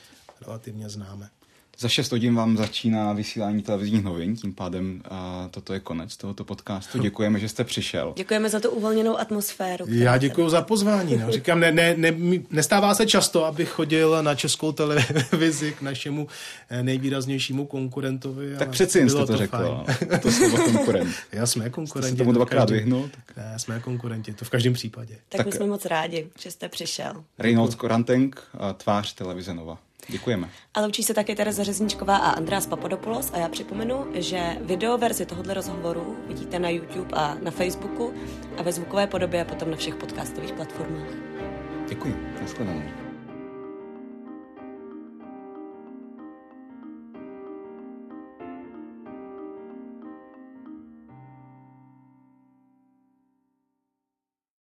relativně 0.47 0.89
známe. 0.89 1.29
Za 1.79 1.89
6 1.89 2.11
hodin 2.11 2.35
vám 2.35 2.57
začíná 2.57 3.13
vysílání 3.13 3.61
televizních 3.61 4.03
novin, 4.03 4.35
tím 4.35 4.53
pádem 4.53 5.01
a 5.09 5.47
toto 5.51 5.73
je 5.73 5.79
konec 5.79 6.17
tohoto 6.17 6.43
podcastu. 6.43 6.99
Děkujeme, 6.99 7.39
že 7.39 7.49
jste 7.49 7.63
přišel. 7.63 8.13
Děkujeme 8.17 8.49
za 8.49 8.59
tu 8.59 8.69
uvolněnou 8.69 9.19
atmosféru. 9.19 9.85
Já 9.87 10.17
děkuji 10.17 10.49
za 10.49 10.61
pozvání. 10.61 11.17
No. 11.17 11.31
Říkám, 11.31 11.59
ne, 11.59 11.71
ne, 11.71 11.95
ne, 11.97 12.13
nestává 12.51 12.95
se 12.95 13.05
často, 13.05 13.45
abych 13.45 13.69
chodil 13.69 14.23
na 14.23 14.35
českou 14.35 14.71
televizi 14.71 15.73
k 15.73 15.81
našemu 15.81 16.27
eh, 16.69 16.83
nejvýraznějšímu 16.83 17.65
konkurentovi. 17.65 18.55
Tak 18.59 18.69
přeci 18.69 18.99
jen 18.99 19.09
jste 19.09 19.19
to, 19.19 19.27
to 19.27 19.37
řekl. 19.37 19.85
To 20.21 20.31
slovo 20.31 20.57
konkurent. 20.57 21.15
Já 21.31 21.45
jsme 21.45 21.69
konkurenti. 21.69 22.07
Jste 22.07 22.17
se 22.17 22.23
tomu 22.23 22.31
dvakrát 22.31 22.69
vyhnul. 22.69 23.09
Tak... 23.25 23.37
Ne, 23.37 23.59
jsme 23.59 23.79
konkurenti, 23.79 24.33
to 24.33 24.45
v 24.45 24.49
každém 24.49 24.73
případě. 24.73 25.13
Tak, 25.13 25.37
tak 25.37 25.45
my 25.45 25.51
jsme 25.51 25.65
moc 25.65 25.85
rádi, 25.85 26.27
že 26.39 26.51
jste 26.51 26.69
přišel. 26.69 27.23
Reynolds 27.39 27.75
Korantenk, 27.75 28.43
tvář 28.77 29.13
televize 29.13 29.53
Nova. 29.53 29.77
Děkujeme. 30.07 30.49
A 30.73 30.81
loučí 30.81 31.03
se 31.03 31.13
také 31.13 31.35
Tereza 31.35 31.63
Řezničková 31.63 32.17
a 32.17 32.29
András 32.29 32.67
Papadopoulos 32.67 33.31
a 33.33 33.37
já 33.37 33.49
připomenu, 33.49 34.05
že 34.13 34.57
video 34.61 34.97
verzi 34.97 35.25
tohoto 35.25 35.53
rozhovoru 35.53 36.17
vidíte 36.27 36.59
na 36.59 36.69
YouTube 36.69 37.09
a 37.13 37.37
na 37.41 37.51
Facebooku 37.51 38.13
a 38.57 38.63
ve 38.63 38.71
zvukové 38.71 39.07
podobě 39.07 39.41
a 39.41 39.45
potom 39.45 39.71
na 39.71 39.77
všech 39.77 39.95
podcastových 39.95 40.53
platformách. 40.53 41.07
Děkuji. 41.89 42.15
Naschledanou. 42.41 43.02